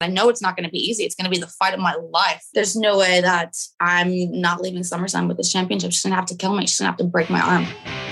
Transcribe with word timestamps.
I 0.00 0.06
know 0.06 0.28
it's 0.28 0.40
not 0.40 0.56
going 0.56 0.64
to 0.64 0.70
be 0.70 0.78
easy. 0.78 1.04
It's 1.04 1.16
going 1.16 1.24
to 1.24 1.30
be 1.30 1.40
the 1.40 1.48
fight 1.48 1.74
of 1.74 1.80
my 1.80 1.96
life. 2.12 2.44
There's 2.54 2.76
no 2.76 2.96
way 2.98 3.20
that 3.20 3.56
I'm 3.80 4.30
not 4.40 4.60
leaving 4.60 4.82
SummerSlam 4.82 5.26
with 5.26 5.38
this 5.38 5.52
championship. 5.52 5.90
She's 5.90 6.02
going 6.02 6.12
to 6.12 6.16
have 6.16 6.26
to 6.26 6.36
kill 6.36 6.54
me. 6.54 6.66
She's 6.66 6.78
going 6.78 6.86
to 6.86 6.92
have 6.92 6.98
to 6.98 7.04
break 7.04 7.28
my 7.28 7.40
arm. 7.40 8.07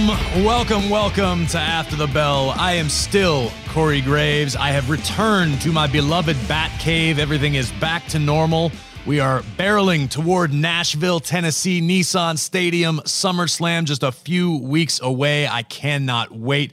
Welcome, 0.00 0.44
welcome, 0.44 0.90
welcome 0.90 1.46
to 1.48 1.58
After 1.58 1.94
the 1.94 2.06
Bell. 2.06 2.54
I 2.56 2.72
am 2.72 2.88
still 2.88 3.52
Corey 3.68 4.00
Graves. 4.00 4.56
I 4.56 4.68
have 4.68 4.88
returned 4.88 5.60
to 5.60 5.72
my 5.72 5.86
beloved 5.86 6.38
Bat 6.48 6.80
Cave. 6.80 7.18
Everything 7.18 7.54
is 7.54 7.70
back 7.72 8.06
to 8.08 8.18
normal. 8.18 8.72
We 9.04 9.20
are 9.20 9.42
barreling 9.58 10.08
toward 10.08 10.54
Nashville, 10.54 11.20
Tennessee, 11.20 11.82
Nissan 11.82 12.38
Stadium, 12.38 13.00
SummerSlam, 13.00 13.84
just 13.84 14.02
a 14.02 14.10
few 14.10 14.56
weeks 14.56 15.02
away. 15.02 15.46
I 15.46 15.64
cannot 15.64 16.32
wait. 16.32 16.72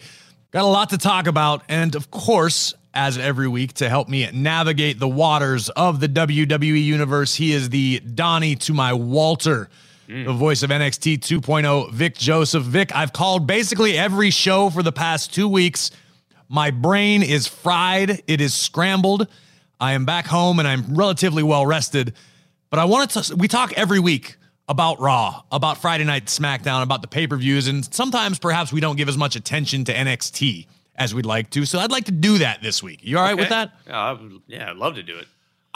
Got 0.51 0.63
a 0.63 0.67
lot 0.67 0.91
to 0.91 0.97
talk 0.97 1.27
about. 1.27 1.63
And 1.67 1.95
of 1.95 2.09
course, 2.09 2.75
as 2.93 3.17
every 3.17 3.49
week, 3.49 3.73
to 3.73 3.89
help 3.89 4.07
me 4.07 4.29
navigate 4.31 4.99
the 4.99 5.07
waters 5.07 5.67
of 5.67 5.99
the 5.99 6.07
WWE 6.07 6.81
Universe, 6.81 7.35
he 7.35 7.51
is 7.51 7.71
the 7.71 7.99
Donnie 7.99 8.55
to 8.55 8.73
my 8.73 8.93
Walter 8.93 9.69
Mm. 10.07 10.25
the 10.25 10.33
voice 10.33 10.63
of 10.63 10.69
NXT 10.69 11.19
2.0, 11.19 11.91
Vic 11.91 12.15
Joseph. 12.15 12.63
Vic, 12.63 12.95
I've 12.95 13.11
called 13.11 13.45
basically 13.45 13.97
every 13.97 14.29
show 14.29 14.69
for 14.69 14.81
the 14.81 14.93
past 14.93 15.33
two 15.33 15.49
weeks. 15.49 15.91
My 16.47 16.71
brain 16.71 17.23
is 17.23 17.45
fried, 17.45 18.23
it 18.25 18.39
is 18.39 18.53
scrambled. 18.53 19.27
I 19.79 19.93
am 19.93 20.05
back 20.05 20.25
home 20.25 20.59
and 20.59 20.67
I'm 20.67 20.95
relatively 20.95 21.43
well 21.43 21.65
rested. 21.65 22.13
But 22.69 22.79
I 22.79 22.85
wanted 22.85 23.23
to, 23.23 23.35
we 23.35 23.47
talk 23.47 23.73
every 23.73 23.99
week 23.99 24.37
about 24.69 24.99
Raw, 24.99 25.43
about 25.51 25.77
Friday 25.77 26.03
Night 26.03 26.25
SmackDown, 26.25 26.83
about 26.83 27.01
the 27.01 27.07
pay 27.07 27.27
per 27.27 27.37
views, 27.37 27.67
and 27.67 27.93
sometimes 27.93 28.39
perhaps 28.39 28.71
we 28.73 28.79
don't 28.81 28.95
give 28.95 29.09
as 29.09 29.17
much 29.17 29.35
attention 29.35 29.83
to 29.85 29.93
NXT 29.93 30.67
as 30.95 31.13
we'd 31.13 31.25
like 31.25 31.49
to. 31.51 31.65
So 31.65 31.79
I'd 31.79 31.91
like 31.91 32.05
to 32.05 32.11
do 32.11 32.39
that 32.39 32.61
this 32.61 32.81
week. 32.81 32.99
You 33.03 33.17
all 33.17 33.23
right 33.23 33.37
with 33.37 33.49
that? 33.49 33.71
Would, 34.21 34.41
yeah, 34.47 34.71
I'd 34.71 34.77
love 34.77 34.95
to 34.95 35.03
do 35.03 35.17
it. 35.17 35.27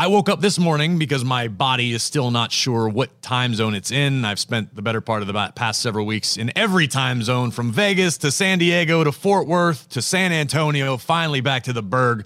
I 0.01 0.07
woke 0.07 0.29
up 0.29 0.41
this 0.41 0.57
morning 0.57 0.97
because 0.97 1.23
my 1.23 1.47
body 1.47 1.91
is 1.91 2.01
still 2.01 2.31
not 2.31 2.51
sure 2.51 2.89
what 2.89 3.21
time 3.21 3.53
zone 3.53 3.75
it's 3.75 3.91
in. 3.91 4.25
I've 4.25 4.39
spent 4.39 4.73
the 4.73 4.81
better 4.81 4.99
part 4.99 5.21
of 5.21 5.27
the 5.27 5.53
past 5.53 5.79
several 5.79 6.07
weeks 6.07 6.37
in 6.37 6.51
every 6.57 6.87
time 6.87 7.21
zone 7.21 7.51
from 7.51 7.71
Vegas 7.71 8.17
to 8.17 8.31
San 8.31 8.57
Diego 8.57 9.03
to 9.03 9.11
Fort 9.11 9.45
Worth 9.45 9.87
to 9.89 10.01
San 10.01 10.31
Antonio, 10.31 10.97
finally 10.97 11.39
back 11.39 11.65
to 11.65 11.73
the 11.73 11.83
Burgh. 11.83 12.25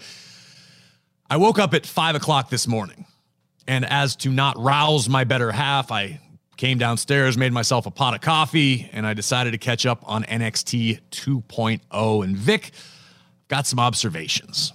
I 1.30 1.36
woke 1.36 1.60
up 1.60 1.74
at 1.74 1.86
five 1.86 2.16
o'clock 2.16 2.50
this 2.50 2.66
morning. 2.66 3.08
And 3.68 3.84
as 3.84 4.16
to 4.18 4.30
not 4.30 4.58
rouse 4.58 5.10
my 5.10 5.26
better 5.26 5.52
half, 5.52 5.92
I 5.92 6.22
came 6.56 6.78
downstairs, 6.78 7.38
made 7.38 7.52
myself 7.52 7.86
a 7.88 7.92
pot 7.92 8.14
of 8.14 8.22
coffee, 8.22 8.90
and 8.94 9.06
I 9.06 9.14
decided 9.14 9.52
to 9.52 9.58
catch 9.58 9.86
up 9.86 10.00
on 10.06 10.24
NXT 10.24 11.02
2.0. 11.12 12.24
And 12.24 12.38
Vic 12.38 12.72
got 13.50 13.68
some 13.68 13.80
observations. 13.80 14.72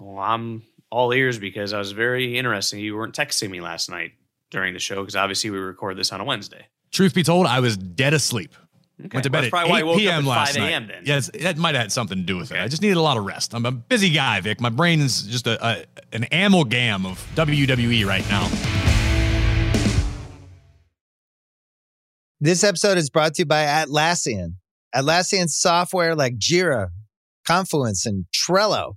Well, 0.00 0.18
I'm 0.18 0.64
all 0.92 1.10
ears 1.12 1.38
because 1.38 1.72
I 1.72 1.78
was 1.78 1.92
very 1.92 2.36
interested. 2.36 2.78
You 2.78 2.94
weren't 2.96 3.14
texting 3.14 3.48
me 3.50 3.62
last 3.62 3.88
night 3.88 4.12
during 4.50 4.74
the 4.74 4.78
show 4.78 4.96
because 5.00 5.16
obviously 5.16 5.48
we 5.48 5.56
record 5.58 5.96
this 5.96 6.12
on 6.12 6.20
a 6.20 6.24
Wednesday. 6.24 6.66
Truth 6.92 7.14
be 7.14 7.22
told, 7.22 7.46
I 7.46 7.60
was 7.60 7.78
dead 7.78 8.12
asleep. 8.12 8.54
Okay. 9.00 9.08
Went 9.16 9.24
to 9.24 9.30
bed 9.30 9.32
Well, 9.32 9.42
that's 9.42 9.46
at 9.46 9.50
probably 9.50 9.70
why 9.70 9.78
8 9.78 9.80
I 9.80 9.84
woke 9.84 9.94
up 9.94 9.98
p.m. 10.00 10.18
at 10.18 10.24
last 10.28 10.56
5 10.58 10.60
night. 10.70 10.88
then. 10.88 11.02
Yes, 11.06 11.30
that 11.40 11.56
might 11.56 11.74
have 11.74 11.84
had 11.84 11.92
something 11.92 12.18
to 12.18 12.24
do 12.24 12.36
with 12.36 12.52
it. 12.52 12.60
I 12.60 12.68
just 12.68 12.82
needed 12.82 12.98
a 12.98 13.00
lot 13.00 13.16
of 13.16 13.24
rest. 13.24 13.54
I'm 13.54 13.64
a 13.64 13.72
busy 13.72 14.10
guy, 14.10 14.38
Vic. 14.42 14.60
My 14.60 14.68
brain 14.68 15.00
is 15.00 15.22
just 15.22 15.46
a, 15.46 15.66
a 15.66 15.84
an 16.12 16.26
amalgam 16.30 17.06
of 17.06 17.26
WWE 17.34 18.04
right 18.06 18.28
now. 18.28 18.46
This 22.38 22.62
episode 22.62 22.98
is 22.98 23.08
brought 23.08 23.34
to 23.36 23.42
you 23.42 23.46
by 23.46 23.64
Atlassian. 23.64 24.56
Atlassian 24.94 25.48
software 25.48 26.14
like 26.14 26.36
Jira, 26.38 26.88
Confluence, 27.46 28.04
and 28.04 28.26
Trello 28.34 28.96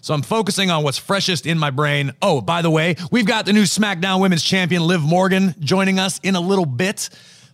So 0.00 0.12
I'm 0.12 0.22
focusing 0.22 0.70
on 0.70 0.82
what's 0.84 0.98
freshest 0.98 1.46
in 1.46 1.58
my 1.58 1.70
brain. 1.70 2.12
Oh, 2.20 2.40
by 2.42 2.60
the 2.60 2.70
way, 2.70 2.96
we've 3.10 3.26
got 3.26 3.46
the 3.46 3.52
new 3.54 3.62
SmackDown 3.62 4.20
Women's 4.20 4.42
Champion 4.42 4.86
Liv 4.86 5.00
Morgan 5.00 5.54
joining 5.60 5.98
us 5.98 6.20
in 6.22 6.34
a 6.34 6.40
little 6.40 6.66
bit, 6.66 7.08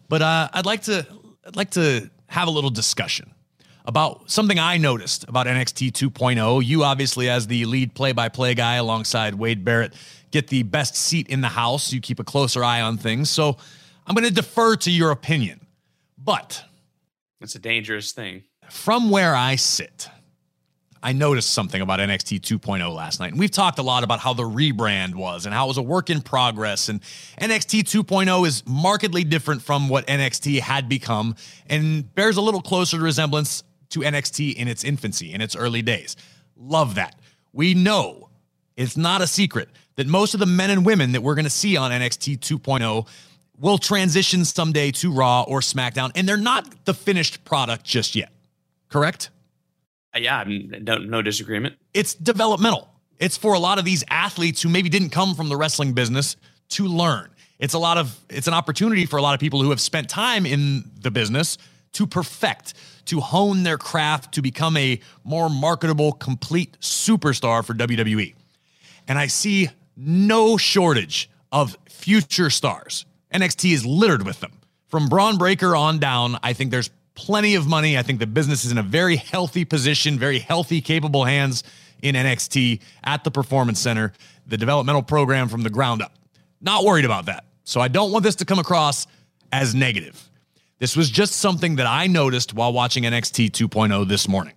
but 0.09 0.21
uh, 0.21 0.49
I'd 0.53 0.67
like 0.67 0.83
to 0.83 1.07
I'd 1.47 1.55
like 1.57 1.71
to 1.73 2.11
have 2.27 2.49
a 2.49 2.51
little 2.51 2.71
discussion 2.71 3.33
about 3.85 4.31
something 4.31 4.59
I 4.59 4.77
noticed 4.79 5.25
about 5.29 5.47
NXT 5.47 5.93
2.0. 5.93 6.65
You 6.65 6.85
obviously, 6.85 7.29
as 7.31 7.47
the 7.47 7.65
lead 7.65 7.95
play-by-play 7.95 8.55
guy 8.55 8.75
alongside 8.77 9.35
Wade 9.35 9.65
Barrett, 9.65 9.95
get 10.31 10.49
the 10.49 10.63
best 10.65 10.95
seat 10.97 11.29
in 11.29 11.41
the 11.41 11.49
house. 11.49 11.93
You 11.93 12.01
keep 12.01 12.21
a 12.21 12.25
closer 12.25 12.63
eye 12.63 12.83
on 12.83 12.99
things. 12.99 13.31
So 13.31 13.57
I'm 14.07 14.15
going 14.15 14.29
to 14.29 14.35
defer 14.35 14.77
to 14.77 14.91
your 14.91 15.11
opinion, 15.13 15.67
but 16.19 16.63
It's 17.41 17.55
a 17.55 17.59
dangerous 17.59 18.13
thing. 18.13 18.45
from 18.69 19.11
where 19.11 19.35
I 19.35 19.57
sit, 19.57 20.09
I 21.03 21.13
noticed 21.13 21.51
something 21.51 21.81
about 21.81 21.99
NXT 22.01 22.41
2.0 22.41 22.95
last 22.95 23.21
night. 23.21 23.33
And 23.33 23.41
we've 23.41 23.51
talked 23.51 23.79
a 23.79 23.83
lot 23.83 24.05
about 24.05 24.21
how 24.21 24.35
the 24.35 24.43
rebrand 24.43 25.15
was 25.15 25.47
and 25.47 25.55
how 25.55 25.65
it 25.65 25.69
was 25.69 25.79
a 25.79 25.83
work 25.83 26.11
in 26.11 26.21
progress. 26.21 26.89
And 26.89 27.01
NXT 27.41 27.85
2.0 27.85 28.47
is 28.47 28.63
markedly 28.67 29.25
different 29.25 29.63
from 29.63 29.89
what 29.89 30.07
NXT 30.07 30.61
had 30.61 30.89
become 30.89 31.37
and 31.69 32.15
bears 32.15 32.37
a 32.37 32.43
little 32.43 32.61
closer 32.61 32.99
resemblance 32.99 33.63
to 33.91 34.01
NXT 34.01 34.55
in 34.55 34.69
its 34.69 34.85
infancy, 34.85 35.33
in 35.33 35.41
its 35.41 35.57
early 35.57 35.83
days. 35.83 36.17
Love 36.57 36.97
that. 36.97 37.19
We 37.53 37.75
know 37.75 38.29
it's 38.77 38.97
not 38.97 39.23
a 39.23 39.27
secret 39.27 39.71
that 39.97 40.07
most 40.07 40.35
of 40.35 40.41
the 40.41 40.47
men 40.47 40.71
and 40.71 40.85
women 40.85 41.13
that 41.13 41.23
we're 41.23 41.35
going 41.35 41.45
to 41.45 41.51
see 41.51 41.77
on 41.77 41.91
NXT 41.91 42.39
2.0 42.39 43.07
will 43.59 43.79
transition 43.79 44.45
someday 44.45 44.91
to 44.91 45.13
Raw 45.13 45.43
or 45.43 45.61
SmackDown, 45.61 46.11
and 46.15 46.29
they're 46.29 46.37
not 46.37 46.85
the 46.85 46.95
finished 46.95 47.45
product 47.45 47.85
just 47.85 48.15
yet. 48.15 48.33
Correct? 48.89 49.31
Uh, 50.15 50.19
yeah, 50.19 50.45
no, 50.47 50.99
no 50.99 51.23
disagreement. 51.23 51.77
it's 51.95 52.15
developmental. 52.15 52.89
It's 53.19 53.37
for 53.37 53.53
a 53.55 53.59
lot 53.59 53.79
of 53.79 53.85
these 53.85 54.03
athletes 54.09 54.63
who 54.63 54.69
maybe 54.69 54.89
didn't 54.89 55.11
come 55.11 55.35
from 55.35 55.49
the 55.49 55.57
wrestling 55.57 55.93
business 55.93 56.37
to 56.71 56.87
learn. 56.87 57.29
It's 57.59 57.75
a 57.75 57.79
lot 57.79 57.99
of 57.99 58.19
it's 58.31 58.49
an 58.49 58.55
opportunity 58.55 59.05
for 59.07 59.19
a 59.19 59.23
lot 59.23 59.35
of 59.35 59.41
people 59.41 59.63
who 59.63 59.71
have 59.71 59.81
spent 59.81 60.09
time 60.09 60.47
in 60.47 60.85
the 61.01 61.11
business 61.11 61.59
to 61.93 62.07
perfect, 62.07 62.75
to 63.07 63.21
hone 63.21 63.63
their 63.63 63.77
craft, 63.77 64.33
to 64.35 64.43
become 64.43 64.77
a 64.77 64.99
more 65.25 65.51
marketable, 65.51 66.13
complete 66.13 66.79
superstar 66.81 67.65
for 67.65 67.75
WWE. 67.75 68.35
And 69.07 69.19
I 69.19 69.27
see 69.27 69.69
no 69.97 70.57
shortage 70.57 71.29
of 71.53 71.77
future 71.89 72.49
stars. 72.49 73.05
NXT 73.35 73.73
is 73.75 73.85
littered 73.85 74.25
with 74.25 74.41
them. 74.41 74.53
From 74.89 75.09
Bron 75.09 75.37
Breakker 75.37 75.77
on 75.77 75.99
down, 75.99 76.39
I 76.43 76.53
think 76.53 76.71
there's 76.71 76.91
plenty 77.25 77.55
of 77.55 77.67
money. 77.67 77.99
I 77.99 78.03
think 78.03 78.19
the 78.19 78.27
business 78.27 78.65
is 78.65 78.73
in 78.73 78.79
a 78.79 78.83
very 78.83 79.17
healthy 79.17 79.67
position, 79.67 80.19
very 80.19 80.39
healthy, 80.39 80.81
capable 80.81 81.25
hands 81.25 81.63
in 82.03 82.15
NXT 82.15 82.81
at 83.05 83.25
the 83.25 83.31
Performance 83.31 83.79
Center, 83.79 84.15
the 84.47 84.57
developmental 84.57 85.03
program 85.03 85.49
from 85.49 85.63
the 85.63 85.69
ground 85.69 86.01
up. 86.01 86.15
Not 86.63 86.83
worried 86.83 87.05
about 87.05 87.27
that. 87.27 87.45
So 87.65 87.79
I 87.81 87.89
don't 87.89 88.11
want 88.11 88.25
this 88.25 88.37
to 88.37 88.47
come 88.47 88.59
across 88.59 89.07
as 89.53 89.75
negative. 89.75 90.31
This 90.79 90.97
was 90.97 91.11
just 91.11 91.35
something 91.35 91.77
that 91.77 91.87
I 91.87 92.07
noticed 92.07 92.55
while 92.55 92.73
watching 92.73 93.05
NXT 93.05 93.51
2.0 93.51 94.09
this 94.09 94.27
morning. 94.27 94.55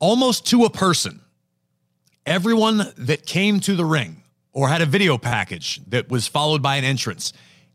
Almost 0.00 0.46
to 0.48 0.64
a 0.64 0.70
person, 0.70 1.22
everyone 2.26 2.92
that 2.98 3.24
came 3.24 3.58
to 3.60 3.74
the 3.74 3.86
ring 3.86 4.22
or 4.52 4.68
had 4.68 4.82
a 4.82 4.86
video 4.86 5.16
package 5.16 5.80
that 5.88 6.10
was 6.10 6.26
followed 6.26 6.62
by 6.62 6.76
an 6.76 6.84
entrance 6.84 7.32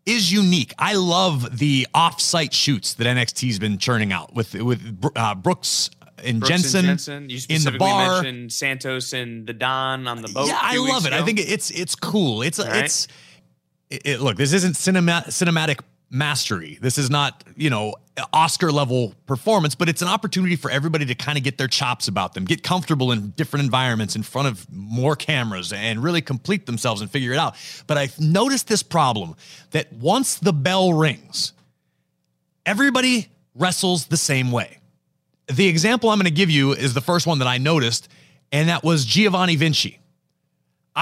is 0.09 0.31
unique. 0.31 0.73
I 0.77 0.95
love 0.95 1.57
the 1.59 1.87
off-site 1.93 2.53
shoots 2.53 2.93
that 2.95 3.05
NXT's 3.07 3.59
been 3.59 3.77
churning 3.77 4.11
out 4.11 4.33
with 4.33 4.53
with 4.55 4.81
uh, 5.15 5.35
Brooks 5.35 5.89
and 6.23 6.39
Brooks 6.39 6.49
Jensen, 6.49 6.79
and 6.79 6.87
Jensen. 6.87 7.29
You 7.29 7.35
in 7.35 7.37
the 7.37 7.39
specifically 7.59 7.77
bar. 7.79 8.21
mentioned 8.21 8.51
Santos 8.53 9.13
and 9.13 9.47
the 9.47 9.53
Don 9.53 10.07
on 10.07 10.21
the 10.21 10.27
boat. 10.27 10.47
Yeah, 10.47 10.59
I 10.61 10.77
love 10.77 11.05
it. 11.05 11.13
I 11.13 11.23
think 11.23 11.39
it's 11.39 11.71
it's 11.71 11.95
cool. 11.95 12.41
It's 12.41 12.59
right. 12.59 12.83
it's 12.85 13.07
it, 13.89 14.01
it- 14.05 14.19
look. 14.21 14.37
This 14.37 14.53
isn't 14.53 14.75
cinema, 14.75 15.23
cinematic 15.27 15.79
mastery. 16.09 16.77
This 16.81 16.97
is 16.97 17.09
not 17.09 17.43
you 17.55 17.69
know 17.69 17.95
Oscar 18.33 18.71
level 18.71 19.13
performance, 19.25 19.75
but 19.75 19.89
it's 19.89 20.01
an 20.01 20.07
opportunity 20.07 20.55
for 20.55 20.69
everybody 20.69 21.05
to 21.05 21.15
kind 21.15 21.37
of 21.37 21.43
get 21.43 21.57
their 21.57 21.67
chops 21.67 22.07
about 22.07 22.33
them, 22.33 22.45
get 22.45 22.63
comfortable 22.63 23.11
in 23.11 23.31
different 23.31 23.63
environments 23.63 24.15
in 24.15 24.23
front 24.23 24.47
of 24.47 24.65
more 24.71 25.15
cameras, 25.15 25.71
and 25.73 26.03
really 26.03 26.21
complete 26.21 26.65
themselves 26.65 27.01
and 27.01 27.09
figure 27.09 27.31
it 27.31 27.37
out. 27.37 27.55
But 27.87 27.97
I've 27.97 28.19
noticed 28.19 28.67
this 28.67 28.83
problem 28.83 29.35
that 29.71 29.91
once 29.93 30.35
the 30.35 30.53
bell 30.53 30.93
rings, 30.93 31.53
everybody 32.65 33.27
wrestles 33.55 34.07
the 34.07 34.17
same 34.17 34.51
way 34.51 34.79
the 35.49 35.67
example 35.67 36.09
I'm 36.09 36.17
going 36.17 36.25
to 36.25 36.31
give 36.31 36.49
you 36.49 36.73
is 36.73 36.93
the 36.93 37.01
first 37.01 37.27
one 37.27 37.39
that 37.39 37.47
I 37.47 37.57
noticed, 37.57 38.07
and 38.51 38.69
that 38.69 38.83
was 38.83 39.05
Giovanni 39.05 39.55
Vinci. 39.55 39.99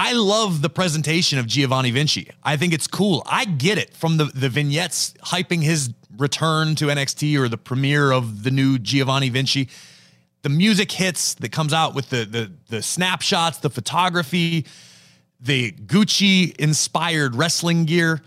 I 0.00 0.12
love 0.12 0.62
the 0.62 0.70
presentation 0.70 1.40
of 1.40 1.48
Giovanni 1.48 1.90
Vinci. 1.90 2.30
I 2.44 2.56
think 2.56 2.72
it's 2.72 2.86
cool. 2.86 3.24
I 3.26 3.44
get 3.44 3.78
it 3.78 3.96
from 3.96 4.16
the, 4.16 4.26
the 4.26 4.48
vignettes 4.48 5.12
hyping 5.24 5.60
his 5.60 5.92
return 6.16 6.76
to 6.76 6.84
NXT 6.84 7.36
or 7.36 7.48
the 7.48 7.58
premiere 7.58 8.12
of 8.12 8.44
the 8.44 8.52
new 8.52 8.78
Giovanni 8.78 9.28
Vinci. 9.28 9.68
The 10.42 10.50
music 10.50 10.92
hits 10.92 11.34
that 11.34 11.50
comes 11.50 11.72
out 11.72 11.96
with 11.96 12.10
the 12.10 12.24
the, 12.24 12.52
the 12.68 12.80
snapshots, 12.80 13.58
the 13.58 13.70
photography, 13.70 14.66
the 15.40 15.72
Gucci 15.72 16.54
inspired 16.58 17.34
wrestling 17.34 17.84
gear. 17.84 18.22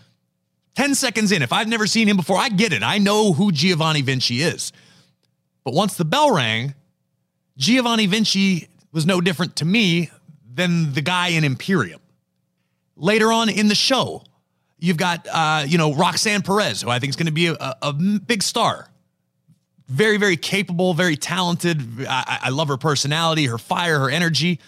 10 0.76 0.94
seconds 0.94 1.32
in, 1.32 1.42
if 1.42 1.54
I've 1.54 1.70
never 1.70 1.88
seen 1.88 2.10
him 2.10 2.18
before, 2.18 2.38
I 2.38 2.50
get 2.50 2.74
it. 2.74 2.84
I 2.84 2.98
know 2.98 3.32
who 3.32 3.50
Giovanni 3.54 4.02
Vinci 4.02 4.42
is. 4.42 4.74
But 5.64 5.74
once 5.74 5.96
the 5.96 6.04
bell 6.04 6.36
rang, 6.36 6.76
Giovanni 7.56 8.08
Vinci 8.08 8.68
was 8.92 9.06
no 9.06 9.22
different 9.22 9.56
to 9.56 9.66
me 9.66 10.10
than 10.54 10.94
the 10.94 11.02
guy 11.02 11.30
in 11.30 11.44
Imperium. 11.44 12.00
Later 12.96 13.32
on 13.32 13.50
in 13.50 13.68
the 13.68 13.76
show, 13.76 14.24
you've 14.80 14.98
got 14.98 15.28
uh, 15.32 15.64
you 15.68 15.78
know 15.78 15.94
Roxanne 15.94 16.42
Perez, 16.42 16.82
who 16.82 16.90
I 16.90 17.00
think 17.00 17.12
is 17.12 17.16
going 17.16 17.28
to 17.28 17.32
be 17.32 17.48
a, 17.48 17.76
a- 17.82 17.94
big 17.94 18.44
star. 18.44 18.88
Very, 19.88 20.18
very 20.18 20.38
capable, 20.38 20.94
very 20.94 21.18
talented. 21.18 22.06
I, 22.08 22.40
I 22.44 22.50
love 22.50 22.70
her 22.70 22.78
personality, 22.78 23.46
her 23.48 23.58
fire, 23.58 24.00
her 24.00 24.10
energy. 24.10 24.60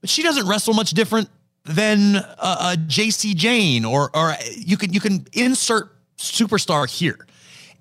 But 0.00 0.08
she 0.08 0.22
doesn't 0.22 0.48
wrestle 0.48 0.72
much 0.72 0.92
different 0.92 1.28
than 1.64 2.16
a, 2.16 2.22
a 2.42 2.76
Jacy 2.86 3.34
Jayne, 3.34 3.84
or 3.84 4.10
or 4.14 4.34
you 4.56 4.76
can 4.76 4.92
you 4.92 5.00
can 5.00 5.26
insert 5.32 5.92
superstar 6.16 6.88
here. 6.88 7.26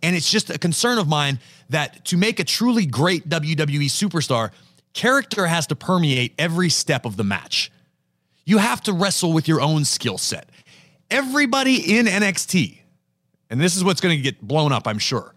And 0.02 0.16
it's 0.16 0.32
just 0.32 0.50
a 0.50 0.58
concern 0.58 0.98
of 0.98 1.08
mine 1.08 1.40
that 1.70 2.06
to 2.06 2.18
make 2.18 2.40
a 2.40 2.44
truly 2.44 2.86
great 2.86 3.28
WWE 3.28 3.86
superstar, 3.86 4.52
character 4.94 5.48
has 5.48 5.68
to 5.68 5.76
permeate 5.76 6.34
every 6.38 6.70
step 6.70 7.06
of 7.06 7.18
the 7.18 7.24
match. 7.24 7.72
You 8.46 8.58
have 8.58 8.82
to 8.84 8.94
wrestle 8.94 9.34
with 9.34 9.48
your 9.48 9.62
own 9.62 9.86
skill 9.86 10.18
set. 10.18 10.50
Everybody 11.12 11.98
in 11.98 12.06
NXT, 12.06 12.80
and 13.50 13.60
this 13.60 13.76
is 13.76 13.84
what's 13.84 14.02
going 14.02 14.18
to 14.18 14.22
get 14.22 14.42
blown 14.42 14.72
up, 14.72 14.88
I'm 14.88 15.00
sure. 15.00 15.34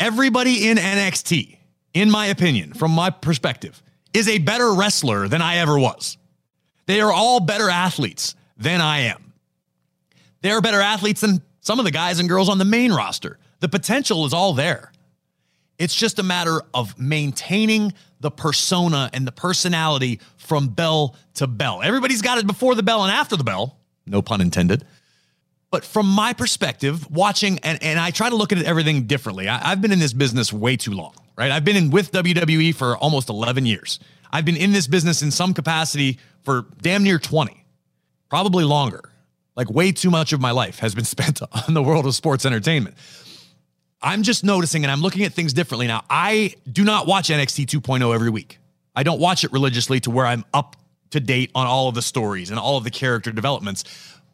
Everybody 0.00 0.68
in 0.68 0.76
NXT, 0.76 1.58
in 1.94 2.10
my 2.10 2.26
opinion, 2.26 2.72
from 2.74 2.90
my 2.90 3.10
perspective, 3.10 3.82
is 4.12 4.28
a 4.28 4.38
better 4.38 4.72
wrestler 4.72 5.28
than 5.28 5.42
I 5.42 5.56
ever 5.58 5.78
was. 5.78 6.16
They 6.86 7.00
are 7.00 7.12
all 7.12 7.40
better 7.40 7.70
athletes 7.70 8.34
than 8.56 8.80
I 8.80 9.00
am. 9.00 9.32
They 10.42 10.50
are 10.50 10.60
better 10.60 10.80
athletes 10.80 11.20
than 11.22 11.42
some 11.60 11.78
of 11.78 11.84
the 11.84 11.90
guys 11.90 12.20
and 12.20 12.28
girls 12.28 12.48
on 12.48 12.58
the 12.58 12.64
main 12.64 12.92
roster. 12.92 13.38
The 13.60 13.68
potential 13.68 14.26
is 14.26 14.34
all 14.34 14.52
there. 14.52 14.92
It's 15.78 15.94
just 15.94 16.18
a 16.18 16.22
matter 16.22 16.60
of 16.72 16.98
maintaining 16.98 17.94
the 18.24 18.30
persona 18.30 19.10
and 19.12 19.26
the 19.26 19.32
personality 19.32 20.18
from 20.38 20.68
bell 20.68 21.14
to 21.34 21.46
bell. 21.46 21.82
Everybody's 21.82 22.22
got 22.22 22.38
it 22.38 22.46
before 22.46 22.74
the 22.74 22.82
bell 22.82 23.04
and 23.04 23.12
after 23.12 23.36
the 23.36 23.44
bell, 23.44 23.76
no 24.06 24.22
pun 24.22 24.40
intended. 24.40 24.82
But 25.70 25.84
from 25.84 26.06
my 26.06 26.32
perspective, 26.32 27.10
watching 27.10 27.58
and, 27.58 27.82
and 27.82 28.00
I 28.00 28.10
try 28.12 28.30
to 28.30 28.34
look 28.34 28.50
at 28.50 28.62
everything 28.62 29.06
differently. 29.06 29.46
I, 29.46 29.72
I've 29.72 29.82
been 29.82 29.92
in 29.92 29.98
this 29.98 30.14
business 30.14 30.54
way 30.54 30.74
too 30.78 30.92
long, 30.92 31.14
right? 31.36 31.50
I've 31.50 31.66
been 31.66 31.76
in 31.76 31.90
with 31.90 32.12
WWE 32.12 32.74
for 32.74 32.96
almost 32.96 33.28
11 33.28 33.66
years. 33.66 34.00
I've 34.32 34.46
been 34.46 34.56
in 34.56 34.72
this 34.72 34.86
business 34.86 35.20
in 35.20 35.30
some 35.30 35.52
capacity 35.52 36.18
for 36.44 36.64
damn 36.80 37.02
near 37.02 37.18
20, 37.18 37.62
probably 38.30 38.64
longer. 38.64 39.10
Like 39.54 39.68
way 39.68 39.92
too 39.92 40.10
much 40.10 40.32
of 40.32 40.40
my 40.40 40.50
life 40.50 40.78
has 40.78 40.94
been 40.94 41.04
spent 41.16 41.42
on 41.42 41.74
the 41.74 41.82
world 41.82 42.06
of 42.06 42.14
sports 42.14 42.46
entertainment. 42.46 42.96
I'm 44.04 44.22
just 44.22 44.44
noticing 44.44 44.84
and 44.84 44.92
I'm 44.92 45.00
looking 45.00 45.24
at 45.24 45.32
things 45.32 45.54
differently 45.54 45.86
now. 45.86 46.04
I 46.10 46.54
do 46.70 46.84
not 46.84 47.06
watch 47.06 47.30
NXT 47.30 47.66
2.0 47.66 48.14
every 48.14 48.28
week. 48.28 48.58
I 48.94 49.02
don't 49.02 49.18
watch 49.18 49.44
it 49.44 49.52
religiously 49.52 49.98
to 50.00 50.10
where 50.10 50.26
I'm 50.26 50.44
up 50.52 50.76
to 51.10 51.20
date 51.20 51.50
on 51.54 51.66
all 51.66 51.88
of 51.88 51.94
the 51.94 52.02
stories 52.02 52.50
and 52.50 52.58
all 52.58 52.76
of 52.76 52.84
the 52.84 52.90
character 52.90 53.32
developments. 53.32 53.84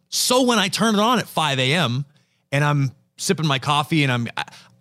So 0.09 0.43
when 0.43 0.59
I 0.59 0.69
turn 0.69 0.97
it 0.97 1.01
on 1.01 1.21
at 1.21 1.29
5 1.29 1.61
a.m. 1.61 2.05
and 2.51 2.65
I'm 2.65 2.91
sipping 3.17 3.47
my 3.47 3.61
coffee 3.61 4.03
and 4.03 4.11
I'm, 4.11 4.29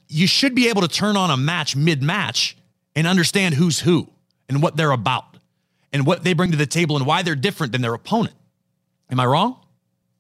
you 0.08 0.26
should 0.26 0.56
be 0.56 0.70
able 0.70 0.82
to 0.82 0.88
turn 0.88 1.16
on 1.16 1.30
a 1.30 1.38
match 1.38 1.76
mid 1.76 2.02
match 2.02 2.58
and 2.96 3.06
understand 3.06 3.54
who's 3.54 3.80
who 3.80 4.10
and 4.50 4.62
what 4.62 4.76
they're 4.76 4.92
about 4.92 5.38
and 5.94 6.06
what 6.06 6.24
they 6.24 6.34
bring 6.34 6.50
to 6.50 6.58
the 6.58 6.66
table 6.66 6.98
and 6.98 7.06
why 7.06 7.22
they're 7.22 7.36
different 7.36 7.74
than 7.74 7.84
their 7.84 7.94
opponent. 7.94 8.36
Am 9.12 9.20
I 9.20 9.26
wrong? 9.28 9.60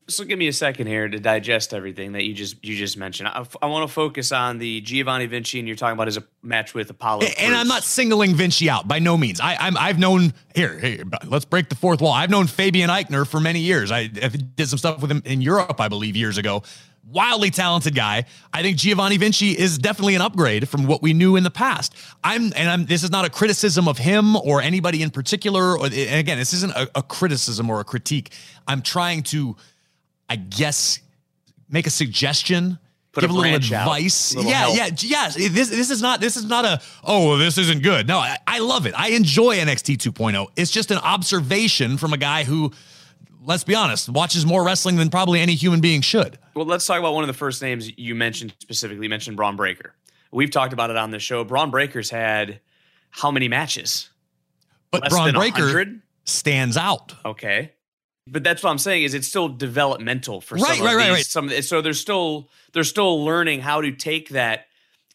So 0.09 0.23
give 0.25 0.37
me 0.39 0.47
a 0.47 0.53
second 0.53 0.87
here 0.87 1.07
to 1.07 1.19
digest 1.19 1.73
everything 1.73 2.13
that 2.13 2.23
you 2.25 2.33
just 2.33 2.63
you 2.65 2.75
just 2.75 2.97
mentioned. 2.97 3.29
I, 3.29 3.45
I 3.61 3.67
want 3.67 3.87
to 3.87 3.93
focus 3.93 4.31
on 4.31 4.57
the 4.57 4.81
Giovanni 4.81 5.27
Vinci, 5.27 5.59
and 5.59 5.67
you're 5.67 5.77
talking 5.77 5.93
about 5.93 6.07
his 6.07 6.19
match 6.41 6.73
with 6.73 6.89
Apollo. 6.89 7.21
And- 7.21 7.35
And 7.39 7.55
I'm 7.55 7.67
not 7.67 7.83
singling 7.83 8.33
Vinci 8.35 8.69
out 8.69 8.87
by 8.87 8.99
no 8.99 9.17
means. 9.17 9.39
I, 9.39 9.55
I'm 9.55 9.77
I've 9.77 9.99
known 9.99 10.33
here, 10.55 10.79
here. 10.79 11.03
Let's 11.25 11.45
break 11.45 11.69
the 11.69 11.75
fourth 11.75 12.01
wall. 12.01 12.11
I've 12.13 12.29
known 12.29 12.47
Fabian 12.47 12.89
Aichner 12.89 13.25
for 13.27 13.39
many 13.39 13.59
years. 13.59 13.91
I, 13.91 13.99
I 14.21 14.27
did 14.29 14.67
some 14.67 14.79
stuff 14.79 15.01
with 15.01 15.11
him 15.11 15.21
in 15.25 15.41
Europe, 15.41 15.79
I 15.79 15.87
believe, 15.87 16.15
years 16.15 16.37
ago. 16.37 16.63
Wildly 17.11 17.49
talented 17.49 17.95
guy. 17.95 18.25
I 18.53 18.61
think 18.61 18.77
Giovanni 18.77 19.17
Vinci 19.17 19.51
is 19.57 19.79
definitely 19.79 20.13
an 20.13 20.21
upgrade 20.21 20.69
from 20.69 20.85
what 20.85 21.01
we 21.01 21.13
knew 21.13 21.37
in 21.37 21.43
the 21.43 21.49
past. 21.49 21.95
I'm 22.23 22.51
and 22.55 22.69
I'm. 22.69 22.85
This 22.85 23.03
is 23.03 23.09
not 23.09 23.25
a 23.25 23.29
criticism 23.31 23.87
of 23.87 23.97
him 23.97 24.35
or 24.35 24.61
anybody 24.61 25.01
in 25.01 25.09
particular. 25.09 25.75
Or 25.77 25.85
and 25.85 25.93
again, 26.19 26.37
this 26.37 26.53
isn't 26.53 26.71
a, 26.75 26.87
a 26.95 27.01
criticism 27.01 27.69
or 27.69 27.79
a 27.79 27.83
critique. 27.83 28.31
I'm 28.67 28.83
trying 28.83 29.23
to, 29.23 29.55
I 30.29 30.35
guess, 30.35 30.99
make 31.69 31.87
a 31.87 31.89
suggestion. 31.89 32.77
Put 33.11 33.21
give 33.21 33.31
a 33.31 33.33
a 33.33 33.35
little 33.35 33.51
branch 33.51 33.71
out, 33.73 33.87
advice. 33.87 34.35
little 34.35 34.51
yeah, 34.51 34.57
help. 34.59 34.77
yeah, 34.77 34.89
yes. 34.99 35.35
This 35.35 35.69
this 35.69 35.89
is 35.89 36.01
not 36.01 36.21
this 36.21 36.37
is 36.37 36.45
not 36.45 36.63
a 36.63 36.79
oh 37.03 37.37
this 37.37 37.57
isn't 37.57 37.81
good. 37.81 38.07
No, 38.07 38.19
I, 38.19 38.37
I 38.45 38.59
love 38.59 38.85
it. 38.85 38.93
I 38.95 39.09
enjoy 39.09 39.57
NXT 39.57 39.97
2.0. 39.97 40.47
It's 40.55 40.69
just 40.69 40.91
an 40.91 40.99
observation 40.99 41.97
from 41.97 42.13
a 42.13 42.17
guy 42.17 42.43
who, 42.43 42.71
let's 43.43 43.63
be 43.63 43.73
honest, 43.73 44.09
watches 44.09 44.45
more 44.45 44.63
wrestling 44.63 44.97
than 44.97 45.09
probably 45.09 45.39
any 45.39 45.55
human 45.55 45.81
being 45.81 46.01
should. 46.01 46.37
Well, 46.53 46.67
let's 46.67 46.85
talk 46.85 46.99
about 46.99 47.15
one 47.15 47.23
of 47.23 47.27
the 47.27 47.33
first 47.33 47.63
names 47.63 47.91
you 47.97 48.13
mentioned 48.13 48.53
specifically. 48.59 49.05
You 49.05 49.09
mentioned 49.09 49.37
Bron 49.37 49.55
Breakker. 49.55 49.95
We've 50.31 50.51
talked 50.51 50.73
about 50.73 50.91
it 50.91 50.95
on 50.95 51.09
the 51.09 51.17
show. 51.19 51.43
Bron 51.43 51.71
Breakker's 51.71 52.11
had 52.11 52.59
how 53.09 53.31
many 53.31 53.47
matches? 53.47 54.09
But 54.91 55.01
Less 55.01 55.11
Bron 55.11 55.33
Breakker 55.33 55.63
100? 55.63 56.01
stands 56.25 56.77
out. 56.77 57.15
Okay. 57.25 57.73
But 58.27 58.43
that's 58.43 58.61
what 58.61 58.69
I'm 58.69 58.77
saying 58.77 59.03
is 59.03 59.13
it's 59.13 59.27
still 59.27 59.49
developmental 59.49 60.39
for 60.41 60.55
Right, 60.55 60.77
some 60.77 60.85
right, 60.85 60.91
of 60.93 60.97
right, 60.97 61.07
these. 61.07 61.15
right. 61.15 61.25
Some 61.25 61.49
so 61.61 61.81
they're 61.81 61.93
still 61.93 62.49
they're 62.73 62.83
still 62.83 63.23
learning 63.25 63.61
how 63.61 63.81
to 63.81 63.91
take 63.91 64.29
that 64.29 64.65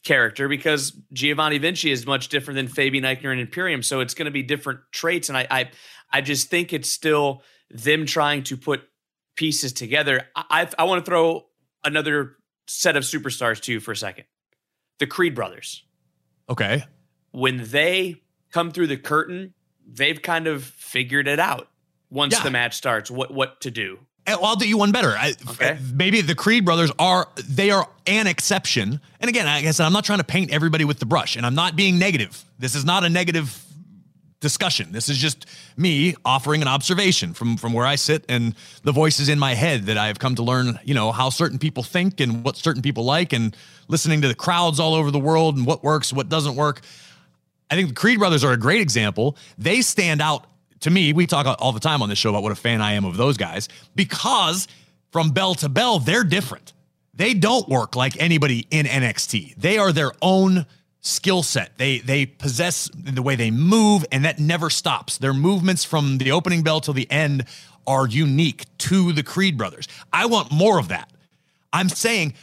character 0.02 0.48
because 0.48 0.92
Giovanni 1.12 1.58
Vinci 1.58 1.90
is 1.90 2.06
much 2.06 2.28
different 2.28 2.56
than 2.56 2.68
Fabian 2.68 3.04
Aichner 3.04 3.30
and 3.32 3.40
Imperium. 3.40 3.82
So 3.82 4.00
it's 4.00 4.14
going 4.14 4.26
to 4.26 4.32
be 4.32 4.42
different 4.42 4.80
traits, 4.92 5.28
and 5.28 5.38
I 5.38 5.46
I 5.50 5.70
I 6.12 6.20
just 6.22 6.48
think 6.50 6.72
it's 6.72 6.90
still 6.90 7.42
them 7.70 8.04
trying 8.06 8.42
to 8.44 8.56
put 8.56 8.82
pieces 9.36 9.72
together. 9.72 10.22
I 10.34 10.44
I, 10.50 10.68
I 10.80 10.84
want 10.84 11.04
to 11.04 11.08
throw 11.10 11.46
another 11.84 12.36
set 12.66 12.96
of 12.96 13.04
superstars 13.04 13.60
to 13.62 13.72
you 13.72 13.80
for 13.80 13.92
a 13.92 13.96
second. 13.96 14.24
The 14.98 15.06
Creed 15.06 15.34
brothers 15.34 15.84
Okay. 16.48 16.84
when 17.30 17.62
they 17.70 18.22
come 18.50 18.70
through 18.70 18.86
the 18.88 18.96
curtain, 18.96 19.54
they've 19.86 20.20
kind 20.20 20.46
of 20.46 20.64
figured 20.64 21.26
it 21.28 21.38
out 21.40 21.68
once 22.14 22.32
Yeah. 22.34 22.42
the 22.44 22.50
match 22.50 22.74
starts 22.74 23.10
what 23.10 23.32
what 23.34 23.60
to 23.62 23.70
do. 23.70 23.98
I'll 24.26 24.56
do 24.56 24.66
you 24.66 24.78
one 24.78 24.90
better. 24.90 25.10
I, 25.10 25.34
Okay. 25.50 25.76
Maybe 25.92 26.22
the 26.22 26.34
Creed 26.34 26.64
brothers 26.64 26.90
are 26.98 27.28
they 27.46 27.70
are 27.70 27.86
an 28.06 28.26
exception. 28.26 29.00
And 29.20 29.28
again, 29.28 29.44
like 29.44 29.66
I 29.66 29.70
said, 29.72 29.84
I'm 29.84 29.92
not 29.92 30.04
trying 30.06 30.20
to 30.20 30.24
paint 30.24 30.50
everybody 30.50 30.84
with 30.86 30.98
the 30.98 31.04
brush, 31.06 31.36
and 31.36 31.44
I'm 31.44 31.54
not 31.54 31.76
being 31.76 31.98
negative. 31.98 32.42
This 32.58 32.74
is 32.74 32.84
not 32.86 33.04
a 33.04 33.10
negative 33.10 33.60
discussion. 34.40 34.92
This 34.92 35.08
is 35.08 35.18
just 35.18 35.46
me 35.76 36.14
offering 36.24 36.62
an 36.62 36.68
observation 36.68 37.34
from 37.34 37.56
from 37.58 37.72
where 37.74 37.86
I 37.86 37.96
sit 37.96 38.24
and 38.28 38.54
the 38.82 38.92
voices 38.92 39.28
in 39.28 39.38
my 39.38 39.54
head 39.54 39.86
that 39.86 39.98
I've 39.98 40.18
come 40.18 40.34
to 40.36 40.42
learn, 40.42 40.78
you 40.84 40.94
know, 40.94 41.12
how 41.12 41.28
certain 41.30 41.58
people 41.58 41.82
think 41.82 42.20
and 42.20 42.44
what 42.44 42.56
certain 42.56 42.82
people 42.82 43.04
like 43.04 43.32
and 43.34 43.54
listening 43.88 44.22
to 44.22 44.28
the 44.28 44.34
crowds 44.34 44.80
all 44.80 44.94
over 44.94 45.10
the 45.10 45.18
world 45.18 45.56
and 45.58 45.66
what 45.66 45.82
works, 45.84 46.12
what 46.12 46.28
doesn't 46.30 46.56
work. 46.56 46.80
I 47.70 47.74
think 47.74 47.88
the 47.88 47.94
Creed 47.94 48.18
brothers 48.18 48.44
are 48.44 48.52
a 48.52 48.58
great 48.58 48.80
example. 48.80 49.36
They 49.58 49.82
stand 49.82 50.20
out 50.22 50.46
to 50.84 50.90
me. 50.90 51.12
We 51.12 51.26
talk 51.26 51.46
all 51.60 51.72
the 51.72 51.80
time 51.80 52.02
on 52.02 52.08
this 52.08 52.18
show 52.18 52.30
about 52.30 52.42
what 52.42 52.52
a 52.52 52.56
fan 52.56 52.80
I 52.80 52.92
am 52.92 53.04
of 53.04 53.16
those 53.16 53.36
guys 53.36 53.68
because 53.94 54.68
from 55.10 55.30
bell 55.30 55.54
to 55.56 55.68
bell, 55.68 55.98
they're 55.98 56.24
different. 56.24 56.72
They 57.14 57.34
don't 57.34 57.68
work 57.68 57.96
like 57.96 58.20
anybody 58.20 58.66
in 58.70 58.86
NXT. 58.86 59.56
They 59.56 59.78
are 59.78 59.92
their 59.92 60.12
own 60.20 60.66
skill 61.00 61.42
set. 61.42 61.76
They 61.78 61.98
they 61.98 62.26
possess 62.26 62.90
the 62.94 63.22
way 63.22 63.36
they 63.36 63.50
move, 63.50 64.04
and 64.10 64.24
that 64.24 64.38
never 64.38 64.70
stops. 64.70 65.18
Their 65.18 65.34
movements 65.34 65.84
from 65.84 66.18
the 66.18 66.32
opening 66.32 66.62
bell 66.62 66.80
till 66.80 66.94
the 66.94 67.10
end 67.10 67.44
are 67.86 68.06
unique 68.06 68.64
to 68.78 69.12
the 69.12 69.22
Creed 69.22 69.56
brothers. 69.56 69.86
I 70.12 70.26
want 70.26 70.50
more 70.50 70.78
of 70.78 70.88
that. 70.88 71.10
I'm 71.72 71.88
saying 71.88 72.34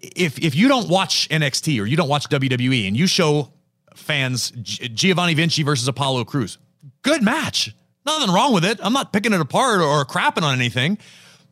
if 0.00 0.38
if 0.38 0.54
you 0.54 0.68
don't 0.68 0.88
watch 0.88 1.28
NXT 1.28 1.80
or 1.80 1.86
you 1.86 1.96
don't 1.96 2.08
watch 2.08 2.28
WWE 2.28 2.86
and 2.86 2.96
you 2.96 3.06
show 3.06 3.52
fans 3.94 4.52
Giovanni 4.62 5.34
Vinci 5.34 5.62
versus 5.62 5.88
Apollo 5.88 6.24
Crews, 6.24 6.58
good 7.02 7.22
match. 7.22 7.74
Nothing 8.04 8.34
wrong 8.34 8.52
with 8.52 8.64
it. 8.64 8.80
I'm 8.82 8.92
not 8.92 9.12
picking 9.12 9.32
it 9.32 9.40
apart 9.40 9.80
or, 9.80 10.04
crapping 10.04 10.42
on 10.42 10.54
anything. 10.54 10.98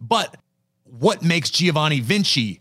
But 0.00 0.36
what 0.84 1.22
makes 1.22 1.50
Giovanni 1.50 2.00
Vinci 2.00 2.60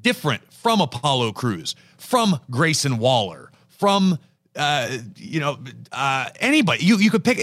different 0.00 0.52
from 0.52 0.80
Apollo 0.80 1.32
Crews, 1.32 1.74
from 1.98 2.40
Grayson 2.50 2.98
Waller, 2.98 3.50
from 3.68 4.18
uh, 4.56 4.98
you 5.16 5.40
know 5.40 5.58
uh, 5.92 6.30
anybody? 6.40 6.84
You 6.84 6.98
you 6.98 7.10
could 7.10 7.24
pick. 7.24 7.38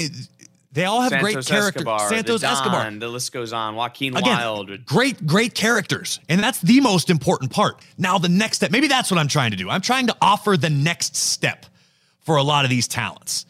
They 0.71 0.83
all 0.83 0.99
have 0.99 1.11
Santos 1.11 1.33
great 1.33 1.45
characters. 1.45 1.81
Escobar, 1.81 2.09
Santos 2.09 2.41
the 2.41 2.47
Don, 2.47 2.53
Escobar. 2.53 2.91
The 2.91 3.07
list 3.07 3.31
goes 3.31 3.53
on. 3.53 3.75
Joaquin 3.75 4.17
Again, 4.17 4.37
Wilde. 4.37 4.85
great, 4.85 5.25
great 5.25 5.53
characters. 5.53 6.19
And 6.27 6.43
that's 6.43 6.59
the 6.59 6.81
most 6.81 7.09
important 7.09 7.51
part. 7.51 7.79
Now, 7.97 8.17
the 8.17 8.27
next 8.27 8.57
step, 8.57 8.71
maybe 8.71 8.89
that's 8.89 9.09
what 9.09 9.17
I'm 9.17 9.29
trying 9.29 9.51
to 9.51 9.57
do. 9.57 9.69
I'm 9.69 9.79
trying 9.79 10.07
to 10.07 10.15
offer 10.21 10.57
the 10.57 10.69
next 10.69 11.15
step 11.15 11.65
for 12.19 12.35
a 12.35 12.43
lot 12.43 12.65
of 12.65 12.69
these 12.69 12.89
talents 12.89 13.45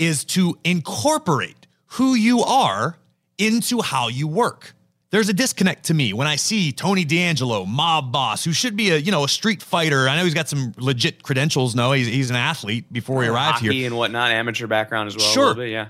is 0.00 0.24
to 0.24 0.58
incorporate 0.64 1.63
who 1.94 2.14
you 2.14 2.40
are 2.40 2.96
into 3.38 3.80
how 3.80 4.08
you 4.08 4.26
work. 4.28 4.74
There's 5.10 5.28
a 5.28 5.32
disconnect 5.32 5.84
to 5.84 5.94
me 5.94 6.12
when 6.12 6.26
I 6.26 6.34
see 6.34 6.72
Tony 6.72 7.04
D'Angelo, 7.04 7.64
mob 7.64 8.10
boss, 8.10 8.44
who 8.44 8.52
should 8.52 8.76
be 8.76 8.90
a 8.90 8.96
you 8.96 9.12
know 9.12 9.22
a 9.22 9.28
street 9.28 9.62
fighter. 9.62 10.08
I 10.08 10.16
know 10.16 10.24
he's 10.24 10.34
got 10.34 10.48
some 10.48 10.72
legit 10.76 11.22
credentials. 11.22 11.76
No, 11.76 11.92
he's, 11.92 12.08
he's 12.08 12.30
an 12.30 12.36
athlete 12.36 12.92
before 12.92 13.22
he 13.22 13.28
oh, 13.28 13.34
arrived 13.34 13.58
hockey 13.58 13.74
here. 13.74 13.86
and 13.86 13.96
whatnot, 13.96 14.32
amateur 14.32 14.66
background 14.66 15.06
as 15.06 15.16
well. 15.16 15.26
Sure. 15.26 15.54
Bit, 15.54 15.70
yeah. 15.70 15.88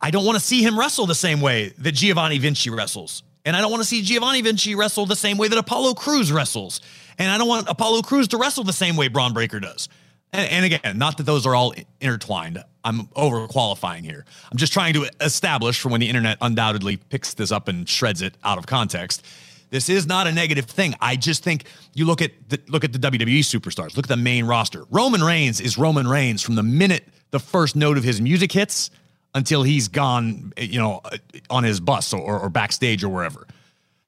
I 0.00 0.10
don't 0.10 0.24
want 0.24 0.36
to 0.36 0.44
see 0.44 0.62
him 0.62 0.76
wrestle 0.76 1.06
the 1.06 1.14
same 1.14 1.40
way 1.40 1.72
that 1.78 1.92
Giovanni 1.92 2.38
Vinci 2.38 2.70
wrestles. 2.70 3.22
And 3.44 3.54
I 3.54 3.60
don't 3.60 3.70
want 3.70 3.82
to 3.82 3.88
see 3.88 4.02
Giovanni 4.02 4.40
Vinci 4.42 4.74
wrestle 4.74 5.06
the 5.06 5.14
same 5.14 5.38
way 5.38 5.48
that 5.48 5.58
Apollo 5.58 5.94
Crews 5.94 6.32
wrestles. 6.32 6.80
And 7.16 7.30
I 7.30 7.38
don't 7.38 7.46
want 7.46 7.68
Apollo 7.68 8.02
Crews 8.02 8.26
to 8.28 8.38
wrestle 8.38 8.64
the 8.64 8.72
same 8.72 8.96
way 8.96 9.06
Bron 9.06 9.32
Breakker 9.32 9.60
does. 9.60 9.88
And, 10.34 10.50
and 10.50 10.64
again, 10.64 10.98
not 10.98 11.16
that 11.16 11.22
those 11.22 11.46
are 11.46 11.54
all 11.54 11.72
intertwined. 12.00 12.62
I'm 12.82 13.06
overqualifying 13.08 14.02
here. 14.02 14.24
I'm 14.50 14.58
just 14.58 14.72
trying 14.72 14.92
to 14.94 15.08
establish 15.20 15.80
for 15.80 15.88
when 15.88 16.00
the 16.00 16.08
internet 16.08 16.38
undoubtedly 16.40 16.96
picks 16.96 17.34
this 17.34 17.52
up 17.52 17.68
and 17.68 17.88
shreds 17.88 18.20
it 18.20 18.36
out 18.42 18.58
of 18.58 18.66
context. 18.66 19.24
This 19.70 19.88
is 19.88 20.06
not 20.06 20.26
a 20.26 20.32
negative 20.32 20.66
thing. 20.66 20.94
I 21.00 21.16
just 21.16 21.42
think 21.42 21.64
you 21.94 22.04
look 22.04 22.20
at 22.20 22.32
the 22.48 22.60
look 22.68 22.84
at 22.84 22.92
the 22.92 22.98
WWE 22.98 23.38
superstars. 23.40 23.96
Look 23.96 24.06
at 24.06 24.08
the 24.08 24.16
main 24.16 24.44
roster. 24.44 24.84
Roman 24.90 25.22
Reigns 25.22 25.60
is 25.60 25.78
Roman 25.78 26.06
Reigns 26.06 26.42
from 26.42 26.56
the 26.56 26.62
minute 26.62 27.04
the 27.30 27.40
first 27.40 27.74
note 27.74 27.96
of 27.96 28.04
his 28.04 28.20
music 28.20 28.52
hits 28.52 28.90
until 29.34 29.62
he's 29.62 29.88
gone, 29.88 30.52
you 30.56 30.78
know, 30.78 31.00
uh, 31.04 31.16
on 31.50 31.64
his 31.64 31.80
bus 31.80 32.12
or, 32.12 32.38
or 32.38 32.48
backstage 32.50 33.02
or 33.02 33.08
wherever. 33.08 33.46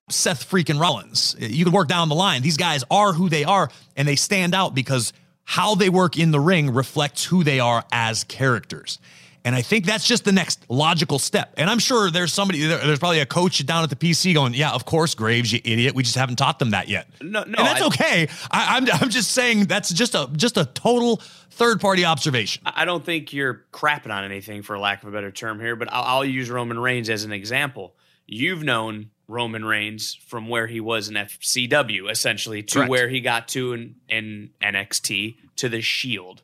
Seth 0.09 0.49
freaking 0.49 0.81
Rollins. 0.81 1.35
You 1.39 1.65
can 1.65 1.73
work 1.73 1.89
down 1.89 2.09
the 2.09 2.15
line. 2.15 2.43
These 2.43 2.59
guys 2.59 2.85
are 2.91 3.13
who 3.13 3.29
they 3.29 3.43
are, 3.45 3.69
and 3.97 4.07
they 4.07 4.15
stand 4.15 4.55
out 4.55 4.73
because 4.75 5.13
how 5.47 5.75
they 5.75 5.89
work 5.89 6.19
in 6.19 6.33
the 6.33 6.41
ring 6.41 6.75
reflects 6.75 7.25
who 7.25 7.43
they 7.45 7.61
are 7.61 7.85
as 7.93 8.25
characters. 8.25 8.99
And 9.45 9.55
I 9.55 9.63
think 9.63 9.87
that's 9.87 10.05
just 10.09 10.25
the 10.25 10.33
next 10.33 10.69
logical 10.69 11.21
step. 11.21 11.55
And 11.57 11.71
I'm 11.71 11.79
sure 11.79 12.11
there's 12.11 12.33
somebody, 12.33 12.67
there's 12.67 12.99
probably 12.99 13.21
a 13.21 13.27
coach 13.27 13.65
down 13.65 13.85
at 13.85 13.91
the 13.91 13.95
PC 13.95 14.35
going, 14.35 14.55
"Yeah, 14.55 14.73
of 14.73 14.85
course, 14.85 15.15
Graves, 15.15 15.53
you 15.53 15.61
idiot. 15.65 15.95
We 15.95 16.03
just 16.03 16.17
haven't 16.17 16.35
taught 16.35 16.59
them 16.59 16.71
that 16.71 16.89
yet." 16.89 17.07
No, 17.23 17.45
no, 17.45 17.45
and 17.45 17.55
that's 17.55 17.81
I- 17.81 17.87
okay. 17.87 18.29
I, 18.51 18.77
I'm, 18.77 18.89
I'm 19.01 19.09
just 19.09 19.31
saying 19.31 19.67
that's 19.67 19.91
just 19.93 20.17
a 20.17 20.29
just 20.35 20.57
a 20.57 20.65
total 20.65 21.23
third 21.53 21.81
party 21.81 22.05
observation. 22.05 22.65
I 22.67 22.83
I 22.83 22.85
don't 22.85 23.05
think 23.05 23.33
you're 23.33 23.65
crapping 23.73 24.11
on 24.13 24.25
anything, 24.25 24.63
for 24.63 24.77
lack 24.81 25.05
of 25.05 25.09
a 25.11 25.13
better 25.13 25.31
term 25.31 25.61
here, 25.61 25.77
but 25.77 25.93
I'll, 25.93 26.03
I'll 26.03 26.25
use 26.25 26.51
Roman 26.51 26.77
Reigns 26.81 27.09
as 27.09 27.23
an 27.23 27.31
example. 27.31 27.95
You've 28.27 28.65
known 28.65 29.11
Roman 29.29 29.65
Reigns 29.65 30.15
from 30.27 30.49
where 30.49 30.67
he 30.67 30.81
was 30.81 31.09
in 31.09 31.15
FCW, 31.15 32.09
essentially, 32.11 32.63
to 32.63 32.75
Correct. 32.75 32.91
where 32.91 33.09
he 33.09 33.21
got 33.21 33.49
to 33.49 33.73
in, 33.73 33.97
in 34.09 34.51
NXT, 34.63 35.37
to 35.57 35.69
the 35.69 35.81
Shield, 35.81 36.43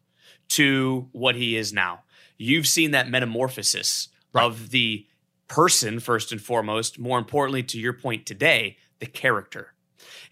to 0.51 1.09
what 1.13 1.35
he 1.37 1.57
is 1.57 1.73
now. 1.73 2.03
You've 2.39 2.67
seen 2.67 2.91
that 2.93 3.09
metamorphosis 3.09 4.09
Right. 4.33 4.45
of 4.45 4.71
the 4.71 5.07
person, 5.49 6.01
first 6.01 6.33
and 6.33 6.41
foremost, 6.41 6.99
more 6.99 7.19
importantly, 7.19 7.63
to 7.65 7.79
your 7.79 7.93
point 7.93 8.25
today, 8.27 8.79
the 8.99 9.07
character. 9.07 9.75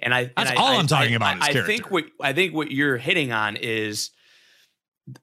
And 0.01 0.15
I, 0.15 0.21
and 0.23 0.31
That's 0.37 0.51
I- 0.53 0.55
all 0.55 0.69
I- 0.69 0.77
I'm 0.77 0.87
talking 0.87 1.13
I- 1.13 1.17
about 1.17 1.37
is 1.37 1.43
I, 1.43 1.47
I 1.47 1.53
character. 1.53 1.67
think 1.73 1.91
what 1.91 2.05
I 2.21 2.33
think 2.33 2.55
what 2.55 2.71
you're 2.73 2.97
hitting 2.97 3.31
on 3.31 3.57
is 3.57 4.11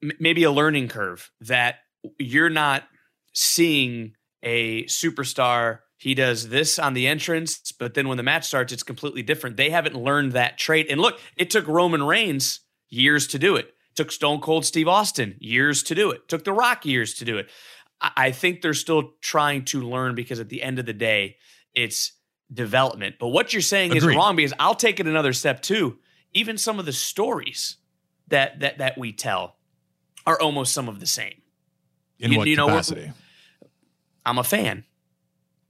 m- 0.04 0.12
maybe 0.20 0.44
a 0.44 0.52
learning 0.52 0.88
curve 0.90 1.32
that 1.42 1.80
you're 2.20 2.52
not 2.52 2.88
seeing 3.34 4.16
a 4.44 4.84
superstar 4.86 5.80
he 5.98 6.14
does 6.14 6.50
this 6.50 6.78
on 6.80 6.94
the 6.94 7.08
entrance 7.08 7.72
but 7.72 7.94
then 7.94 8.08
when 8.08 8.18
the 8.18 8.24
match 8.24 8.46
starts 8.46 8.72
it's 8.72 8.84
completely 8.84 9.24
different. 9.24 9.58
They 9.58 9.70
haven't 9.70 9.96
learned 9.96 10.34
that 10.34 10.58
trait. 10.58 10.88
And 10.90 11.02
look 11.02 11.20
it 11.36 11.50
took 11.50 11.68
roman 11.68 12.04
reigns 12.04 12.62
years 12.90 13.28
to 13.28 13.40
do 13.40 13.56
it. 13.56 13.74
Took 13.96 14.12
stone 14.12 14.40
cold 14.40 14.66
steve 14.66 14.88
austin 14.88 15.36
years 15.40 15.84
to 15.84 15.96
do 15.96 16.12
it. 16.12 16.28
Took 16.28 16.44
the 16.44 16.54
rock 16.54 16.86
years 16.86 17.16
to 17.16 17.26
do 17.26 17.38
it. 17.38 17.50
I, 18.00 18.32
think 18.32 18.62
they're 18.62 18.76
still 18.76 19.14
trying 19.22 19.66
to 19.66 19.82
learn 19.82 20.14
because 20.14 20.40
at 20.40 20.50
the 20.50 20.62
end 20.62 20.78
of 20.78 20.86
the 20.86 20.94
day 20.94 21.38
it's 21.74 22.12
development. 22.54 23.16
But 23.20 23.30
what 23.30 23.54
you're 23.54 23.62
saying 23.64 23.96
is 23.96 24.06
wrong 24.06 24.36
because 24.36 24.54
i'll 24.60 24.76
take 24.76 25.00
it 25.00 25.08
another 25.08 25.34
step 25.34 25.62
too. 25.62 25.98
Even 26.34 26.58
some 26.58 26.78
of 26.80 26.86
the 26.86 26.94
stories 26.94 27.78
that 28.28 28.60
that 28.60 28.78
that 28.78 28.98
we 28.98 29.14
tell 29.14 29.56
are 30.26 30.40
almost 30.40 30.74
some 30.74 30.90
of 30.90 31.00
the 31.00 31.08
same. 31.08 31.42
In 32.20 32.32
You- 32.32 32.38
what 32.38 32.48
you 32.48 32.56
know, 32.56 32.68
capacity? 32.68 33.12
I'm 34.26 34.38
a 34.38 34.44
fan. 34.44 34.84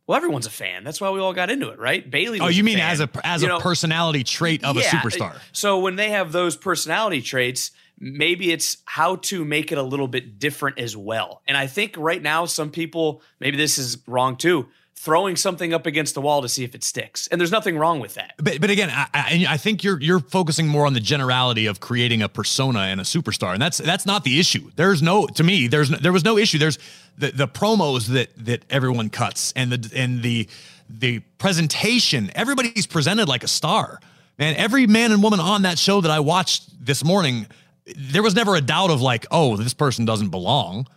Well, 0.07 0.15
everyone's 0.15 0.47
a 0.47 0.51
fan. 0.51 0.85
That's 0.85 1.01
why 1.01 1.09
we 1.09 1.19
all 1.19 1.33
got 1.33 1.49
into 1.49 1.69
it, 1.69 1.77
right? 1.79 2.09
Bailey. 2.09 2.39
oh, 2.39 2.47
you 2.47 2.63
mean 2.63 2.77
fan. 2.77 2.89
as 2.91 3.01
a 3.01 3.09
as 3.23 3.41
You 3.41 3.49
a 3.49 3.51
know, 3.51 3.59
personality 3.59 4.23
trait 4.23 4.63
of 4.63 4.77
yeah, 4.77 4.83
a 4.83 4.85
superstar? 4.85 5.37
So 5.51 5.79
when 5.79 5.97
they 5.97 6.11
have 6.11 6.31
those 6.31 6.55
personality 6.55 7.21
traits, 7.21 7.71
maybe 7.99 8.51
it's 8.51 8.77
how 8.85 9.17
to 9.17 9.43
make 9.43 9.71
it 9.73 9.77
a 9.77 9.83
little 9.83 10.07
bit 10.07 10.39
different 10.39 10.79
as 10.79 10.95
well. 10.95 11.41
And 11.45 11.57
I 11.57 11.67
think 11.67 11.95
right 11.97 12.21
now, 12.21 12.45
some 12.45 12.71
people, 12.71 13.21
maybe 13.41 13.57
this 13.57 13.77
is 13.77 13.97
wrong 14.07 14.37
too, 14.37 14.67
throwing 14.97 15.35
something 15.35 15.75
up 15.75 15.85
against 15.85 16.15
the 16.15 16.21
wall 16.21 16.41
to 16.41 16.49
see 16.49 16.63
if 16.63 16.73
it 16.73 16.83
sticks. 16.83 17.27
And 17.27 17.39
there's 17.39 17.51
nothing 17.51 17.77
wrong 17.77 17.99
with 17.99 18.15
that. 18.15 18.33
But 18.37 18.59
but 18.59 18.69
again, 18.71 18.89
I, 18.89 19.07
I, 19.13 19.45
I 19.49 19.57
think 19.57 19.83
you're 19.83 20.01
you're 20.01 20.19
focusing 20.19 20.67
more 20.67 20.87
on 20.87 20.93
the 20.93 20.99
generality 20.99 21.67
of 21.67 21.79
creating 21.79 22.23
a 22.23 22.29
persona 22.29 22.79
and 22.79 22.99
a 22.99 23.03
superstar, 23.03 23.53
and 23.53 23.61
that's 23.61 23.77
that's 23.77 24.05
not 24.05 24.23
the 24.23 24.39
issue. 24.39 24.71
There's 24.75 25.01
no 25.01 25.27
to 25.27 25.43
me. 25.43 25.67
There's 25.67 25.91
no, 25.91 25.97
there 25.97 26.11
was 26.11 26.23
no 26.23 26.37
issue. 26.37 26.57
There's 26.57 26.79
the 27.17 27.31
the 27.31 27.47
promos 27.47 28.07
that 28.07 28.29
that 28.45 28.65
everyone 28.69 29.09
cuts 29.09 29.53
and 29.55 29.71
the 29.71 29.91
and 29.95 30.23
the 30.23 30.49
the 30.89 31.19
presentation. 31.37 32.31
Everybody's 32.33 32.87
presented 32.87 33.29
like 33.29 33.43
a 33.43 33.47
star. 33.47 33.99
Man, 34.39 34.55
every 34.55 34.87
man 34.87 35.11
and 35.11 35.21
woman 35.21 35.39
on 35.39 35.61
that 35.61 35.77
show 35.77 36.01
that 36.01 36.11
I 36.11 36.19
watched 36.19 36.85
this 36.85 37.03
morning, 37.03 37.47
there 37.95 38.23
was 38.23 38.35
never 38.35 38.55
a 38.55 38.61
doubt 38.61 38.89
of 38.89 39.01
like, 39.01 39.25
oh, 39.31 39.57
this 39.57 39.73
person 39.73 40.05
doesn't 40.05 40.29
belong 40.29 40.87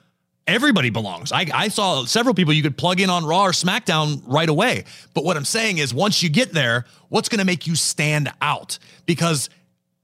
everybody 0.50 0.90
belongs. 0.90 1.33
I, 1.33 1.47
I 1.52 1.69
saw 1.69 2.04
several 2.04 2.35
people 2.35 2.52
you 2.52 2.62
could 2.62 2.76
plug 2.76 3.00
in 3.00 3.11
on 3.11 3.25
Raw 3.25 3.45
or 3.45 3.52
SmackDown 3.52 4.23
right 4.26 4.49
away. 4.49 4.85
But 5.14 5.25
what 5.25 5.37
I'm 5.37 5.45
saying 5.45 5.78
is, 5.78 5.95
once 5.95 6.23
you 6.23 6.28
get 6.28 6.52
there, 6.52 6.87
what's 7.09 7.28
going 7.28 7.38
to 7.38 7.45
make 7.45 7.66
you 7.66 7.76
stand 7.76 8.33
out? 8.42 8.78
Because 9.07 9.50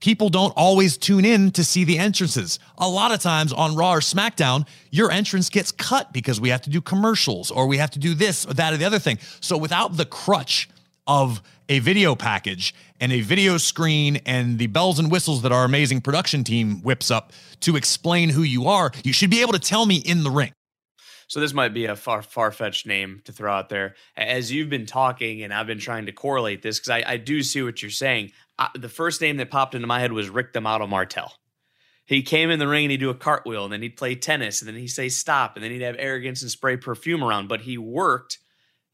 people 0.00 0.28
don't 0.28 0.52
always 0.56 0.96
tune 0.96 1.24
in 1.24 1.50
to 1.52 1.64
see 1.64 1.84
the 1.84 1.98
entrances. 1.98 2.58
A 2.78 2.88
lot 2.88 3.12
of 3.12 3.20
times 3.20 3.52
on 3.52 3.74
Raw 3.74 3.94
or 3.94 4.00
SmackDown, 4.00 4.66
your 4.90 5.10
entrance 5.10 5.48
gets 5.48 5.72
cut 5.72 6.12
because 6.12 6.40
we 6.40 6.50
have 6.50 6.62
to 6.62 6.70
do 6.70 6.80
commercials 6.80 7.50
or 7.50 7.66
we 7.66 7.78
have 7.78 7.90
to 7.92 7.98
do 7.98 8.14
this 8.14 8.46
or 8.46 8.54
that 8.54 8.72
or 8.72 8.76
the 8.76 8.84
other 8.84 8.98
thing. 8.98 9.18
So 9.40 9.56
without 9.56 9.96
the 9.96 10.04
crutch 10.04 10.68
of 11.06 11.42
a 11.68 11.78
video 11.80 12.14
package 12.14 12.74
and 13.00 13.12
a 13.12 13.20
video 13.20 13.56
screen 13.58 14.20
and 14.26 14.58
the 14.58 14.66
bells 14.66 14.98
and 14.98 15.10
whistles 15.10 15.42
that 15.42 15.52
our 15.52 15.64
amazing 15.64 16.00
production 16.00 16.44
team 16.44 16.82
whips 16.82 17.10
up 17.10 17.32
to 17.60 17.76
explain 17.76 18.30
who 18.30 18.42
you 18.42 18.66
are, 18.66 18.92
you 19.04 19.12
should 19.12 19.30
be 19.30 19.40
able 19.40 19.52
to 19.52 19.58
tell 19.58 19.86
me 19.86 19.96
in 19.96 20.22
the 20.24 20.30
ring. 20.30 20.52
So 21.28 21.40
this 21.40 21.52
might 21.52 21.74
be 21.74 21.86
a 21.86 21.96
far 21.96 22.22
far 22.22 22.52
fetched 22.52 22.86
name 22.86 23.20
to 23.24 23.32
throw 23.32 23.52
out 23.52 23.68
there. 23.68 23.96
As 24.16 24.52
you've 24.52 24.70
been 24.70 24.86
talking, 24.86 25.42
and 25.42 25.52
I've 25.52 25.66
been 25.66 25.80
trying 25.80 26.06
to 26.06 26.12
correlate 26.12 26.62
this 26.62 26.78
because 26.78 26.90
I, 26.90 27.02
I, 27.04 27.16
do 27.16 27.42
see 27.42 27.62
what 27.62 27.82
you're 27.82 27.90
saying. 27.90 28.30
I, 28.58 28.68
the 28.74 28.88
first 28.88 29.20
name 29.20 29.36
that 29.38 29.50
popped 29.50 29.74
into 29.74 29.88
my 29.88 29.98
head 29.98 30.12
was 30.12 30.30
Rick 30.30 30.52
The 30.52 30.60
Model 30.60 30.86
Martel. 30.86 31.32
He 32.04 32.22
came 32.22 32.50
in 32.50 32.60
the 32.60 32.68
ring 32.68 32.84
and 32.84 32.92
he'd 32.92 33.00
do 33.00 33.10
a 33.10 33.14
cartwheel, 33.14 33.64
and 33.64 33.72
then 33.72 33.82
he'd 33.82 33.96
play 33.96 34.14
tennis, 34.14 34.60
and 34.62 34.68
then 34.68 34.76
he'd 34.76 34.86
say 34.86 35.08
stop, 35.08 35.56
and 35.56 35.64
then 35.64 35.72
he'd 35.72 35.82
have 35.82 35.96
arrogance 35.98 36.42
and 36.42 36.50
spray 36.50 36.76
perfume 36.76 37.24
around. 37.24 37.48
But 37.48 37.62
he 37.62 37.76
worked 37.76 38.38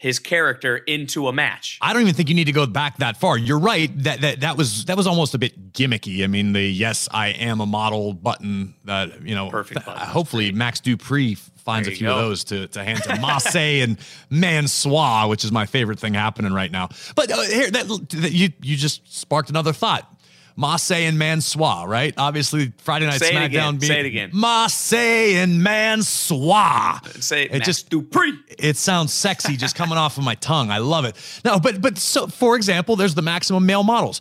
his 0.02 0.18
character 0.18 0.78
into 0.78 1.28
a 1.28 1.32
match. 1.32 1.78
I 1.80 1.92
don't 1.92 2.02
even 2.02 2.14
think 2.14 2.28
you 2.28 2.34
need 2.34 2.46
to 2.46 2.52
go 2.52 2.66
back 2.66 2.96
that 2.96 3.18
far. 3.18 3.38
You're 3.38 3.60
right 3.60 3.88
that 4.02 4.20
that 4.22 4.40
that 4.40 4.56
was 4.56 4.86
that 4.86 4.96
was 4.96 5.06
almost 5.06 5.32
a 5.34 5.38
bit 5.38 5.72
gimmicky. 5.72 6.24
I 6.24 6.26
mean, 6.26 6.54
the 6.54 6.60
yes, 6.60 7.08
I 7.12 7.28
am 7.28 7.60
a 7.60 7.66
model 7.66 8.12
button 8.12 8.74
that 8.84 9.22
you 9.22 9.36
know. 9.36 9.48
Perfect. 9.48 9.86
Th- 9.86 9.96
hopefully, 9.96 10.50
Max 10.50 10.80
Dupree 10.80 11.36
finds 11.36 11.86
a 11.86 11.92
few 11.92 12.08
go. 12.08 12.14
of 12.14 12.18
those 12.18 12.42
to 12.44 12.66
to 12.66 12.82
hand 12.82 13.00
to 13.04 13.20
Mace 13.20 13.54
and 13.84 13.96
Mansoor, 14.28 15.28
which 15.28 15.44
is 15.44 15.52
my 15.52 15.66
favorite 15.66 16.00
thing 16.00 16.14
happening 16.14 16.52
right 16.52 16.72
now. 16.72 16.88
But 17.14 17.30
uh, 17.30 17.40
here, 17.42 17.70
that, 17.70 17.86
that 18.10 18.32
you 18.32 18.48
you 18.60 18.76
just 18.76 19.06
sparked 19.16 19.50
another 19.50 19.72
thought. 19.72 20.12
Mace 20.56 20.90
and 20.90 21.18
Mansoor, 21.18 21.86
right? 21.88 22.14
Obviously, 22.16 22.72
Friday 22.78 23.06
Night 23.06 23.18
Say 23.20 23.30
it 23.30 23.34
SmackDown. 23.34 23.44
again. 23.46 23.76
being 23.78 23.92
Say 23.92 24.00
it 24.00 24.06
again. 24.06 24.30
Mace 24.34 24.92
and 24.92 25.62
Mansoor. 25.62 27.00
Say 27.20 27.44
it, 27.44 27.54
It 27.54 27.64
just- 27.64 27.90
Dupree. 27.90 28.34
It 28.58 28.76
sounds 28.76 29.12
sexy 29.12 29.56
just 29.56 29.74
coming 29.76 29.98
off 29.98 30.18
of 30.18 30.24
my 30.24 30.34
tongue. 30.36 30.70
I 30.70 30.78
love 30.78 31.04
it. 31.04 31.16
No, 31.44 31.58
but 31.58 31.80
but 31.80 31.98
so 31.98 32.26
for 32.26 32.56
example, 32.56 32.96
there's 32.96 33.14
the 33.14 33.22
maximum 33.22 33.66
male 33.66 33.82
models. 33.82 34.20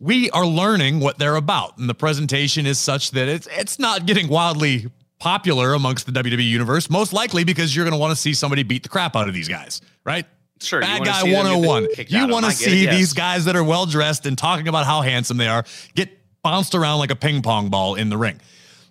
We 0.00 0.30
are 0.30 0.46
learning 0.46 1.00
what 1.00 1.18
they're 1.18 1.36
about, 1.36 1.78
and 1.78 1.88
the 1.88 1.94
presentation 1.94 2.66
is 2.66 2.78
such 2.78 3.12
that 3.12 3.28
it's 3.28 3.48
it's 3.52 3.78
not 3.78 4.06
getting 4.06 4.28
wildly 4.28 4.90
popular 5.18 5.72
amongst 5.72 6.04
the 6.06 6.12
WWE 6.12 6.42
universe. 6.46 6.90
Most 6.90 7.12
likely 7.12 7.44
because 7.44 7.74
you're 7.74 7.84
going 7.84 7.92
to 7.94 7.98
want 7.98 8.10
to 8.10 8.16
see 8.20 8.34
somebody 8.34 8.62
beat 8.62 8.82
the 8.82 8.88
crap 8.88 9.16
out 9.16 9.28
of 9.28 9.34
these 9.34 9.48
guys, 9.48 9.80
right? 10.04 10.26
Sure, 10.60 10.80
Bad 10.80 11.04
guy 11.04 11.22
see 11.22 11.32
them 11.32 11.44
get 11.44 11.50
the 11.50 11.68
101. 11.68 11.88
You 12.08 12.28
want 12.28 12.44
to. 12.44 12.48
I 12.48 12.52
it, 12.52 12.56
see 12.56 12.84
yes. 12.84 12.96
these 12.96 13.12
guys 13.12 13.44
that 13.46 13.56
are 13.56 13.64
well 13.64 13.86
dressed 13.86 14.24
and 14.24 14.38
talking 14.38 14.68
about 14.68 14.86
how 14.86 15.02
handsome 15.02 15.36
they 15.36 15.48
are 15.48 15.64
get 15.94 16.10
bounced 16.42 16.74
around 16.74 17.00
like 17.00 17.10
a 17.10 17.16
ping 17.16 17.42
pong 17.42 17.70
ball 17.70 17.96
in 17.96 18.08
the 18.08 18.16
ring. 18.16 18.40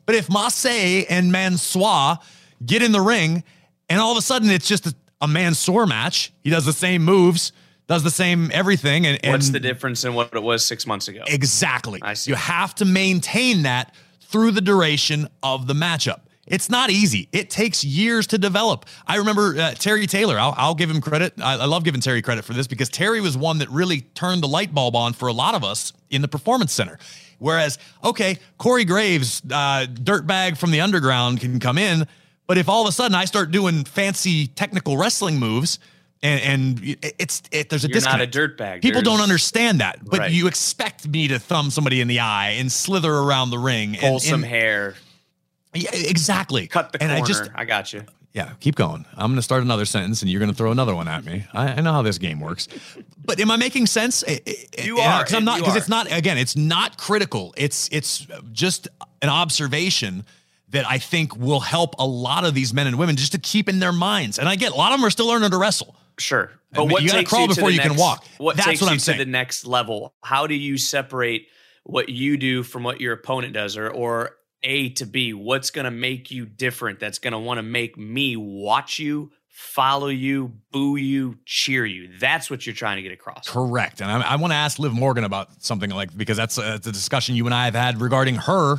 But 0.06 0.16
if 0.16 0.30
Mace 0.30 1.06
and 1.10 1.32
Mansoor 1.32 2.18
get 2.66 2.82
in 2.82 2.92
the 2.92 3.02
ring 3.02 3.44
and 3.90 4.02
all 4.02 4.12
of 4.12 4.18
a 4.18 4.22
sudden 4.22 4.50
it's 4.50 4.68
just 4.68 4.88
a, 4.88 4.96
a 5.22 5.28
Mansoor 5.28 5.88
match, 5.88 6.34
he 6.42 6.50
does 6.50 6.66
the 6.66 6.74
same 6.74 7.04
moves, 7.04 7.54
does 7.88 8.04
the 8.04 8.12
same 8.12 8.52
everything. 8.54 9.06
And, 9.06 9.20
and 9.24 9.34
What's 9.34 9.50
the 9.50 9.60
difference 9.60 10.04
in 10.04 10.14
what 10.14 10.34
it 10.34 10.44
was 10.44 10.66
six 10.66 10.86
months 10.86 11.08
ago? 11.08 11.24
Exactly. 11.28 12.02
I 12.02 12.14
see. 12.16 12.32
You 12.32 12.36
have 12.36 12.76
to 12.76 12.86
maintain 12.86 13.64
that 13.64 13.94
through 14.22 14.52
the 14.52 14.62
duration 14.62 15.28
of 15.42 15.68
the 15.68 15.74
matchup. 15.74 16.22
It's 16.46 16.70
not 16.70 16.90
easy. 16.90 17.30
It 17.32 17.50
takes 17.50 17.84
years 17.86 18.28
to 18.28 18.38
develop. 18.38 18.86
I 19.08 19.16
remember 19.18 19.56
uh, 19.58 19.72
Terry 19.76 20.06
Taylor. 20.08 20.38
I'll, 20.38 20.54
I'll 20.58 20.76
give 20.76 20.90
him 20.90 21.00
credit. 21.00 21.34
I, 21.42 21.54
I 21.54 21.66
love 21.66 21.84
giving 21.86 22.02
Terry 22.02 22.22
credit 22.22 22.44
for 22.44 22.54
this 22.54 22.68
because 22.68 22.90
Terry 22.90 23.22
was 23.22 23.38
one 23.38 23.60
that 23.60 23.70
really 23.70 24.02
turned 24.02 24.44
the 24.44 24.48
light 24.48 24.74
bulb 24.74 24.96
on 24.96 25.14
for 25.14 25.28
a 25.30 25.34
lot 25.34 25.56
of 25.56 25.64
us 25.64 25.94
in 26.10 26.22
the 26.22 26.28
performance 26.28 26.74
center. 26.74 27.00
Whereas, 27.40 27.78
okay, 28.04 28.38
Corey 28.58 28.84
Graves, 28.86 29.42
uh, 29.52 29.86
dirtbag 29.90 30.58
from 30.58 30.72
the 30.72 30.82
underground, 30.82 31.40
can 31.40 31.60
come 31.60 31.78
in, 31.78 32.08
but 32.46 32.58
if 32.58 32.68
all 32.68 32.82
of 32.84 32.90
a 32.90 32.92
sudden 32.92 33.16
I 33.16 33.24
start 33.26 33.52
doing 33.52 33.86
fancy 33.86 34.48
technical 34.48 34.98
wrestling 34.98 35.40
moves, 35.40 35.80
and, 36.22 36.42
and 36.42 36.98
it's 37.20 37.42
it, 37.52 37.70
there's 37.70 37.84
a 37.84 37.90
You're 37.90 38.02
not 38.02 38.22
a 38.22 38.28
disconnect. 38.28 38.60
dirtbag. 38.60 38.82
People 38.82 39.02
don't 39.02 39.20
understand 39.22 39.80
that, 39.82 40.00
but 40.06 40.20
Right. 40.20 40.32
you 40.32 40.48
expect 40.48 41.06
me 41.08 41.28
to 41.30 41.40
thumb 41.40 41.70
somebody 41.70 42.00
in 42.02 42.08
the 42.08 42.20
eye 42.20 42.52
and 42.52 42.72
slither 42.72 43.14
around 43.14 43.50
the 43.50 43.60
ring. 43.60 43.96
Pull 44.00 44.10
and, 44.14 44.22
some 44.22 44.44
and- 44.44 44.50
hair, 44.52 44.96
Yeah, 45.74 45.90
exactly. 45.94 46.68
cut 46.68 46.92
the 46.92 47.02
and 47.02 47.12
corner. 47.12 47.24
I 47.24 47.28
just, 47.28 47.50
I 47.56 47.66
got 47.66 47.94
you. 47.94 48.04
yeah, 48.34 48.52
keep 48.60 48.76
going. 48.76 49.06
I'm 49.16 49.28
going 49.32 49.36
to 49.38 49.42
start 49.42 49.64
another 49.64 49.86
sentence, 49.86 50.22
and 50.22 50.30
you're 50.30 50.40
going 50.40 50.52
to 50.52 50.56
throw 50.56 50.72
another 50.72 50.94
one 50.96 51.08
at 51.08 51.26
me. 51.26 51.46
I, 51.54 51.70
I 51.70 51.82
know 51.82 51.92
how 51.94 52.02
this 52.04 52.18
game 52.18 52.40
works, 52.40 52.68
but 53.26 53.40
am 53.40 53.50
I 53.52 53.58
making 53.58 53.88
sense? 53.88 54.24
You 54.78 55.00
are. 55.00 55.20
Because 55.24 55.34
I'm 55.34 55.46
not. 55.46 55.60
Because 55.60 55.76
it's 55.76 55.90
not. 55.90 56.12
Again, 56.12 56.38
it's 56.38 56.56
not 56.56 56.98
critical. 56.98 57.54
It's 57.58 57.90
it's 57.92 58.28
just 58.52 58.88
an 59.22 59.30
observation 59.30 60.26
that 60.70 60.86
I 60.90 60.98
think 60.98 61.36
will 61.38 61.60
help 61.60 61.96
a 62.00 62.06
lot 62.06 62.46
of 62.46 62.54
these 62.56 62.74
men 62.74 62.88
and 62.88 62.98
women 62.98 63.16
just 63.16 63.32
to 63.34 63.38
keep 63.40 63.70
in 63.70 63.80
their 63.80 63.94
minds. 63.94 64.40
And 64.40 64.50
I 64.50 64.56
get 64.56 64.72
a 64.72 64.76
lot 64.76 64.92
of 64.92 65.00
them 65.00 65.06
are 65.06 65.12
still 65.12 65.28
learning 65.28 65.52
to 65.52 65.58
wrestle. 65.58 65.96
Sure. 66.18 66.52
I 66.74 66.76
But 66.78 66.82
mean, 66.86 66.92
what 66.92 67.04
you 67.04 67.10
gotta 67.10 67.24
crawl 67.24 67.48
before 67.48 67.70
you 67.72 67.80
can 67.80 67.96
walk. 67.96 68.26
What 68.40 68.56
That's 68.56 68.68
takes 68.68 68.82
what 68.82 68.90
I'm 68.92 68.98
to 68.98 69.04
saying. 69.04 69.20
the 69.20 69.26
next 69.26 69.66
level? 69.68 70.14
How 70.24 70.48
do 70.48 70.56
you 70.56 70.78
separate 70.78 71.48
what 71.84 72.10
you 72.10 72.38
do 72.38 72.64
from 72.64 72.82
what 72.84 73.00
your 73.02 73.14
opponent 73.14 73.54
does 73.54 73.78
or 73.78 73.90
or 73.90 74.32
A 74.64 74.90
to 74.90 75.06
B? 75.06 75.34
What's 75.34 75.70
going 75.72 75.86
to 75.86 75.92
make 75.92 76.32
you 76.32 76.46
different? 76.46 77.00
That's 77.00 77.20
going 77.20 77.34
to 77.34 77.40
want 77.40 77.58
to 77.58 77.64
make 77.64 77.98
me 77.98 78.36
watch 78.36 79.00
you, 79.00 79.32
follow 79.48 80.08
you, 80.08 80.54
boo 80.72 80.96
you, 80.96 81.38
cheer 81.46 81.86
you. 81.86 82.10
That's 82.20 82.50
what 82.50 82.66
you're 82.66 82.76
trying 82.76 82.98
to 82.98 83.02
get 83.04 83.12
across. 83.12 83.48
Correct. 83.50 84.02
And 84.02 84.10
I, 84.12 84.22
I 84.22 84.36
want 84.38 84.52
to 84.52 84.58
ask 84.58 84.80
Liv 84.80 84.94
Morgan 84.94 85.24
about 85.24 85.62
something 85.64 85.90
like 85.90 86.16
because 86.16 86.38
that's 86.38 86.58
a 86.58 86.80
discussion 86.80 87.36
you 87.36 87.46
and 87.46 87.54
I 87.54 87.66
have 87.66 87.76
had 87.76 88.02
regarding 88.02 88.36
her 88.36 88.78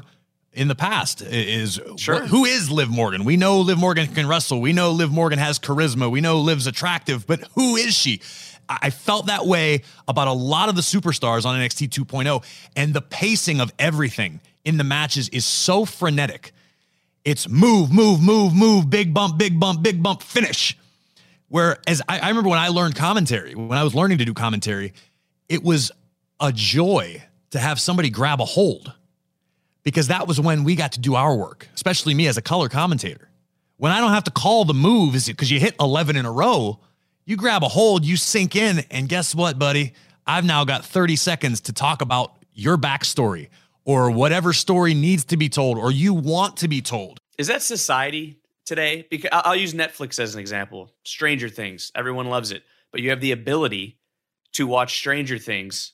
in 0.53 0.69
the 0.69 0.75
past. 0.75 1.21
Is 1.23 1.81
Sure. 1.97 2.21
wh- 2.23 2.29
who 2.29 2.45
is 2.45 2.71
Liv 2.71 2.89
Morgan? 2.89 3.25
We 3.25 3.37
know 3.37 3.61
Liv 3.61 3.79
Morgan 3.79 4.07
can 4.07 4.27
wrestle. 4.27 4.61
We 4.61 4.73
know 4.73 4.93
Liv 4.93 5.11
Morgan 5.11 5.39
has 5.39 5.59
charisma. 5.59 6.11
We 6.11 6.21
know 6.21 6.41
Liv's 6.41 6.67
attractive, 6.67 7.27
but 7.27 7.41
who 7.55 7.77
is 7.77 7.95
she? 7.95 8.21
I 8.69 8.89
felt 8.91 9.27
that 9.27 9.45
way 9.45 9.83
about 10.09 10.27
a 10.27 10.33
lot 10.33 10.71
of 10.71 10.75
the 10.75 10.81
superstars 10.81 11.45
on 11.45 11.59
NXT 11.61 11.91
2.0, 11.91 12.27
oh, 12.29 12.43
and 12.75 12.95
the 12.95 13.03
pacing 13.03 13.61
of 13.61 13.71
everything 13.79 14.41
in 14.65 14.77
the 14.77 14.85
matches 14.85 15.29
is 15.29 15.45
so 15.45 15.85
frenetic. 15.85 16.53
It's 17.25 17.49
move, 17.49 17.93
move, 17.93 18.23
move, 18.23 18.55
move, 18.55 18.91
big 18.91 19.15
bump, 19.15 19.39
big 19.39 19.59
bump, 19.59 19.83
big 19.83 20.03
bump, 20.03 20.23
finish. 20.23 20.77
Whereas 21.49 22.03
I, 22.09 22.21
I 22.21 22.29
remember 22.29 22.51
when 22.51 22.59
I 22.59 22.69
learned 22.69 22.97
commentary, 22.97 23.55
when 23.55 23.79
I 23.79 23.85
was 23.85 23.95
learning 23.95 24.19
to 24.19 24.25
do 24.25 24.35
commentary, 24.35 24.93
it 25.49 25.63
was 25.63 25.93
a 26.41 26.53
joy 26.53 27.23
to 27.51 27.59
have 27.59 27.81
somebody 27.81 28.11
grab 28.11 28.41
a 28.41 28.45
hold 28.45 28.93
because 29.85 30.09
that 30.09 30.27
was 30.27 30.41
when 30.41 30.65
we 30.65 30.75
got 30.75 30.93
to 30.93 31.01
do 31.01 31.15
our 31.15 31.37
work, 31.37 31.69
especially 31.75 32.15
me 32.15 32.27
as 32.27 32.37
a 32.37 32.43
color 32.43 32.69
commentator. 32.69 33.29
When 33.77 33.93
I 33.93 34.01
don't 34.01 34.13
have 34.13 34.25
to 34.25 34.31
call 34.31 34.65
the 34.65 34.75
moves 34.75 35.27
because 35.27 35.51
you 35.51 35.61
hit 35.61 35.75
11 35.79 36.17
in 36.17 36.25
a 36.25 36.33
row, 36.33 36.81
you 37.25 37.37
grab 37.37 37.63
a 37.63 37.69
hold, 37.69 38.05
you 38.05 38.17
sink 38.17 38.57
in, 38.57 38.81
and 38.91 39.09
guess 39.09 39.35
what, 39.35 39.59
buddy? 39.59 39.95
I've 40.27 40.45
now 40.45 40.65
got 40.65 40.85
30 40.85 41.17
seconds 41.17 41.61
to 41.63 41.73
talk 41.73 42.03
about 42.03 42.37
your 42.53 42.77
backstory 42.77 43.49
or 43.85 44.11
whatever 44.11 44.53
story 44.53 44.95
needs 44.95 45.25
to 45.27 45.37
be 45.37 45.49
told 45.49 45.79
or 45.79 45.91
you 45.91 46.15
want 46.15 46.57
to 46.59 46.69
be 46.69 46.81
told. 46.81 47.19
Is 47.39 47.49
that 47.49 47.63
society 47.63 48.39
today? 48.65 49.07
Because 49.11 49.31
I'll 49.33 49.57
use 49.57 49.75
Netflix 49.75 50.19
as 50.19 50.35
an 50.35 50.41
example. 50.41 50.91
Stranger 51.05 51.49
Things, 51.49 51.93
everyone 51.95 52.27
loves 52.27 52.53
it, 52.53 52.63
but 52.93 53.01
you 53.01 53.11
have 53.11 53.21
the 53.21 53.33
ability 53.33 53.99
to 54.53 54.67
watch 54.67 54.97
Stranger 54.97 55.39
Things 55.39 55.93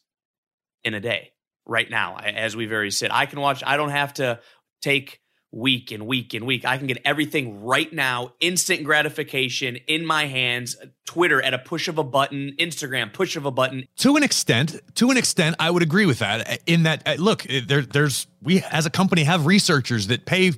in 0.85 0.95
a 0.95 1.01
day, 1.01 1.33
right 1.67 1.91
now, 1.91 2.19
as 2.19 2.57
we 2.57 2.67
very 2.67 2.91
sit. 2.91 3.13
I 3.13 3.27
can 3.27 3.41
watch. 3.41 3.63
I 3.67 3.77
don't 3.77 3.91
have 3.91 4.15
to 4.15 4.41
take 4.83 5.20
week 5.53 5.91
and 5.91 6.07
week 6.07 6.35
and 6.35 6.47
week. 6.47 6.65
I 6.65 6.79
can 6.79 6.87
get 6.87 6.99
everything 7.05 7.65
right 7.65 7.93
now, 7.93 8.33
instant 8.41 8.85
gratification 8.85 9.77
in 9.87 10.07
my 10.07 10.27
hands. 10.27 10.77
Twitter 11.07 11.43
at 11.43 11.55
a 11.55 11.59
push 11.59 11.89
of 11.89 11.99
a 11.99 12.05
button, 12.05 12.55
Instagram 12.59 13.13
push 13.13 13.37
of 13.37 13.45
a 13.45 13.51
button. 13.51 13.87
to 13.97 14.17
an 14.17 14.23
extent 14.23 14.81
to 14.95 15.11
an 15.11 15.17
extent 15.17 15.57
i 15.59 15.71
would 15.71 15.83
agree 15.83 16.07
with 16.07 16.21
that 16.21 16.61
in 16.67 16.85
that 16.85 17.03
uh, 17.07 17.15
look 17.19 17.45
uh, 17.51 17.61
there 17.67 17.83
there's 17.83 18.27
we 18.43 18.63
as 18.71 18.87
a 18.87 18.91
company 18.91 19.25
have 19.25 19.47
researchers 19.47 20.07
that 20.07 20.25
pay 20.25 20.51
uh, 20.51 20.53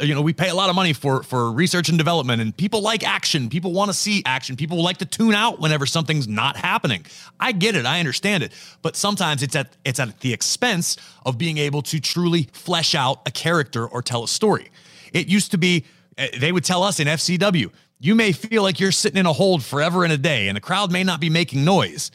you 0.00 0.14
know 0.14 0.22
we 0.22 0.32
pay 0.32 0.48
a 0.48 0.54
lot 0.54 0.68
of 0.68 0.76
money 0.76 0.92
for 0.92 1.22
for 1.22 1.52
research 1.52 1.88
and 1.88 1.98
development 1.98 2.42
and 2.42 2.56
people 2.56 2.80
like 2.80 3.06
action. 3.06 3.48
People 3.48 3.72
want 3.72 3.88
to 3.88 3.94
see 3.94 4.22
action. 4.26 4.56
People 4.56 4.82
like 4.82 4.98
to 4.98 5.06
tune 5.06 5.34
out 5.34 5.60
whenever 5.60 5.86
something's 5.86 6.26
not 6.26 6.56
happening. 6.56 7.04
I 7.38 7.52
get 7.52 7.76
it. 7.76 7.86
I 7.86 8.00
understand 8.00 8.42
it. 8.42 8.52
But 8.82 8.96
sometimes 8.96 9.42
it's 9.42 9.56
at 9.56 9.76
it's 9.84 10.00
at 10.00 10.20
the 10.20 10.32
expense 10.32 10.96
of 11.24 11.38
being 11.38 11.58
able 11.58 11.82
to 11.82 12.00
truly 12.00 12.48
flesh 12.52 12.94
out 12.94 13.20
a 13.26 13.30
character 13.30 13.86
or 13.86 14.02
tell 14.02 14.24
a 14.24 14.28
story. 14.28 14.70
It 15.12 15.28
used 15.28 15.50
to 15.52 15.58
be 15.58 15.84
uh, 16.18 16.26
they 16.38 16.52
would 16.52 16.64
tell 16.64 16.82
us 16.82 16.98
in 16.98 17.08
fcw 17.08 17.70
you 17.98 18.14
may 18.14 18.32
feel 18.32 18.62
like 18.62 18.78
you're 18.78 18.92
sitting 18.92 19.18
in 19.18 19.26
a 19.26 19.32
hold 19.32 19.64
forever 19.64 20.04
and 20.04 20.12
a 20.12 20.18
day 20.18 20.48
and 20.48 20.56
the 20.56 20.60
crowd 20.60 20.92
may 20.92 21.02
not 21.02 21.20
be 21.20 21.30
making 21.30 21.64
noise. 21.64 22.10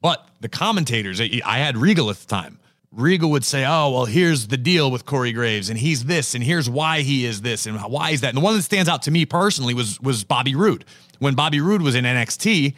But 0.00 0.26
the 0.40 0.48
commentators, 0.48 1.20
I 1.20 1.40
I 1.44 1.58
had 1.58 1.76
Regal 1.76 2.10
at 2.10 2.16
the 2.16 2.26
time. 2.26 2.58
Regal 2.96 3.30
would 3.30 3.44
say, 3.44 3.64
"Oh, 3.66 3.90
well, 3.90 4.04
here's 4.06 4.46
the 4.46 4.56
deal 4.56 4.90
with 4.90 5.04
Corey 5.04 5.32
Graves, 5.32 5.68
and 5.68 5.78
he's 5.78 6.04
this, 6.04 6.34
and 6.34 6.42
here's 6.42 6.68
why 6.68 7.02
he 7.02 7.24
is 7.26 7.42
this, 7.42 7.66
and 7.66 7.78
why 7.82 8.10
is 8.10 8.22
that." 8.22 8.28
And 8.28 8.38
the 8.38 8.42
one 8.42 8.56
that 8.56 8.62
stands 8.62 8.88
out 8.88 9.02
to 9.02 9.10
me 9.10 9.26
personally 9.26 9.74
was 9.74 10.00
was 10.00 10.24
Bobby 10.24 10.54
Roode. 10.54 10.84
When 11.18 11.34
Bobby 11.34 11.60
Roode 11.60 11.82
was 11.82 11.94
in 11.94 12.04
NXT, 12.04 12.74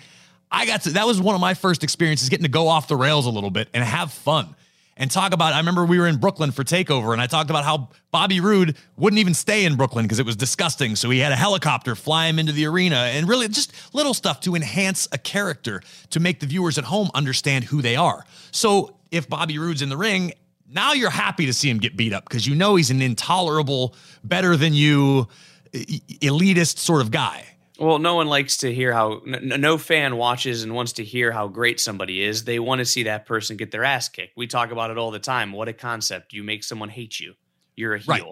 I 0.51 0.67
got 0.67 0.83
to 0.83 0.91
that 0.91 1.07
was 1.07 1.21
one 1.21 1.35
of 1.35 1.41
my 1.41 1.55
first 1.55 1.85
experiences 1.85 2.29
getting 2.29 2.45
to 2.45 2.51
go 2.51 2.69
off 2.69 2.89
the 2.89 2.97
rails 2.97 3.27
a 3.27 3.31
little 3.31 3.51
bit 3.51 3.69
and 3.73 3.85
have 3.85 4.13
fun 4.13 4.55
and 4.99 5.11
talk 5.11 5.33
about. 5.33 5.55
I 5.55 5.59
remember 5.59 5.85
we 5.85 5.99
were 5.99 6.09
in 6.09 6.17
Brooklyn 6.17 6.51
for 6.51 6.65
Takeover, 6.65 7.13
and 7.13 7.23
I 7.23 7.27
talked 7.27 7.49
about 7.49 7.65
how 7.65 7.89
Bobby 8.11 8.41
Roode 8.41 8.77
wouldn't 8.97 9.21
even 9.21 9.35
stay 9.35 9.65
in 9.65 9.77
Brooklyn 9.77 10.05
because 10.05 10.19
it 10.19 10.27
was 10.27 10.37
disgusting. 10.37 10.97
So 10.97 11.09
he 11.09 11.21
had 11.21 11.33
a 11.33 11.37
helicopter 11.37 11.95
fly 11.95 12.27
him 12.27 12.39
into 12.39 12.53
the 12.53 12.67
arena, 12.67 12.97
and 12.97 13.29
really 13.29 13.49
just 13.49 13.73
little 13.95 14.15
stuff 14.15 14.41
to 14.41 14.55
enhance 14.55 15.09
a 15.13 15.19
character 15.19 15.81
to 16.11 16.21
make 16.21 16.41
the 16.41 16.47
viewers 16.47 16.77
at 16.77 16.85
home 16.85 17.11
understand 17.15 17.65
who 17.65 17.81
they 17.81 17.97
are. 17.97 18.27
So 18.51 18.98
if 19.11 19.29
Bobby 19.29 19.59
Roode's 19.59 19.83
in 19.83 19.89
the 19.89 19.97
ring. 19.97 20.33
Now 20.71 20.93
you're 20.93 21.11
happy 21.11 21.47
to 21.47 21.53
see 21.53 21.71
him 21.71 21.79
get 21.79 21.97
beat 21.97 22.13
up 22.13 22.29
because 22.29 22.47
you 22.47 22.55
know 22.55 22.77
he's 22.77 22.91
an 22.91 23.01
intolerable, 23.01 23.95
better 24.23 24.57
than 24.57 24.75
you, 24.75 25.29
elitist 25.73 26.79
sort 26.79 27.01
of 27.01 27.11
guy. 27.11 27.47
Well, 27.79 27.99
no 28.01 28.17
one 28.17 28.27
likes 28.27 28.57
to 28.59 28.75
hear 28.75 28.93
how 28.93 29.23
no 29.25 29.79
fan 29.79 30.17
watches 30.17 30.65
and 30.65 30.75
wants 30.75 30.95
to 30.95 31.05
hear 31.05 31.31
how 31.31 31.47
great 31.47 31.79
somebody 31.79 32.23
is. 32.23 32.45
They 32.45 32.59
want 32.59 32.81
to 32.81 32.85
see 32.85 33.05
that 33.05 33.25
person 33.25 33.57
get 33.57 33.71
their 33.71 33.85
ass 33.85 34.09
kicked. 34.09 34.37
We 34.37 34.49
talk 34.49 34.73
about 34.73 34.91
it 34.91 34.99
all 34.99 35.13
the 35.13 35.21
time. 35.21 35.53
What 35.53 35.69
a 35.69 35.73
concept. 35.73 36.33
You 36.33 36.43
make 36.43 36.65
someone 36.65 36.89
hate 36.89 37.21
you. 37.21 37.35
You're 37.77 37.95
a 37.95 37.99
heel. 37.99 38.07
Right. 38.09 38.23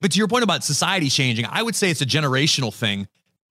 But 0.00 0.10
to 0.12 0.18
your 0.18 0.26
point 0.26 0.42
about 0.42 0.64
society 0.64 1.08
changing, 1.08 1.46
I 1.48 1.62
would 1.62 1.76
say 1.76 1.88
it's 1.88 2.02
a 2.02 2.06
generational 2.06 2.74
thing 2.74 3.06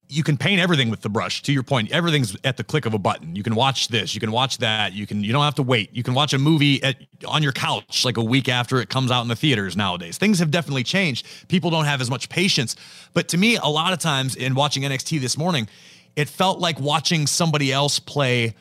you 0.09 0.23
can 0.23 0.37
paint 0.37 0.61
everything 0.61 0.89
with 0.89 1.01
the 1.01 1.09
brush 1.09 1.41
to 1.43 1.51
your 1.53 1.63
point. 1.63 1.91
Everything's 1.91 2.35
at 2.43 2.57
the 2.57 2.63
click 2.63 2.85
of 2.85 2.93
a 2.93 2.99
button. 2.99 3.35
You 3.35 3.43
can 3.43 3.55
watch 3.55 3.87
this 3.87 4.13
you 4.13 4.19
can 4.19 4.31
watch 4.31 4.57
that 4.59 4.93
you 4.93 5.07
can 5.07 5.23
you 5.23 5.31
don't 5.33 5.43
have 5.43 5.55
to 5.55 5.63
wait. 5.63 5.89
You 5.95 6.03
can 6.03 6.13
watch 6.13 6.33
a 6.33 6.37
movie 6.37 6.81
at 6.83 6.97
on 7.27 7.41
your 7.41 7.51
couch 7.51 8.05
like 8.05 8.17
a 8.17 8.23
week 8.23 8.49
after 8.49 8.79
it 8.79 8.89
comes 8.89 9.11
out 9.11 9.21
in 9.21 9.27
the 9.27 9.35
theaters 9.35 9.75
nowadays. 9.75 10.17
Things 10.17 10.39
have 10.39 10.51
definitely 10.51 10.83
changed. 10.83 11.25
People 11.47 11.69
don't 11.69 11.85
have 11.85 12.01
as 12.01 12.09
much 12.09 12.29
patience. 12.29 12.75
But 13.13 13.27
to 13.29 13.37
me 13.37 13.57
a 13.57 13.67
lot 13.67 13.93
of 13.93 13.99
times 13.99 14.35
in 14.35 14.55
watching 14.55 14.83
NXT 14.83 15.19
this 15.21 15.37
morning 15.37 15.67
it 16.15 16.29
felt 16.29 16.59
like 16.59 16.79
watching 16.79 17.25
somebody 17.25 17.71
else 17.71 17.97
play 17.97 18.53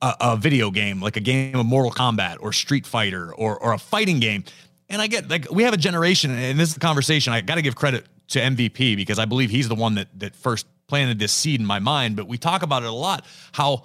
a, 0.00 0.14
a 0.20 0.36
video 0.36 0.70
game 0.70 1.00
like 1.00 1.16
a 1.16 1.20
game 1.20 1.56
of 1.56 1.66
Mortal 1.66 1.90
Kombat 1.90 2.36
or 2.40 2.52
Street 2.52 2.86
Fighter 2.86 3.34
or 3.34 3.58
or 3.58 3.72
a 3.72 3.78
fighting 3.78 4.20
game. 4.20 4.44
And 4.88 5.00
I 5.00 5.06
get 5.06 5.28
like 5.28 5.50
we 5.50 5.62
have 5.64 5.74
a 5.74 5.78
generation 5.78 6.30
and 6.30 6.58
this 6.58 6.68
is 6.68 6.74
the 6.74 6.80
conversation 6.80 7.32
I 7.32 7.40
got 7.40 7.56
to 7.56 7.62
give 7.62 7.74
credit 7.74 8.06
to 8.28 8.38
MVP 8.38 8.96
because 8.96 9.18
I 9.18 9.24
believe 9.24 9.50
he's 9.50 9.68
the 9.68 9.74
one 9.74 9.96
that 9.96 10.08
that 10.20 10.36
first 10.36 10.66
planted 10.90 11.18
this 11.18 11.32
seed 11.32 11.60
in 11.60 11.66
my 11.66 11.78
mind, 11.78 12.16
but 12.16 12.26
we 12.28 12.36
talk 12.36 12.62
about 12.62 12.82
it 12.82 12.88
a 12.88 12.92
lot 12.92 13.24
how 13.52 13.84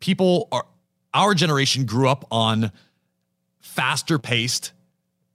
people 0.00 0.48
are 0.52 0.64
our 1.12 1.34
generation 1.34 1.84
grew 1.84 2.08
up 2.08 2.24
on 2.30 2.72
faster 3.60 4.18
paced 4.18 4.72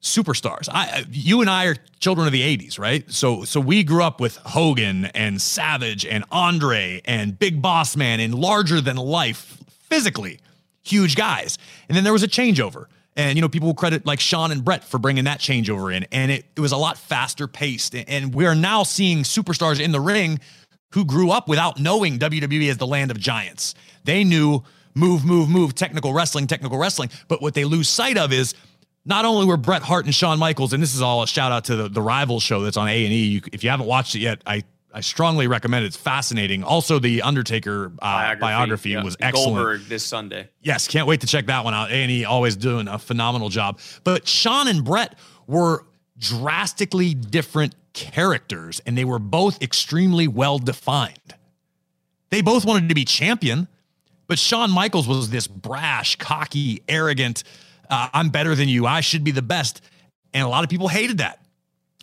superstars. 0.02 0.70
I 0.72 1.06
you 1.12 1.42
and 1.42 1.50
I 1.50 1.66
are 1.66 1.76
children 2.00 2.26
of 2.26 2.34
the 2.34 2.42
80s, 2.42 2.80
right? 2.80 3.04
So 3.12 3.44
so 3.44 3.60
we 3.60 3.84
grew 3.84 4.02
up 4.02 4.20
with 4.20 4.38
Hogan 4.38 5.06
and 5.06 5.42
Savage 5.42 6.06
and 6.06 6.24
Andre 6.32 7.02
and 7.06 7.38
Big 7.38 7.62
Boss 7.62 7.96
Man 7.96 8.20
and 8.20 8.34
larger 8.34 8.82
than 8.82 8.96
life 8.96 9.58
physically 9.90 10.40
huge 10.84 11.16
guys. 11.16 11.58
And 11.88 11.96
then 11.96 12.04
there 12.04 12.14
was 12.14 12.24
a 12.24 12.28
changeover. 12.28 12.86
And 13.16 13.38
you 13.38 13.42
know, 13.42 13.50
people 13.50 13.68
will 13.68 13.76
credit 13.76 14.06
like 14.06 14.22
Shawn 14.22 14.52
and 14.52 14.64
Bret 14.64 14.84
for 14.84 14.98
bringing 14.98 15.26
that 15.26 15.40
changeover 15.40 15.94
in, 15.94 16.06
and 16.12 16.32
it, 16.32 16.46
it 16.56 16.62
was 16.62 16.72
a 16.72 16.78
lot 16.78 16.98
faster 16.98 17.48
paced. 17.48 17.94
And 17.94 18.34
we 18.34 18.46
are 18.46 18.56
now 18.56 18.84
seeing 18.84 19.24
superstars 19.24 19.80
in 19.82 19.92
the 19.92 20.00
ring 20.00 20.40
who 20.92 21.06
grew 21.06 21.32
up 21.32 21.48
without 21.48 21.80
knowing 21.80 22.20
WWE 22.20 22.70
as 22.70 22.78
the 22.78 22.88
land 22.88 23.12
of 23.12 23.20
giants. 23.20 23.76
They 24.04 24.24
knew 24.24 24.64
move, 24.96 25.24
move, 25.24 25.50
move, 25.50 25.76
technical 25.76 26.14
wrestling, 26.14 26.48
technical 26.48 26.78
wrestling. 26.78 27.10
But 27.28 27.42
what 27.42 27.54
they 27.54 27.66
lose 27.66 27.88
sight 27.90 28.18
of 28.18 28.34
is 28.34 28.54
not 29.06 29.26
only 29.26 29.46
were 29.46 29.58
Bret 29.58 29.82
Hart 29.82 30.06
and 30.06 30.14
Shawn 30.14 30.40
Michaels, 30.40 30.74
and 30.74 30.82
this 30.82 30.94
is 30.94 31.02
all 31.02 31.24
a 31.24 31.28
shout 31.28 31.52
out 31.52 31.66
to 31.66 31.76
the, 31.76 31.90
the 31.90 32.02
Rival 32.02 32.40
show 32.40 32.62
that's 32.62 32.78
on 32.78 32.88
A 32.88 33.06
and 33.06 33.14
E. 33.14 33.42
If 33.54 33.64
you 33.64 33.70
haven't 33.70 33.88
watched 33.88 34.16
it 34.16 34.20
yet, 34.20 34.42
I 34.46 34.64
I 34.92 35.02
strongly 35.02 35.48
recommend 35.48 35.86
it. 35.86 35.90
It's 35.90 35.98
fascinating. 35.98 36.64
Also, 36.64 36.98
the 36.98 37.22
Undertaker 37.22 37.88
uh, 37.88 37.90
biography, 38.00 38.40
biography 38.40 38.90
yeah. 38.90 39.04
was 39.04 39.16
excellent. 39.20 39.56
Goldberg 39.56 39.82
this 39.82 40.04
Sunday. 40.04 40.50
Yes, 40.62 40.88
can't 40.88 41.06
wait 41.06 41.22
to 41.22 41.28
check 41.28 41.46
that 41.46 41.64
one 41.64 41.76
out. 41.76 41.92
A 41.92 41.94
and 41.94 42.12
E 42.12 42.26
always 42.26 42.56
doing 42.56 42.88
a 42.88 42.98
phenomenal 42.98 43.50
job. 43.50 43.80
But 44.04 44.28
Shawn 44.28 44.68
and 44.68 44.84
Bret 44.84 45.18
were 45.46 45.86
drastically 46.20 47.14
different 47.14 47.76
characters, 47.94 48.82
and 48.86 48.98
they 48.98 49.06
were 49.06 49.20
both 49.20 49.62
extremely 49.62 50.28
well 50.28 50.60
defined. 50.60 51.36
They 52.30 52.42
both 52.42 52.66
wanted 52.66 52.90
to 52.90 52.96
be 52.96 53.06
champion, 53.06 53.68
but 54.28 54.38
Shawn 54.38 54.70
Michaels 54.70 55.08
was 55.08 55.30
this 55.30 55.48
brash, 55.48 56.16
cocky, 56.18 56.84
arrogant, 56.88 57.44
uh, 57.90 58.10
I'm 58.14 58.30
better 58.30 58.54
than 58.54 58.70
you, 58.70 58.86
I 58.86 59.02
should 59.02 59.24
be 59.24 59.32
the 59.32 59.42
best. 59.42 59.82
And 60.34 60.46
a 60.46 60.48
lot 60.48 60.64
of 60.64 60.70
people 60.70 60.88
hated 60.88 61.18
that. 61.18 61.44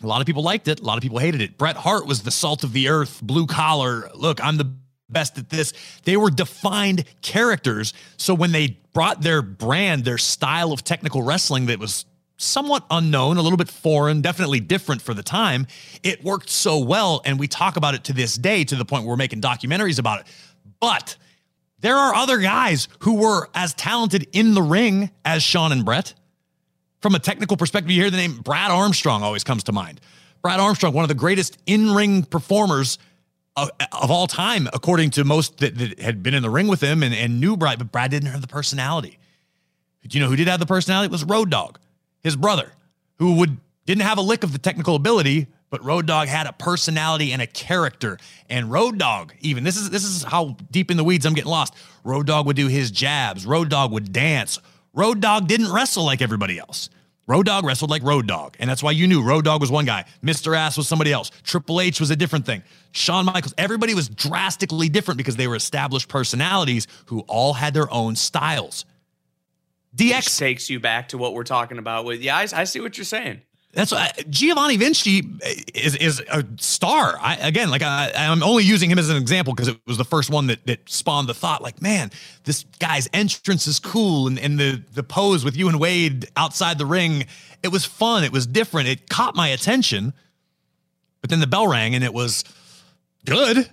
A 0.03 0.07
lot 0.07 0.19
of 0.19 0.27
people 0.27 0.43
liked 0.43 0.67
it, 0.67 0.81
a 0.81 0.83
lot 0.83 0.97
of 0.97 1.01
people 1.01 1.17
hated 1.17 1.41
it. 1.41 1.57
Bret 1.57 1.77
Hart 1.77 2.05
was 2.05 2.23
the 2.23 2.31
salt 2.31 2.63
of 2.63 2.73
the 2.73 2.89
earth, 2.89 3.21
blue 3.23 3.47
collar. 3.47 4.09
Look, 4.13 4.43
I'm 4.43 4.57
the 4.57 4.75
best 5.09 5.37
at 5.37 5.49
this. 5.49 5.73
They 6.03 6.17
were 6.17 6.29
defined 6.29 7.05
characters. 7.21 7.93
So 8.17 8.33
when 8.33 8.51
they 8.51 8.77
brought 8.93 9.21
their 9.21 9.41
brand, 9.41 10.03
their 10.03 10.17
style 10.17 10.73
of 10.73 10.83
technical 10.83 11.23
wrestling 11.23 11.67
that 11.67 11.79
was 11.79 12.05
somewhat 12.37 12.85
unknown, 12.91 13.37
a 13.37 13.41
little 13.41 13.57
bit 13.57 13.67
foreign, 13.67 14.21
definitely 14.21 14.59
different 14.59 15.01
for 15.01 15.13
the 15.13 15.23
time. 15.23 15.67
It 16.03 16.23
worked 16.23 16.49
so 16.49 16.77
well, 16.77 17.21
and 17.25 17.39
we 17.39 17.47
talk 17.47 17.75
about 17.75 17.95
it 17.95 18.03
to 18.05 18.13
this 18.13 18.35
day 18.35 18.63
to 18.63 18.75
the 18.75 18.85
point 18.85 19.03
where 19.03 19.09
we're 19.09 19.17
making 19.17 19.41
documentaries 19.41 19.99
about 19.99 20.21
it. 20.21 20.27
But 20.79 21.17
there 21.79 21.95
are 21.95 22.13
other 22.13 22.37
guys 22.37 22.87
who 22.99 23.15
were 23.15 23.49
as 23.55 23.73
talented 23.73 24.27
in 24.31 24.53
the 24.53 24.61
ring 24.61 25.11
as 25.25 25.43
Shawn 25.43 25.71
and 25.71 25.83
Bret. 25.83 26.13
From 27.01 27.15
a 27.15 27.19
technical 27.19 27.57
perspective, 27.57 27.91
you 27.91 28.01
hear 28.01 28.11
the 28.11 28.17
name 28.17 28.37
Brad 28.37 28.71
Armstrong 28.71 29.23
always 29.23 29.43
comes 29.43 29.63
to 29.65 29.71
mind. 29.71 29.99
Brad 30.41 30.59
Armstrong, 30.59 30.93
one 30.93 31.03
of 31.03 31.09
the 31.09 31.15
greatest 31.15 31.57
in 31.65 31.91
ring 31.93 32.23
performers 32.23 32.99
of, 33.55 33.71
of, 33.91 34.11
all 34.11 34.27
time, 34.27 34.67
according 34.73 35.09
to 35.11 35.23
most 35.23 35.57
that, 35.57 35.75
that, 35.77 35.99
had 35.99 36.21
been 36.21 36.35
in 36.35 36.43
the 36.43 36.49
ring 36.49 36.67
with 36.67 36.81
him 36.81 37.01
and, 37.01 37.13
and 37.13 37.39
knew 37.39 37.57
Brad, 37.57 37.79
but 37.79 37.91
Brad 37.91 38.11
didn't 38.11 38.29
have 38.29 38.41
the 38.41 38.47
personality. 38.47 39.17
Do 40.07 40.17
you 40.17 40.23
know 40.23 40.29
who 40.29 40.35
did 40.35 40.47
have 40.47 40.59
the 40.59 40.67
personality? 40.67 41.07
It 41.07 41.11
was 41.11 41.23
Road 41.23 41.49
Dogg 41.49 41.77
his 42.27 42.35
brother, 42.35 42.71
who 43.17 43.35
would 43.37 43.57
didn't 43.85 44.03
have 44.03 44.17
a 44.17 44.21
lick 44.21 44.43
of 44.43 44.51
the 44.51 44.59
technical 44.59 44.95
ability, 44.95 45.47
but 45.69 45.83
Road 45.83 46.05
Dogg 46.05 46.27
had 46.27 46.45
a 46.45 46.53
personality 46.53 47.31
and 47.31 47.41
a 47.41 47.47
character. 47.47 48.17
And 48.49 48.69
Road 48.69 48.97
Dogg, 48.99 49.31
even 49.39 49.63
this 49.63 49.77
is 49.77 49.89
this 49.89 50.03
is 50.03 50.23
how 50.23 50.57
deep 50.71 50.91
in 50.91 50.97
the 50.97 51.03
weeds 51.03 51.25
I'm 51.25 51.33
getting 51.33 51.49
lost. 51.49 51.73
Road 52.03 52.27
Dogg 52.27 52.45
would 52.45 52.55
do 52.55 52.67
his 52.67 52.91
jabs. 52.91 53.45
Road 53.45 53.69
Dogg 53.69 53.91
would 53.91 54.11
dance. 54.11 54.59
Road 54.93 55.21
Dogg 55.21 55.47
didn't 55.47 55.71
wrestle 55.71 56.05
like 56.05 56.21
everybody 56.21 56.59
else. 56.59 56.89
Road 57.27 57.45
Dogg 57.45 57.65
wrestled 57.65 57.91
like 57.91 58.03
Road 58.03 58.25
Dogg, 58.25 58.55
and 58.57 58.69
that's 58.69 58.81
why 58.81 58.91
you 58.91 59.05
knew 59.05 59.21
Road 59.21 59.43
Dogg 59.43 59.59
was 59.59 59.69
one 59.69 59.83
guy. 59.83 60.05
Mr. 60.23 60.55
Ass 60.55 60.77
was 60.77 60.87
somebody 60.87 61.11
else. 61.11 61.29
Triple 61.43 61.81
H 61.81 61.99
was 61.99 62.09
a 62.09 62.15
different 62.15 62.45
thing. 62.45 62.63
Shawn 62.93 63.25
Michaels, 63.25 63.53
everybody 63.57 63.93
was 63.93 64.07
drastically 64.07 64.87
different 64.87 65.17
because 65.17 65.35
they 65.35 65.47
were 65.47 65.57
established 65.57 66.07
personalities 66.07 66.87
who 67.07 67.19
all 67.21 67.53
had 67.53 67.73
their 67.73 67.91
own 67.91 68.15
styles. 68.15 68.85
DX 69.97 70.15
Which 70.15 70.37
takes 70.37 70.69
you 70.69 70.79
back 70.79 71.09
to 71.09 71.17
what 71.17 71.33
we're 71.33 71.43
talking 71.43 71.79
about 71.79 72.05
with 72.05 72.21
yeah, 72.21 72.37
I, 72.37 72.47
I 72.53 72.63
see 72.65 72.79
what 72.79 72.97
you're 72.97 73.05
saying. 73.05 73.41
That's 73.73 73.91
why 73.91 74.11
uh, 74.17 74.21
Giovanni 74.29 74.77
Vinci 74.77 75.23
is 75.73 75.95
is 75.95 76.23
a 76.31 76.45
star. 76.57 77.17
I, 77.19 77.35
again, 77.35 77.69
like 77.69 77.81
I, 77.81 78.11
am 78.15 78.41
only 78.41 78.63
using 78.63 78.89
him 78.89 78.97
as 78.97 79.09
an 79.09 79.17
example 79.17 79.53
because 79.53 79.67
it 79.67 79.77
was 79.85 79.97
the 79.97 80.05
first 80.05 80.29
one 80.29 80.47
that 80.47 80.65
that 80.67 80.89
spawned 80.89 81.27
the 81.27 81.33
thought. 81.33 81.61
Like, 81.61 81.81
man, 81.81 82.11
this 82.43 82.63
guy's 82.79 83.09
entrance 83.13 83.67
is 83.67 83.79
cool, 83.79 84.27
and 84.27 84.39
and 84.39 84.59
the 84.59 84.83
the 84.93 85.03
pose 85.03 85.43
with 85.43 85.57
you 85.57 85.67
and 85.67 85.79
Wade 85.79 86.27
outside 86.35 86.77
the 86.77 86.85
ring, 86.85 87.25
it 87.61 87.67
was 87.67 87.85
fun. 87.85 88.23
It 88.23 88.31
was 88.31 88.47
different. 88.47 88.87
It 88.87 89.09
caught 89.09 89.35
my 89.35 89.49
attention. 89.49 90.13
But 91.21 91.31
then 91.31 91.39
the 91.39 91.47
bell 91.47 91.67
rang, 91.67 91.93
and 91.93 92.03
it 92.03 92.13
was 92.13 92.43
good. 93.25 93.69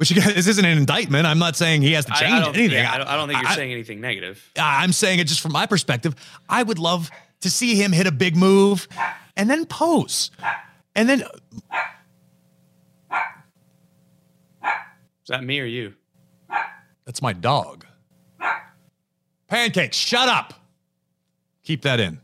Which 0.00 0.08
this 0.08 0.46
isn't 0.46 0.64
an 0.64 0.78
indictment. 0.78 1.26
I'm 1.26 1.38
not 1.38 1.56
saying 1.56 1.82
he 1.82 1.92
has 1.92 2.06
to 2.06 2.12
change 2.12 2.32
I, 2.32 2.46
I 2.46 2.48
anything. 2.48 2.70
Yeah, 2.70 2.90
I, 2.90 2.96
don't, 2.96 3.06
I, 3.06 3.16
don't, 3.16 3.28
think 3.28 3.42
you're 3.42 3.50
saying 3.50 3.70
anything 3.70 4.00
negative. 4.00 4.42
I'm 4.56 4.92
saying 4.92 5.18
it 5.18 5.26
just 5.26 5.42
from 5.42 5.52
my 5.52 5.66
perspective. 5.66 6.14
I 6.48 6.62
would 6.62 6.78
love 6.78 7.10
to 7.42 7.50
see 7.50 7.74
him 7.74 7.92
hit 7.92 8.06
a 8.06 8.10
big 8.10 8.34
move 8.34 8.88
and 9.36 9.50
then 9.50 9.66
pose. 9.66 10.30
And 10.96 11.06
then. 11.06 11.24
Is 14.62 15.28
that 15.28 15.44
me 15.44 15.60
or 15.60 15.66
you? 15.66 15.92
That's 17.04 17.20
my 17.20 17.34
dog. 17.34 17.84
Pancakes, 19.48 19.98
shut 19.98 20.30
up. 20.30 20.54
Keep 21.62 21.82
that 21.82 22.00
in. 22.00 22.20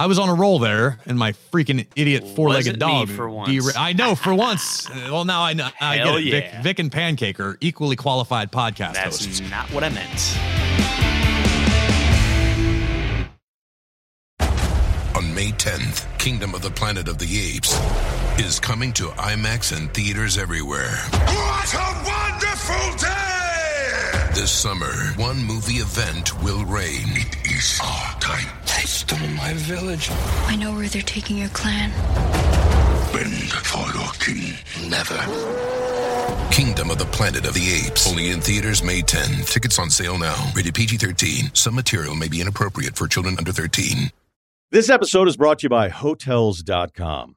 I 0.00 0.06
was 0.06 0.18
on 0.18 0.30
a 0.30 0.34
roll 0.34 0.58
there, 0.58 0.98
and 1.04 1.18
my 1.18 1.32
freaking 1.52 1.86
idiot 1.94 2.26
four-legged 2.34 2.78
dog. 2.78 3.10
for 3.10 3.28
once, 3.28 3.76
I 3.76 3.92
know 3.92 4.14
for 4.14 4.34
once. 4.34 4.88
Well, 5.10 5.26
now 5.26 5.42
I 5.42 5.52
know. 5.52 5.68
I 5.78 5.96
Hell 5.98 6.14
get 6.18 6.22
it. 6.22 6.24
Yeah. 6.24 6.52
Vic, 6.52 6.62
Vic, 6.62 6.78
and 6.78 6.90
Pancake 6.90 7.38
are 7.38 7.58
equally 7.60 7.96
qualified 7.96 8.50
podcast 8.50 8.94
That's 8.94 9.24
hosts. 9.26 9.40
not 9.50 9.70
what 9.72 9.84
I 9.84 9.90
meant. 9.90 10.36
On 15.16 15.34
May 15.34 15.50
10th, 15.52 16.06
Kingdom 16.18 16.54
of 16.54 16.62
the 16.62 16.70
Planet 16.70 17.08
of 17.08 17.18
the 17.18 17.54
Apes 17.56 17.78
is 18.40 18.58
coming 18.58 18.92
to 18.94 19.08
IMAX 19.08 19.76
and 19.76 19.92
theaters 19.92 20.38
everywhere. 20.38 20.96
What 21.12 21.74
a 21.74 22.02
wonderful 22.06 22.96
day! 23.06 24.30
This 24.34 24.50
summer, 24.50 24.92
one 25.16 25.42
movie 25.44 25.74
event 25.74 26.42
will 26.42 26.64
reign. 26.64 27.04
It 27.08 27.36
is 27.50 27.78
our 27.82 28.18
time. 28.20 28.48
They 28.80 28.86
stole 28.86 29.28
my 29.36 29.52
village. 29.52 30.08
I 30.46 30.56
know 30.56 30.72
where 30.72 30.88
they're 30.88 31.02
taking 31.02 31.36
your 31.36 31.50
clan. 31.50 31.90
Bend 33.12 33.50
for 33.52 33.86
your 33.94 34.10
king. 34.12 34.54
Never. 34.88 35.18
Kingdom 36.50 36.90
of 36.90 36.96
the 36.96 37.04
Planet 37.12 37.46
of 37.46 37.52
the 37.52 37.84
Apes. 37.84 38.08
Only 38.08 38.30
in 38.30 38.40
theaters 38.40 38.82
May 38.82 39.02
10. 39.02 39.44
Tickets 39.44 39.78
on 39.78 39.90
sale 39.90 40.16
now. 40.16 40.50
Rated 40.56 40.74
PG 40.74 40.96
13. 40.96 41.50
Some 41.52 41.74
material 41.74 42.14
may 42.14 42.28
be 42.28 42.40
inappropriate 42.40 42.96
for 42.96 43.06
children 43.06 43.34
under 43.36 43.52
13. 43.52 44.10
This 44.70 44.88
episode 44.88 45.28
is 45.28 45.36
brought 45.36 45.58
to 45.58 45.64
you 45.64 45.68
by 45.68 45.90
Hotels.com. 45.90 47.36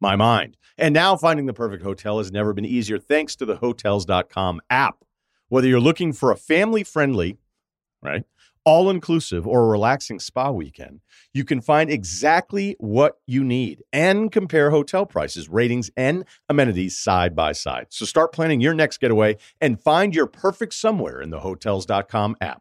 my 0.00 0.16
mind. 0.16 0.56
And 0.78 0.92
now 0.92 1.16
finding 1.16 1.46
the 1.46 1.54
perfect 1.54 1.82
hotel 1.82 2.18
has 2.18 2.30
never 2.30 2.52
been 2.52 2.64
easier 2.64 2.98
thanks 2.98 3.34
to 3.36 3.46
the 3.46 3.56
hotels.com 3.56 4.60
app. 4.68 5.04
Whether 5.48 5.68
you're 5.68 5.80
looking 5.80 6.12
for 6.12 6.30
a 6.30 6.36
family 6.36 6.84
friendly, 6.84 7.38
right, 8.02 8.24
all 8.64 8.90
inclusive 8.90 9.46
or 9.46 9.62
a 9.62 9.68
relaxing 9.68 10.18
spa 10.18 10.50
weekend, 10.50 11.00
you 11.32 11.44
can 11.44 11.60
find 11.60 11.88
exactly 11.88 12.74
what 12.78 13.18
you 13.26 13.44
need 13.44 13.82
and 13.92 14.30
compare 14.32 14.70
hotel 14.70 15.06
prices, 15.06 15.48
ratings, 15.48 15.88
and 15.96 16.24
amenities 16.48 16.98
side 16.98 17.34
by 17.34 17.52
side. 17.52 17.86
So 17.90 18.04
start 18.04 18.32
planning 18.32 18.60
your 18.60 18.74
next 18.74 18.98
getaway 18.98 19.36
and 19.60 19.80
find 19.80 20.14
your 20.14 20.26
perfect 20.26 20.74
somewhere 20.74 21.20
in 21.20 21.30
the 21.30 21.40
hotels.com 21.40 22.36
app. 22.40 22.60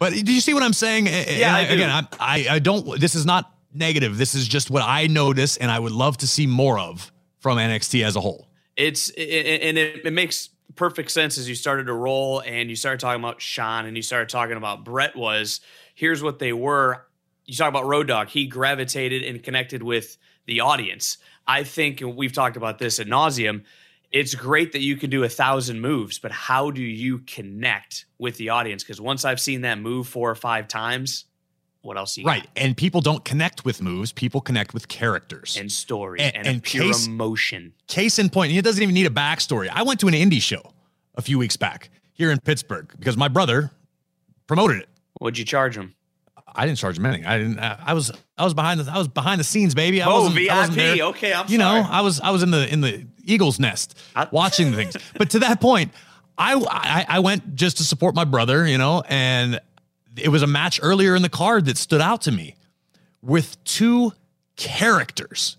But 0.00 0.14
do 0.14 0.32
you 0.32 0.40
see 0.40 0.54
what 0.54 0.64
I'm 0.64 0.72
saying? 0.72 1.06
Yeah, 1.06 1.54
I 1.54 1.60
again, 1.60 1.90
I, 1.90 2.06
I, 2.18 2.46
I 2.54 2.58
don't. 2.58 2.98
This 2.98 3.14
is 3.14 3.24
not 3.24 3.52
negative. 3.74 4.18
This 4.18 4.34
is 4.34 4.46
just 4.46 4.70
what 4.70 4.82
I 4.82 5.06
notice, 5.06 5.56
and 5.56 5.70
I 5.70 5.78
would 5.78 5.92
love 5.92 6.16
to 6.18 6.26
see 6.26 6.46
more 6.46 6.78
of 6.78 7.12
from 7.38 7.58
NXT 7.58 8.04
as 8.04 8.16
a 8.16 8.20
whole. 8.20 8.48
It's 8.76 9.08
and 9.10 9.78
it, 9.78 10.06
it 10.06 10.12
makes 10.12 10.48
perfect 10.74 11.10
sense 11.10 11.38
as 11.38 11.48
you 11.48 11.54
started 11.54 11.84
to 11.84 11.92
roll 11.92 12.40
and 12.40 12.70
you 12.70 12.76
started 12.76 13.00
talking 13.00 13.20
about 13.20 13.40
Shawn 13.40 13.86
and 13.86 13.96
you 13.96 14.02
started 14.02 14.28
talking 14.28 14.56
about 14.56 14.84
Bret 14.84 15.14
was 15.14 15.60
here's 15.94 16.22
what 16.22 16.38
they 16.38 16.52
were. 16.52 17.06
You 17.44 17.54
talk 17.54 17.68
about 17.68 17.86
Road 17.86 18.08
Dogg. 18.08 18.28
He 18.28 18.46
gravitated 18.46 19.22
and 19.22 19.42
connected 19.42 19.82
with 19.82 20.16
the 20.46 20.60
audience. 20.60 21.18
I 21.46 21.64
think 21.64 22.00
and 22.00 22.16
we've 22.16 22.32
talked 22.32 22.56
about 22.56 22.78
this 22.78 23.00
at 23.00 23.06
nauseum. 23.06 23.64
It's 24.10 24.34
great 24.34 24.72
that 24.72 24.82
you 24.82 24.96
can 24.96 25.10
do 25.10 25.24
a 25.24 25.28
thousand 25.28 25.80
moves, 25.80 26.18
but 26.18 26.32
how 26.32 26.70
do 26.70 26.82
you 26.82 27.18
connect 27.20 28.04
with 28.18 28.36
the 28.36 28.50
audience? 28.50 28.82
Because 28.82 29.00
once 29.00 29.24
I've 29.24 29.40
seen 29.40 29.62
that 29.62 29.78
move 29.78 30.06
four 30.06 30.30
or 30.30 30.34
five 30.34 30.68
times, 30.68 31.24
what 31.82 31.96
else 31.96 32.16
you 32.16 32.24
right? 32.24 32.46
And 32.56 32.76
people 32.76 33.00
don't 33.00 33.24
connect 33.24 33.64
with 33.64 33.82
moves; 33.82 34.12
people 34.12 34.40
connect 34.40 34.72
with 34.72 34.88
characters 34.88 35.56
and 35.58 35.70
stories 35.70 36.22
and, 36.22 36.36
and, 36.36 36.46
and 36.46 36.62
pure 36.62 36.84
case, 36.84 37.06
emotion. 37.06 37.74
Case 37.88 38.18
in 38.18 38.30
point, 38.30 38.52
it 38.52 38.62
doesn't 38.62 38.82
even 38.82 38.94
need 38.94 39.06
a 39.06 39.10
backstory. 39.10 39.68
I 39.70 39.82
went 39.82 40.00
to 40.00 40.08
an 40.08 40.14
indie 40.14 40.40
show 40.40 40.72
a 41.16 41.22
few 41.22 41.38
weeks 41.38 41.56
back 41.56 41.90
here 42.12 42.30
in 42.30 42.38
Pittsburgh 42.38 42.92
because 42.98 43.16
my 43.16 43.28
brother 43.28 43.70
promoted 44.46 44.78
it. 44.78 44.88
What'd 45.14 45.38
you 45.38 45.44
charge 45.44 45.76
him? 45.76 45.94
I 46.54 46.66
didn't 46.66 46.78
charge 46.78 46.98
him 46.98 47.06
anything. 47.06 47.26
I 47.26 47.38
didn't. 47.38 47.58
I 47.58 47.94
was. 47.94 48.10
I 48.36 48.44
was 48.44 48.54
behind 48.54 48.80
the. 48.80 48.92
I 48.92 48.98
was 48.98 49.08
behind 49.08 49.40
the 49.40 49.44
scenes, 49.44 49.74
baby. 49.74 50.02
I 50.02 50.06
oh, 50.06 50.22
wasn't, 50.22 50.36
VIP. 50.36 50.52
I 50.52 50.58
wasn't 50.58 50.76
there. 50.76 51.04
Okay, 51.06 51.32
I'm 51.32 51.46
you 51.48 51.58
sorry. 51.58 51.82
know, 51.82 51.88
I 51.88 52.00
was. 52.02 52.20
I 52.20 52.30
was 52.30 52.42
in 52.42 52.50
the 52.50 52.70
in 52.70 52.80
the 52.80 53.06
eagle's 53.24 53.58
nest 53.58 53.98
I- 54.14 54.28
watching 54.32 54.72
things. 54.72 54.96
But 55.16 55.30
to 55.30 55.40
that 55.40 55.60
point, 55.60 55.92
I, 56.36 56.54
I 56.54 57.06
I 57.08 57.18
went 57.20 57.54
just 57.54 57.78
to 57.78 57.84
support 57.84 58.14
my 58.14 58.24
brother. 58.24 58.66
You 58.66 58.78
know, 58.78 59.02
and 59.08 59.60
it 60.16 60.28
was 60.28 60.42
a 60.42 60.46
match 60.46 60.80
earlier 60.82 61.14
in 61.14 61.22
the 61.22 61.28
card 61.28 61.66
that 61.66 61.76
stood 61.76 62.00
out 62.00 62.22
to 62.22 62.32
me 62.32 62.56
with 63.22 63.62
two 63.64 64.12
characters. 64.56 65.56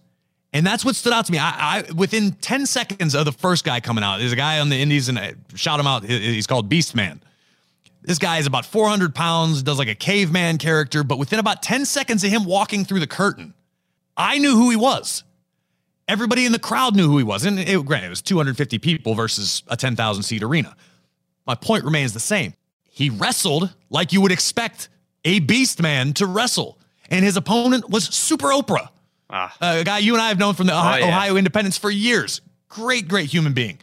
And 0.52 0.66
that's 0.66 0.86
what 0.86 0.96
stood 0.96 1.14
out 1.14 1.26
to 1.26 1.32
me. 1.32 1.40
I, 1.40 1.80
I 1.80 1.92
within 1.94 2.32
10 2.34 2.68
seconds 2.68 3.16
of 3.16 3.26
the 3.26 3.32
first 3.32 3.66
guy 3.66 3.80
coming 3.80 4.04
out, 4.04 4.20
there's 4.20 4.32
a 4.32 4.38
guy 4.38 4.60
on 4.60 4.70
the 4.70 4.80
Indies 4.80 5.10
and 5.10 5.18
I 5.18 5.34
shout 5.56 5.80
him 5.80 5.88
out. 5.88 6.04
He's 6.04 6.48
called 6.48 6.70
Beast 6.70 6.96
Man. 6.96 7.22
This 8.04 8.20
guy 8.20 8.38
is 8.38 8.46
about 8.46 8.66
400 8.66 9.16
pounds, 9.16 9.64
does 9.64 9.80
like 9.80 9.88
a 9.88 9.96
caveman 9.96 10.58
character, 10.58 11.04
but 11.04 11.18
within 11.18 11.40
about 11.40 11.64
10 11.64 11.86
seconds 11.86 12.24
of 12.24 12.30
him 12.30 12.44
walking 12.44 12.84
through 12.84 13.00
the 13.00 13.08
curtain, 13.08 13.54
I 14.18 14.38
knew 14.38 14.56
who 14.56 14.70
he 14.70 14.76
was. 14.76 15.24
Everybody 16.08 16.46
in 16.46 16.52
the 16.52 16.60
crowd 16.60 16.98
knew 16.98 17.08
who 17.08 17.18
he 17.18 17.24
was. 17.24 17.46
And 17.46 17.58
it, 17.58 17.86
granted, 17.86 18.08
it 18.08 18.10
was 18.10 18.22
250 18.22 18.78
people 18.80 19.16
versus 19.16 19.64
a 19.68 19.78
10,000 19.78 20.24
seat 20.24 20.44
arena. 20.44 20.76
My 21.48 21.56
point 21.56 21.86
remains 21.86 22.14
the 22.14 22.20
same. 22.20 22.54
He 22.96 23.10
wrestled 23.10 23.74
like 23.90 24.14
you 24.14 24.22
would 24.22 24.32
expect 24.32 24.88
a 25.26 25.40
beast 25.40 25.82
man 25.82 26.14
to 26.14 26.28
wrestle. 26.28 26.78
And 27.10 27.26
his 27.26 27.36
opponent 27.38 27.90
was 27.90 28.06
Super 28.06 28.50
Oprah, 28.50 28.90
Ah. 29.32 29.56
a 29.62 29.84
guy 29.84 29.98
you 29.98 30.14
and 30.14 30.22
I 30.22 30.28
have 30.28 30.38
known 30.38 30.54
from 30.54 30.68
the 30.68 30.74
Ohio, 30.74 31.00
yeah. 31.00 31.08
Ohio 31.08 31.36
Independence 31.36 31.78
for 31.78 31.90
years. 31.90 32.42
Great, 32.70 33.08
great 33.08 33.30
human 33.32 33.54
being. 33.54 33.80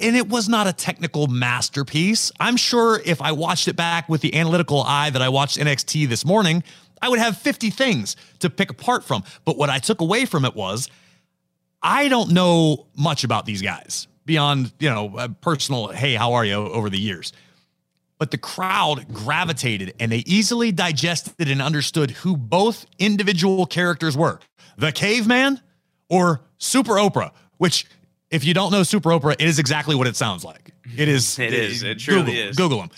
And 0.00 0.16
it 0.16 0.28
was 0.28 0.48
not 0.48 0.68
a 0.68 0.72
technical 0.72 1.26
masterpiece. 1.26 2.30
I'm 2.38 2.56
sure 2.56 3.00
if 3.04 3.20
I 3.20 3.32
watched 3.32 3.66
it 3.66 3.74
back 3.74 4.08
with 4.08 4.20
the 4.20 4.34
analytical 4.36 4.82
eye 4.82 5.10
that 5.10 5.22
I 5.22 5.28
watched 5.28 5.58
NXT 5.58 6.08
this 6.08 6.24
morning, 6.24 6.62
I 7.02 7.08
would 7.08 7.18
have 7.18 7.36
50 7.38 7.70
things 7.70 8.14
to 8.38 8.48
pick 8.48 8.70
apart 8.70 9.02
from. 9.04 9.24
But 9.44 9.56
what 9.58 9.70
I 9.70 9.78
took 9.80 10.00
away 10.00 10.24
from 10.24 10.44
it 10.44 10.54
was 10.54 10.88
I 11.82 12.08
don't 12.08 12.30
know 12.32 12.86
much 12.96 13.24
about 13.24 13.44
these 13.44 13.60
guys 13.62 14.06
beyond, 14.24 14.72
you 14.78 14.88
know, 14.90 15.28
personal, 15.40 15.88
hey, 15.88 16.14
how 16.14 16.32
are 16.34 16.44
you 16.44 16.54
over 16.54 16.90
the 16.90 16.98
years. 16.98 17.32
But 18.18 18.30
the 18.30 18.38
crowd 18.38 19.12
gravitated 19.12 19.94
and 20.00 20.10
they 20.10 20.24
easily 20.26 20.72
digested 20.72 21.48
and 21.48 21.60
understood 21.60 22.10
who 22.12 22.36
both 22.36 22.86
individual 22.98 23.66
characters 23.66 24.16
were 24.16 24.40
the 24.78 24.92
caveman 24.92 25.60
or 26.08 26.40
Super 26.58 26.92
Oprah, 26.92 27.32
which, 27.58 27.86
if 28.30 28.44
you 28.44 28.54
don't 28.54 28.72
know 28.72 28.82
Super 28.82 29.10
Oprah, 29.10 29.34
it 29.34 29.42
is 29.42 29.58
exactly 29.58 29.94
what 29.94 30.06
it 30.06 30.16
sounds 30.16 30.44
like. 30.44 30.72
It 30.96 31.08
is. 31.08 31.38
It 31.38 31.52
is. 31.52 31.82
It 31.82 31.98
truly 31.98 32.32
Google, 32.32 32.34
is. 32.34 32.56
Google 32.56 32.78
them. 32.78 32.90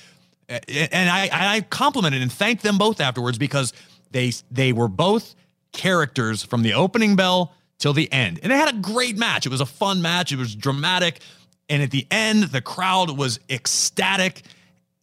And 0.48 1.10
I, 1.10 1.28
I 1.32 1.60
complimented 1.62 2.22
and 2.22 2.32
thanked 2.32 2.62
them 2.62 2.78
both 2.78 3.00
afterwards 3.00 3.38
because 3.38 3.72
they 4.12 4.32
they 4.50 4.72
were 4.72 4.88
both 4.88 5.34
characters 5.72 6.42
from 6.42 6.62
the 6.62 6.74
opening 6.74 7.16
bell 7.16 7.54
till 7.78 7.92
the 7.92 8.10
end. 8.12 8.40
And 8.42 8.50
they 8.50 8.56
had 8.56 8.74
a 8.74 8.78
great 8.78 9.18
match. 9.18 9.46
It 9.46 9.50
was 9.50 9.60
a 9.60 9.66
fun 9.66 10.00
match. 10.00 10.32
It 10.32 10.36
was 10.36 10.54
dramatic. 10.54 11.20
And 11.68 11.82
at 11.82 11.90
the 11.90 12.06
end, 12.10 12.44
the 12.44 12.62
crowd 12.62 13.10
was 13.10 13.40
ecstatic 13.50 14.42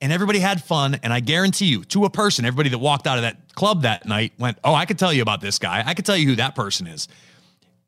and 0.01 0.11
everybody 0.11 0.39
had 0.39 0.63
fun. 0.63 0.99
And 1.03 1.13
I 1.13 1.19
guarantee 1.19 1.65
you, 1.65 1.83
to 1.85 2.05
a 2.05 2.09
person, 2.09 2.45
everybody 2.45 2.69
that 2.69 2.79
walked 2.79 3.07
out 3.07 3.17
of 3.17 3.23
that 3.23 3.53
club 3.55 3.83
that 3.83 4.05
night 4.05 4.33
went, 4.37 4.57
Oh, 4.63 4.73
I 4.73 4.85
could 4.85 4.99
tell 4.99 5.13
you 5.13 5.21
about 5.21 5.41
this 5.41 5.59
guy. 5.59 5.83
I 5.85 5.93
could 5.93 6.05
tell 6.05 6.17
you 6.17 6.27
who 6.27 6.35
that 6.35 6.55
person 6.55 6.87
is. 6.87 7.07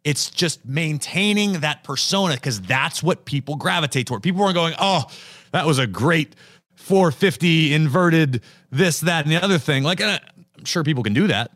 It's 0.03 0.29
just 0.29 0.65
maintaining 0.65 1.59
that 1.61 1.83
persona 1.83 2.35
because 2.35 2.61
that's 2.61 3.03
what 3.03 3.25
people 3.25 3.55
gravitate 3.55 4.07
toward. 4.07 4.23
People 4.23 4.41
weren't 4.41 4.55
going, 4.55 4.73
Oh, 4.79 5.03
that 5.51 5.65
was 5.65 5.79
a 5.79 5.87
great 5.87 6.35
450 6.75 7.73
inverted 7.73 8.41
this, 8.71 9.01
that, 9.01 9.25
and 9.25 9.31
the 9.31 9.43
other 9.43 9.57
thing. 9.57 9.83
Like, 9.83 10.01
I'm 10.01 10.19
sure 10.63 10.83
people 10.83 11.03
can 11.03 11.13
do 11.13 11.27
that. 11.27 11.51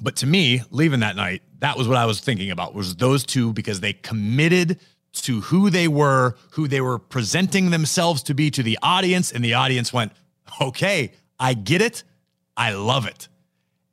But 0.00 0.16
to 0.16 0.26
me, 0.26 0.62
leaving 0.70 1.00
that 1.00 1.16
night, 1.16 1.42
that 1.60 1.76
was 1.76 1.86
what 1.86 1.96
I 1.96 2.06
was 2.06 2.20
thinking 2.20 2.50
about 2.50 2.74
was 2.74 2.96
those 2.96 3.24
two 3.24 3.52
because 3.52 3.80
they 3.80 3.92
committed 3.92 4.80
to 5.12 5.42
who 5.42 5.70
they 5.70 5.88
were, 5.88 6.36
who 6.52 6.68
they 6.68 6.80
were 6.80 6.98
presenting 6.98 7.70
themselves 7.70 8.22
to 8.24 8.34
be 8.34 8.50
to 8.50 8.62
the 8.62 8.78
audience, 8.82 9.30
and 9.32 9.44
the 9.44 9.54
audience 9.54 9.92
went, 9.92 10.12
"Okay, 10.60 11.12
I 11.38 11.54
get 11.54 11.82
it. 11.82 12.02
I 12.56 12.72
love 12.72 13.06
it." 13.06 13.28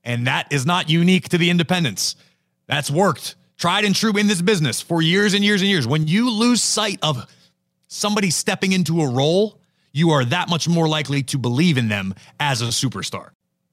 And 0.03 0.27
that 0.27 0.47
is 0.51 0.65
not 0.65 0.89
unique 0.89 1.29
to 1.29 1.37
the 1.37 1.49
independents. 1.49 2.15
That's 2.67 2.89
worked, 2.89 3.35
tried 3.57 3.85
and 3.85 3.95
true 3.95 4.15
in 4.17 4.27
this 4.27 4.41
business 4.41 4.81
for 4.81 5.01
years 5.01 5.33
and 5.33 5.43
years 5.43 5.61
and 5.61 5.69
years. 5.69 5.85
When 5.85 6.07
you 6.07 6.29
lose 6.29 6.61
sight 6.61 6.99
of 7.01 7.25
somebody 7.87 8.29
stepping 8.29 8.71
into 8.71 9.01
a 9.01 9.09
role, 9.09 9.59
you 9.91 10.11
are 10.11 10.23
that 10.25 10.49
much 10.49 10.67
more 10.67 10.87
likely 10.87 11.23
to 11.23 11.37
believe 11.37 11.77
in 11.77 11.89
them 11.89 12.13
as 12.39 12.61
a 12.61 12.65
superstar. 12.67 13.31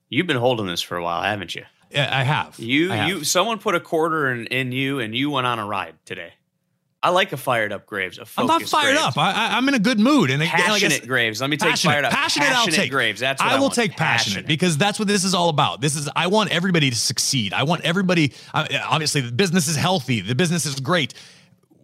You've 0.09 0.27
been 0.27 0.37
holding 0.37 0.67
this 0.67 0.83
for 0.83 0.97
a 0.97 1.03
while, 1.03 1.23
haven't 1.23 1.55
you? 1.55 1.65
Yeah, 1.91 2.09
I 2.11 2.23
have. 2.23 2.59
You 2.59 2.93
I 2.93 2.97
have. 2.97 3.09
you 3.09 3.25
someone 3.25 3.59
put 3.59 3.75
a 3.75 3.81
quarter 3.81 4.33
in, 4.33 4.47
in 4.47 4.73
you 4.73 4.99
and 4.99 5.15
you 5.15 5.31
went 5.31 5.47
on 5.47 5.59
a 5.59 5.67
ride 5.67 5.95
today. 6.05 6.33
I 7.07 7.11
like 7.11 7.33
a 7.33 7.37
fired 7.37 7.73
up 7.73 7.87
Graves. 7.87 8.19
A 8.19 8.27
I'm 8.37 8.49
not 8.49 8.63
fired 8.63 8.97
Graves. 8.97 9.01
up. 9.01 9.17
I, 9.17 9.31
I, 9.31 9.57
I'm 9.57 9.69
in 9.69 9.75
a 9.75 9.79
good 9.79 10.01
mood. 10.01 10.29
And 10.29 10.43
again, 10.43 10.53
like 10.53 10.83
Passionate 10.83 11.07
Graves. 11.07 11.41
Let 11.41 11.51
me 11.51 11.57
take 11.57 11.71
passionate, 11.71 11.93
fired 11.93 12.05
up. 12.05 12.11
Passionate, 12.11 12.51
I'll 12.51 12.67
take. 12.67 12.91
Graves. 12.91 13.21
That's 13.21 13.41
what 13.41 13.49
I, 13.49 13.55
I 13.55 13.59
will 13.59 13.67
want. 13.67 13.75
take 13.75 13.93
passionate, 13.93 14.45
because 14.45 14.77
that's 14.77 14.99
what 14.99 15.07
this 15.07 15.23
is 15.23 15.33
all 15.33 15.49
about. 15.49 15.81
This 15.81 15.95
is 15.95 16.11
I 16.17 16.27
want 16.27 16.51
everybody 16.51 16.91
to 16.91 16.97
succeed. 16.97 17.53
I 17.53 17.63
want 17.63 17.85
everybody. 17.85 18.33
Obviously, 18.53 19.21
the 19.21 19.31
business 19.31 19.69
is 19.69 19.77
healthy. 19.77 20.21
The 20.21 20.35
business 20.35 20.67
is 20.67 20.81
great. 20.81 21.15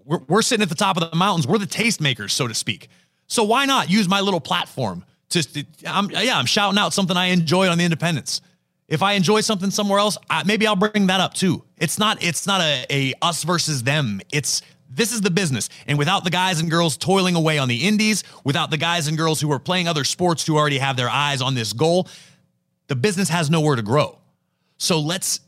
We're, 0.05 0.19
we're 0.27 0.43
sitting 0.43 0.65
at 0.65 0.69
the 0.69 0.75
top 0.75 0.97
of 0.97 1.09
the 1.09 1.17
mountains. 1.17 1.47
We're 1.47 1.59
the 1.59 1.67
tastemakers, 1.69 2.33
so 2.33 2.49
to 2.49 2.55
speak. 2.55 2.89
So 3.29 3.45
why 3.45 3.65
not 3.65 3.89
use 3.89 4.09
my 4.09 4.21
little 4.21 4.41
platform? 4.41 5.05
Just 5.31 5.57
I'm 5.87 6.11
yeah, 6.11 6.37
I'm 6.37 6.47
shouting 6.47 6.79
out 6.79 6.93
something 6.93 7.17
I 7.17 7.27
enjoy 7.27 7.69
on 7.69 7.79
the 7.79 7.85
independents. 7.85 8.41
If 8.89 9.05
I 9.05 9.13
enjoy 9.13 9.43
something 9.43 9.71
somewhere 9.71 10.01
else, 10.01 10.19
I, 10.29 10.43
maybe 10.43 10.67
I'll 10.67 10.75
bring 10.75 11.07
that 11.07 11.21
up 11.21 11.33
too. 11.33 11.63
It's 11.79 11.97
not 11.97 12.21
it's 12.25 12.45
not 12.45 12.61
a, 12.61 12.85
a 12.91 13.15
us 13.23 13.45
versus 13.45 13.85
them. 13.85 14.21
It's 14.33 14.63
this 14.95 15.13
is 15.13 15.21
the 15.21 15.31
business. 15.31 15.69
And 15.87 15.99
without 15.99 16.25
the 16.25 16.31
guys 16.31 16.61
and 16.61 16.71
girls 16.71 16.97
toiling 16.97 17.35
away 17.35 17.59
on 17.59 17.69
the 17.69 17.87
indies, 17.87 18.25
without 18.45 18.71
the 18.71 18.77
guys 18.77 19.09
and 19.09 19.17
girls 19.17 19.41
who 19.41 19.51
are 19.53 19.59
playing 19.59 19.89
other 19.89 20.05
sports 20.05 20.47
who 20.47 20.57
already 20.57 20.79
have 20.79 20.97
their 20.97 21.09
eyes 21.09 21.41
on 21.41 21.55
this 21.55 21.73
goal, 21.73 22.09
the 22.89 22.97
business 22.97 23.29
has 23.29 23.51
nowhere 23.51 23.77
to 23.77 23.83
grow. 23.83 24.19
So 24.79 25.01
let's 25.01 25.41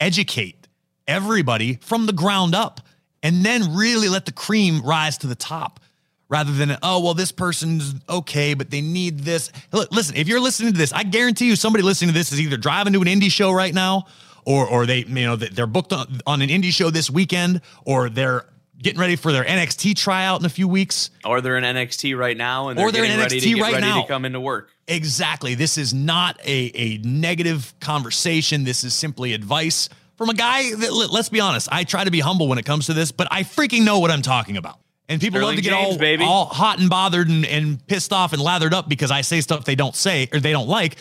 educate 0.00 0.68
everybody 1.08 1.78
from 1.82 2.06
the 2.06 2.12
ground 2.12 2.54
up 2.54 2.80
and 3.22 3.44
then 3.44 3.74
really 3.74 4.08
let 4.08 4.26
the 4.26 4.32
cream 4.32 4.82
rise 4.82 5.18
to 5.18 5.26
the 5.26 5.34
top 5.34 5.80
rather 6.28 6.52
than, 6.52 6.76
oh, 6.82 7.02
well, 7.02 7.14
this 7.14 7.32
person's 7.32 7.94
okay, 8.08 8.54
but 8.54 8.70
they 8.70 8.80
need 8.80 9.20
this. 9.20 9.52
Listen, 9.72 10.16
if 10.16 10.28
you're 10.28 10.40
listening 10.40 10.72
to 10.72 10.78
this, 10.78 10.92
I 10.92 11.02
guarantee 11.02 11.46
you 11.46 11.56
somebody 11.56 11.82
listening 11.82 12.08
to 12.08 12.14
this 12.14 12.32
is 12.32 12.40
either 12.40 12.56
driving 12.56 12.92
to 12.94 13.02
an 13.02 13.06
indie 13.06 13.30
show 13.30 13.52
right 13.52 13.74
now 13.74 14.06
or, 14.44 14.66
or 14.66 14.86
they, 14.86 15.00
you 15.00 15.26
know, 15.26 15.36
they're 15.36 15.66
booked 15.66 15.92
on 15.92 16.42
an 16.42 16.48
indie 16.48 16.72
show 16.72 16.90
this 16.90 17.10
weekend 17.10 17.60
or 17.84 18.08
they're 18.08 18.46
getting 18.82 19.00
ready 19.00 19.16
for 19.16 19.32
their 19.32 19.44
NXT 19.44 19.96
tryout 19.96 20.40
in 20.40 20.46
a 20.46 20.50
few 20.50 20.66
weeks. 20.68 21.10
Or 21.24 21.40
they're 21.40 21.56
in 21.56 21.64
NXT 21.64 22.16
right 22.18 22.36
now 22.36 22.68
and 22.68 22.78
they're, 22.78 22.86
Or 22.86 22.92
they're 22.92 23.04
in 23.04 23.10
getting 23.10 23.22
ready 23.22 23.40
NXT 23.40 23.54
to 23.56 23.62
right 23.62 23.72
ready 23.74 23.86
now. 23.86 24.02
to 24.02 24.08
come 24.08 24.24
into 24.24 24.40
work. 24.40 24.70
Exactly. 24.88 25.54
This 25.54 25.78
is 25.78 25.94
not 25.94 26.40
a, 26.44 26.70
a 26.74 26.98
negative 26.98 27.72
conversation. 27.80 28.64
This 28.64 28.84
is 28.84 28.92
simply 28.94 29.32
advice 29.34 29.88
from 30.18 30.28
a 30.28 30.34
guy 30.34 30.74
that, 30.74 30.92
let- 30.92 31.10
let's 31.10 31.28
be 31.28 31.40
honest, 31.40 31.68
I 31.72 31.84
try 31.84 32.04
to 32.04 32.10
be 32.10 32.20
humble 32.20 32.48
when 32.48 32.58
it 32.58 32.64
comes 32.64 32.86
to 32.86 32.92
this, 32.94 33.12
but 33.12 33.28
I 33.30 33.42
freaking 33.44 33.84
know 33.84 34.00
what 34.00 34.10
I'm 34.10 34.22
talking 34.22 34.56
about. 34.56 34.78
And 35.08 35.20
people 35.20 35.40
love 35.40 35.56
to 35.56 35.60
get 35.62 35.70
James, 35.70 35.92
all, 35.94 35.98
baby. 35.98 36.24
all 36.24 36.46
hot 36.46 36.78
and 36.78 36.88
bothered 36.88 37.28
and, 37.28 37.44
and 37.44 37.84
pissed 37.86 38.12
off 38.12 38.32
and 38.32 38.40
lathered 38.42 38.72
up 38.74 38.88
because 38.88 39.10
I 39.10 39.20
say 39.20 39.40
stuff 39.40 39.64
they 39.64 39.74
don't 39.74 39.94
say 39.96 40.28
or 40.32 40.40
they 40.40 40.52
don't 40.52 40.68
like. 40.68 40.96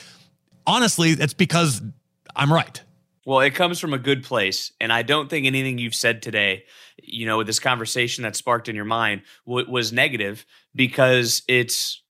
Honestly, 0.67 1.13
that's 1.15 1.34
because 1.34 1.82
I'm 2.36 2.52
right. 2.52 2.82
Well, 3.26 3.42
it 3.42 3.54
comes 3.54 3.80
from 3.80 3.94
a 3.94 4.00
good 4.00 4.24
place, 4.24 4.72
and 4.80 4.92
I 4.92 5.04
don't 5.04 5.30
think 5.30 5.46
anything 5.46 5.78
you've 5.78 5.94
said 5.94 6.22
today, 6.22 6.64
you 7.02 7.28
know, 7.28 7.38
with 7.38 7.48
this 7.48 7.60
conversation 7.60 8.24
that 8.24 8.36
sparked 8.36 8.68
in 8.68 8.76
your 8.76 8.86
mind, 8.86 9.22
w- 9.46 9.70
was 9.70 9.94
negative 9.94 10.46
because 10.74 11.44
it's 11.48 12.02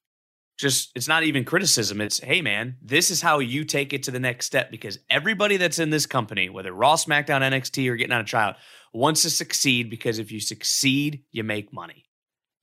just 0.58 0.92
it's 0.96 1.10
not 1.10 1.24
even 1.24 1.44
criticism. 1.44 2.00
It's 2.00 2.20
hey, 2.20 2.42
man, 2.42 2.78
this 2.82 3.12
is 3.12 3.22
how 3.22 3.40
you 3.40 3.66
take 3.66 3.92
it 3.92 4.04
to 4.04 4.12
the 4.12 4.20
next 4.22 4.46
step 4.46 4.72
because 4.72 5.00
everybody 5.10 5.58
that's 5.58 5.80
in 5.80 5.90
this 5.90 6.06
company, 6.06 6.48
whether 6.48 6.72
Raw, 6.72 6.96
SmackDown, 6.96 7.42
NXT, 7.42 7.90
or 7.90 7.98
getting 7.98 8.14
on 8.14 8.22
a 8.22 8.26
tryout, 8.26 8.56
wants 8.94 9.24
to 9.24 9.30
succeed 9.30 9.90
because 9.90 10.18
if 10.18 10.32
you 10.32 10.40
succeed, 10.40 11.24
you 11.32 11.44
make 11.44 11.74
money, 11.74 12.06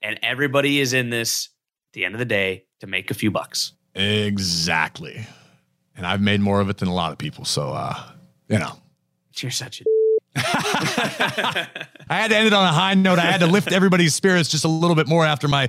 and 0.01 0.19
everybody 0.23 0.81
is 0.81 0.95
in 0.95 1.11
this 1.11 1.51
at 1.91 1.95
the 1.95 2.05
end 2.07 2.15
of 2.15 2.19
the 2.19 2.25
day 2.25 2.65
to 2.81 2.87
make 2.87 3.11
a 3.11 3.15
few 3.15 3.31
bucks. 3.31 3.73
Exactly. 3.95 5.27
And 5.97 6.07
I've 6.07 6.21
made 6.21 6.41
more 6.41 6.61
of 6.61 6.71
it 6.71 6.79
than 6.79 6.89
a 6.89 6.95
lot 6.95 7.11
of 7.11 7.19
people. 7.19 7.45
So, 7.45 7.71
uh, 7.71 8.13
you 8.49 8.59
know. 8.59 8.73
You're 9.37 9.51
such 9.53 9.81
a 9.81 9.85
I 10.37 11.67
had 12.09 12.29
to 12.31 12.37
end 12.37 12.47
it 12.47 12.53
on 12.53 12.65
a 12.65 12.73
high 12.73 12.95
note. 12.95 13.19
I 13.19 13.23
had 13.23 13.41
to 13.41 13.47
lift 13.47 13.73
everybody's 13.73 14.15
spirits 14.15 14.49
just 14.49 14.65
a 14.65 14.69
little 14.69 14.97
bit 14.97 15.07
more 15.07 15.25
after 15.25 15.49
my 15.49 15.69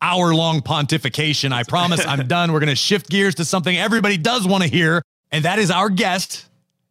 hour 0.00 0.34
long 0.34 0.60
pontification. 0.60 1.52
I 1.52 1.62
promise 1.64 2.04
I'm 2.06 2.26
done. 2.28 2.52
We're 2.52 2.60
going 2.60 2.68
to 2.68 2.76
shift 2.76 3.08
gears 3.08 3.34
to 3.36 3.44
something 3.44 3.76
everybody 3.76 4.16
does 4.16 4.46
want 4.46 4.62
to 4.62 4.68
hear, 4.68 5.02
and 5.32 5.44
that 5.44 5.58
is 5.58 5.70
our 5.70 5.88
guest, 5.90 6.46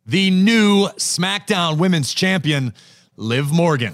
the 0.05 0.29
new 0.31 0.87
SmackDown 0.97 1.77
Women's 1.77 2.13
Champion, 2.13 2.73
Liv 3.15 3.51
Morgan. 3.51 3.93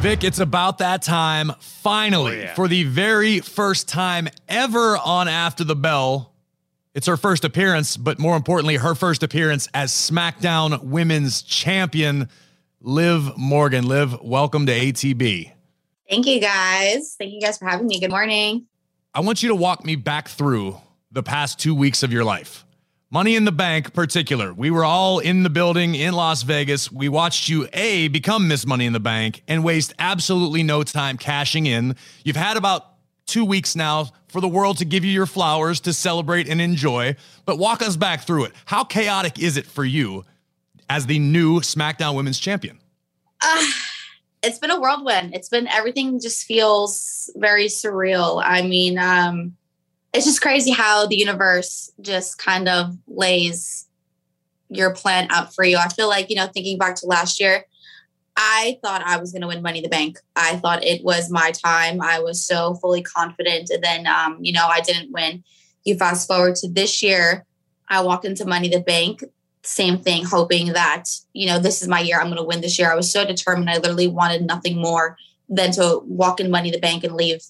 Vic, 0.00 0.22
it's 0.24 0.38
about 0.40 0.78
that 0.78 1.00
time, 1.00 1.52
finally, 1.60 2.32
Oh, 2.40 2.44
yeah. 2.44 2.54
for 2.54 2.68
the 2.68 2.84
very 2.84 3.40
first 3.40 3.88
time 3.88 4.28
ever 4.48 4.98
on 4.98 5.28
After 5.28 5.64
the 5.64 5.76
Bell. 5.76 6.33
It's 6.94 7.08
her 7.08 7.16
first 7.16 7.44
appearance, 7.44 7.96
but 7.96 8.20
more 8.20 8.36
importantly, 8.36 8.76
her 8.76 8.94
first 8.94 9.24
appearance 9.24 9.68
as 9.74 9.90
SmackDown 9.90 10.84
Women's 10.84 11.42
Champion, 11.42 12.28
Liv 12.80 13.36
Morgan. 13.36 13.88
Liv, 13.88 14.16
welcome 14.22 14.64
to 14.66 14.72
ATB. 14.72 15.50
Thank 16.08 16.26
you 16.26 16.40
guys. 16.40 17.16
Thank 17.18 17.32
you 17.32 17.40
guys 17.40 17.58
for 17.58 17.68
having 17.68 17.88
me. 17.88 17.98
Good 17.98 18.12
morning. 18.12 18.66
I 19.12 19.20
want 19.20 19.42
you 19.42 19.48
to 19.48 19.56
walk 19.56 19.84
me 19.84 19.96
back 19.96 20.28
through 20.28 20.76
the 21.10 21.24
past 21.24 21.58
two 21.58 21.74
weeks 21.74 22.04
of 22.04 22.12
your 22.12 22.22
life. 22.22 22.64
Money 23.10 23.34
in 23.34 23.44
the 23.44 23.52
Bank, 23.52 23.92
particular. 23.92 24.54
We 24.54 24.70
were 24.70 24.84
all 24.84 25.18
in 25.18 25.42
the 25.42 25.50
building 25.50 25.96
in 25.96 26.14
Las 26.14 26.42
Vegas. 26.44 26.92
We 26.92 27.08
watched 27.08 27.48
you 27.48 27.68
A, 27.72 28.06
become 28.06 28.46
Miss 28.46 28.64
Money 28.66 28.86
in 28.86 28.92
the 28.92 29.00
Bank 29.00 29.42
and 29.48 29.64
waste 29.64 29.94
absolutely 29.98 30.62
no 30.62 30.84
time 30.84 31.16
cashing 31.16 31.66
in. 31.66 31.96
You've 32.24 32.36
had 32.36 32.56
about 32.56 32.93
two 33.26 33.44
weeks 33.44 33.74
now 33.76 34.08
for 34.28 34.40
the 34.40 34.48
world 34.48 34.78
to 34.78 34.84
give 34.84 35.04
you 35.04 35.12
your 35.12 35.26
flowers 35.26 35.80
to 35.80 35.92
celebrate 35.92 36.48
and 36.48 36.60
enjoy. 36.60 37.16
But 37.44 37.58
walk 37.58 37.82
us 37.82 37.96
back 37.96 38.22
through 38.22 38.44
it. 38.44 38.52
How 38.66 38.84
chaotic 38.84 39.38
is 39.38 39.56
it 39.56 39.66
for 39.66 39.84
you 39.84 40.24
as 40.90 41.06
the 41.06 41.18
new 41.18 41.60
SmackDown 41.60 42.14
Women's 42.14 42.38
Champion? 42.38 42.78
Uh, 43.40 43.64
it's 44.42 44.58
been 44.58 44.70
a 44.70 44.80
whirlwind. 44.80 45.34
It's 45.34 45.48
been 45.48 45.66
everything 45.68 46.20
just 46.20 46.44
feels 46.44 47.30
very 47.36 47.66
surreal. 47.66 48.42
I 48.44 48.62
mean, 48.62 48.98
um, 48.98 49.56
it's 50.12 50.26
just 50.26 50.40
crazy 50.40 50.70
how 50.70 51.06
the 51.06 51.16
universe 51.16 51.90
just 52.00 52.38
kind 52.38 52.68
of 52.68 52.96
lays 53.06 53.86
your 54.68 54.94
plan 54.94 55.26
out 55.30 55.54
for 55.54 55.64
you. 55.64 55.76
I 55.76 55.88
feel 55.88 56.08
like, 56.08 56.30
you 56.30 56.36
know, 56.36 56.46
thinking 56.46 56.78
back 56.78 56.96
to 56.96 57.06
last 57.06 57.40
year, 57.40 57.64
I 58.36 58.78
thought 58.82 59.02
I 59.04 59.18
was 59.18 59.32
going 59.32 59.42
to 59.42 59.48
win 59.48 59.62
Money 59.62 59.78
in 59.78 59.84
the 59.84 59.88
Bank. 59.88 60.18
I 60.34 60.56
thought 60.56 60.84
it 60.84 61.04
was 61.04 61.30
my 61.30 61.52
time. 61.52 62.00
I 62.00 62.20
was 62.20 62.44
so 62.44 62.74
fully 62.74 63.02
confident. 63.02 63.70
And 63.70 63.82
then, 63.82 64.06
um, 64.06 64.38
you 64.40 64.52
know, 64.52 64.66
I 64.66 64.80
didn't 64.80 65.12
win. 65.12 65.44
You 65.84 65.96
fast 65.96 66.26
forward 66.26 66.56
to 66.56 66.68
this 66.68 67.02
year, 67.02 67.44
I 67.88 68.00
walked 68.00 68.24
into 68.24 68.44
Money 68.44 68.72
in 68.72 68.78
the 68.78 68.84
Bank, 68.84 69.22
same 69.62 69.98
thing, 69.98 70.24
hoping 70.24 70.72
that, 70.72 71.04
you 71.32 71.46
know, 71.46 71.58
this 71.58 71.82
is 71.82 71.88
my 71.88 72.00
year. 72.00 72.18
I'm 72.18 72.26
going 72.26 72.36
to 72.36 72.42
win 72.42 72.60
this 72.60 72.78
year. 72.78 72.90
I 72.90 72.96
was 72.96 73.12
so 73.12 73.24
determined. 73.24 73.70
I 73.70 73.76
literally 73.76 74.08
wanted 74.08 74.46
nothing 74.46 74.80
more 74.80 75.16
than 75.48 75.70
to 75.72 76.00
walk 76.06 76.40
in 76.40 76.50
Money 76.50 76.68
in 76.68 76.72
the 76.74 76.80
Bank 76.80 77.04
and 77.04 77.14
leave 77.14 77.42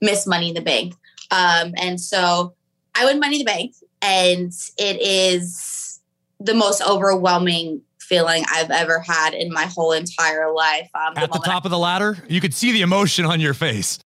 Miss 0.00 0.26
Money 0.26 0.48
in 0.48 0.54
the 0.54 0.62
Bank. 0.62 0.94
Um, 1.30 1.74
and 1.76 2.00
so 2.00 2.54
I 2.94 3.04
win 3.04 3.20
Money 3.20 3.40
in 3.40 3.46
the 3.46 3.52
Bank, 3.52 3.74
and 4.00 4.52
it 4.78 5.00
is 5.00 6.00
the 6.40 6.54
most 6.54 6.82
overwhelming 6.82 7.82
feeling 8.12 8.44
I've 8.52 8.70
ever 8.70 9.00
had 9.00 9.32
in 9.32 9.50
my 9.50 9.64
whole 9.64 9.92
entire 9.92 10.52
life. 10.52 10.90
Um, 10.94 11.14
At 11.16 11.22
the 11.22 11.28
moment 11.28 11.44
top 11.46 11.64
of 11.64 11.70
the 11.70 11.78
ladder, 11.78 12.18
you 12.28 12.42
could 12.42 12.52
see 12.52 12.70
the 12.70 12.82
emotion 12.82 13.24
on 13.24 13.40
your 13.40 13.54
face. 13.54 13.98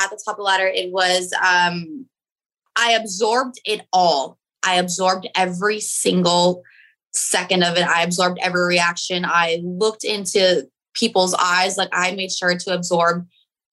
at 0.00 0.10
the 0.10 0.20
top 0.24 0.34
of 0.34 0.36
the 0.38 0.42
ladder, 0.44 0.66
it 0.72 0.92
was 0.92 1.32
um 1.44 2.06
I 2.76 2.92
absorbed 2.92 3.56
it 3.64 3.80
all. 3.92 4.38
I 4.62 4.74
absorbed 4.76 5.26
every 5.34 5.80
single 5.80 6.62
second 7.12 7.64
of 7.64 7.76
it. 7.76 7.84
I 7.84 8.02
absorbed 8.02 8.38
every 8.40 8.64
reaction. 8.64 9.24
I 9.24 9.60
looked 9.64 10.04
into 10.04 10.68
people's 10.94 11.34
eyes. 11.34 11.76
Like 11.76 11.88
I 11.92 12.12
made 12.12 12.30
sure 12.30 12.56
to 12.56 12.74
absorb 12.74 13.26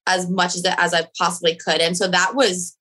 as 0.08 0.28
much 0.30 0.56
as 0.56 0.65
as 0.65 0.95
I 0.95 1.08
possibly 1.15 1.56
could. 1.56 1.80
And 1.80 1.95
so 1.95 2.08
that 2.08 2.34
was 2.34 2.76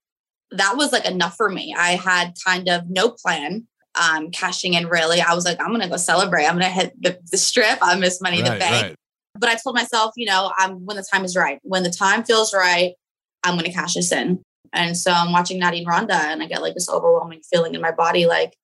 that 0.53 0.75
was 0.77 0.91
like 0.93 1.05
enough 1.05 1.37
for 1.37 1.51
me. 1.51 1.75
I 1.77 1.97
had 1.97 2.33
kind 2.47 2.69
of 2.71 2.89
no 2.89 3.11
plan 3.11 3.67
um 4.01 4.31
cashing 4.31 4.75
in 4.75 4.89
really. 4.89 5.21
I 5.21 5.35
was 5.35 5.45
like, 5.45 5.61
I'm 5.61 5.71
gonna 5.71 5.89
go 5.89 5.97
celebrate. 5.97 6.47
I'm 6.47 6.55
gonna 6.55 6.69
hit 6.69 6.93
the, 7.01 7.19
the 7.31 7.37
strip. 7.37 7.79
I 7.81 7.97
miss 7.97 8.21
money 8.21 8.39
in 8.39 8.45
the 8.45 8.51
bank 8.53 8.89
right. 8.89 8.97
but 9.39 9.49
I 9.49 9.57
told 9.57 9.77
myself, 9.77 10.13
you 10.17 10.27
know, 10.27 10.53
I'm 10.59 10.85
when 10.85 10.97
the 10.97 11.07
time 11.11 11.25
is 11.25 11.37
right. 11.37 11.59
When 11.63 11.83
the 11.83 11.91
time 11.91 12.25
feels 12.25 12.53
right, 12.55 12.95
I'm 13.43 13.57
gonna 13.57 13.73
cash 13.73 13.95
this 13.95 14.13
in. 14.13 14.43
And 14.73 14.97
so 14.97 15.13
I'm 15.13 15.33
watching 15.33 15.61
Nadine 15.61 15.87
Ronda 15.87 16.15
and 16.15 16.43
I 16.43 16.47
get 16.47 16.63
like 16.63 16.75
this 16.75 16.89
overwhelming 16.89 17.43
feeling 17.49 17.75
in 17.75 17.81
my 17.81 17.93
body 17.93 18.27
like 18.27 18.57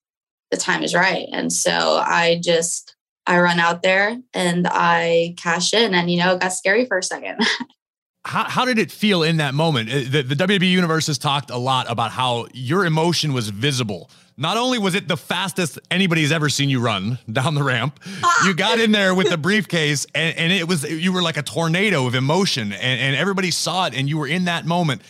the 0.51 0.57
time 0.57 0.83
is 0.83 0.95
right. 0.95 1.29
And 1.33 1.53
so 1.53 1.71
I 1.71 2.41
just 2.43 2.97
I 3.27 3.39
run 3.39 3.61
out 3.61 3.83
there 3.83 4.19
and 4.35 4.67
I 4.69 5.35
cash 5.37 5.73
in 5.73 5.95
and 5.95 6.11
you 6.11 6.19
know 6.19 6.35
it 6.35 6.41
got 6.41 6.53
scary 6.53 6.87
for 6.87 6.99
a 6.99 7.03
second. 7.03 7.41
how, 8.25 8.45
how 8.45 8.65
did 8.65 8.79
it 8.79 8.91
feel 8.91 9.23
in 9.23 9.39
that 9.39 9.55
moment? 9.55 9.89
Uh, 9.91 9.95
The, 10.11 10.23
the 10.23 10.35
WWE 10.35 10.71
universe 10.71 11.07
has 11.07 11.19
talked 11.19 11.51
a 11.51 11.57
lot 11.57 11.91
about 11.91 12.11
how 12.13 12.47
your 12.53 12.85
emotion 12.85 13.33
was 13.33 13.49
visible. 13.49 14.11
Not 14.37 14.57
only 14.57 14.79
was 14.79 14.95
it 14.95 15.07
the 15.09 15.17
fastest 15.17 15.79
anybody's 15.91 16.33
ever 16.33 16.49
seen 16.49 16.71
you 16.71 16.81
run 16.81 17.19
down 17.33 17.55
the 17.55 17.63
ramp, 17.63 18.01
you 18.45 18.55
got 18.55 18.79
in 18.79 18.93
there 18.93 19.15
with 19.15 19.29
the 19.31 19.39
briefcase 19.39 20.07
and, 20.15 20.37
and 20.37 20.53
it 20.53 20.67
was 20.69 20.85
you 20.85 21.13
were 21.13 21.23
like 21.23 21.37
a 21.37 21.43
tornado 21.43 22.07
of 22.07 22.15
emotion 22.15 22.73
and, 22.73 23.01
and 23.01 23.17
everybody 23.17 23.51
saw 23.51 23.87
it 23.87 23.95
and 23.95 24.09
you 24.09 24.19
were 24.19 24.27
in 24.29 24.45
that 24.47 24.65
moment. 24.67 25.03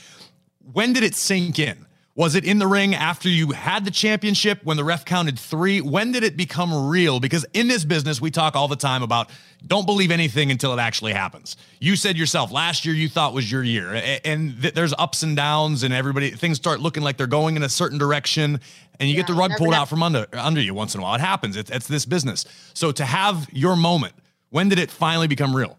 When 0.72 0.92
did 0.92 1.02
it 1.02 1.14
sink 1.14 1.58
in? 1.58 1.86
Was 2.20 2.35
it 2.35 2.44
in 2.44 2.59
the 2.59 2.66
ring 2.66 2.94
after 2.94 3.30
you 3.30 3.52
had 3.52 3.87
the 3.87 3.90
championship 3.90 4.62
when 4.62 4.76
the 4.76 4.85
ref 4.85 5.06
counted 5.06 5.38
three? 5.38 5.80
When 5.80 6.12
did 6.12 6.22
it 6.22 6.37
become 6.37 6.90
real? 6.90 7.18
Because 7.18 7.46
in 7.54 7.66
this 7.66 7.83
business, 7.83 8.20
we 8.20 8.30
talk 8.30 8.54
all 8.54 8.68
the 8.68 8.76
time 8.76 9.02
about 9.02 9.30
don't 9.66 9.87
believe 9.87 10.11
anything 10.11 10.50
until 10.50 10.74
it 10.74 10.78
actually 10.78 11.14
happens. 11.14 11.56
You 11.78 11.96
said 11.96 12.18
yourself 12.18 12.52
last 12.52 12.85
year 12.85 12.94
you 12.94 13.09
thought 13.09 13.33
was 13.33 13.50
your 13.50 13.64
year, 13.64 13.94
and 14.22 14.61
th- 14.61 14.74
there's 14.74 14.92
ups 14.98 15.22
and 15.22 15.35
downs, 15.35 15.83
and 15.83 15.94
everybody 15.94 16.30
things 16.30 16.59
start 16.59 16.80
looking 16.80 17.02
like 17.02 17.16
they're 17.16 17.26
going 17.26 17.56
in 17.56 17.62
a 17.62 17.70
certain 17.70 17.96
direction, 17.96 18.61
and 18.98 19.09
you 19.09 19.16
get 19.16 19.26
the 19.26 19.33
rug 19.33 19.52
pulled 19.56 19.72
out 19.72 19.88
from 19.88 20.02
under 20.02 20.26
under 20.35 20.61
you 20.61 20.74
once 20.74 20.94
in 20.94 21.00
a 21.00 21.02
while. 21.02 21.14
It 21.14 21.22
happens. 21.22 21.56
It's, 21.56 21.70
it's 21.70 21.88
this 21.88 22.04
business. 22.04 22.44
So 22.74 22.92
to 22.92 23.04
have 23.06 23.48
your 23.50 23.76
moment, 23.76 24.12
when 24.50 24.68
did 24.68 24.78
it 24.78 24.90
finally 24.90 25.26
become 25.26 25.56
real? 25.56 25.78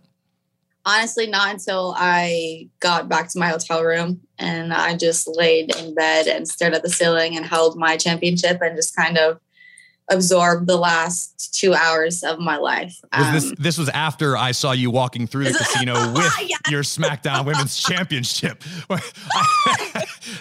Honestly, 0.83 1.27
not 1.27 1.53
until 1.53 1.93
I 1.95 2.67
got 2.79 3.07
back 3.07 3.29
to 3.29 3.39
my 3.39 3.49
hotel 3.49 3.83
room 3.83 4.21
and 4.39 4.73
I 4.73 4.95
just 4.95 5.27
laid 5.27 5.75
in 5.75 5.93
bed 5.93 6.27
and 6.27 6.47
stared 6.47 6.73
at 6.73 6.81
the 6.81 6.89
ceiling 6.89 7.37
and 7.37 7.45
held 7.45 7.77
my 7.77 7.97
championship 7.97 8.61
and 8.61 8.75
just 8.75 8.95
kind 8.95 9.17
of 9.17 9.39
absorbed 10.11 10.67
the 10.67 10.77
last 10.77 11.53
two 11.53 11.73
hours 11.73 12.23
of 12.23 12.39
my 12.39 12.57
life. 12.57 12.99
Was 13.17 13.31
this 13.33 13.45
Um, 13.51 13.55
this 13.59 13.77
was 13.77 13.89
after 13.89 14.37
I 14.37 14.51
saw 14.51 14.71
you 14.73 14.91
walking 14.91 15.25
through 15.27 15.45
the 15.45 15.53
casino 15.57 16.11
with 16.13 16.31
Yeah. 16.41 16.57
your 16.69 16.83
SmackDown 16.83 17.45
Women's 17.45 17.77
Championship? 17.81 18.63
I, 18.89 18.99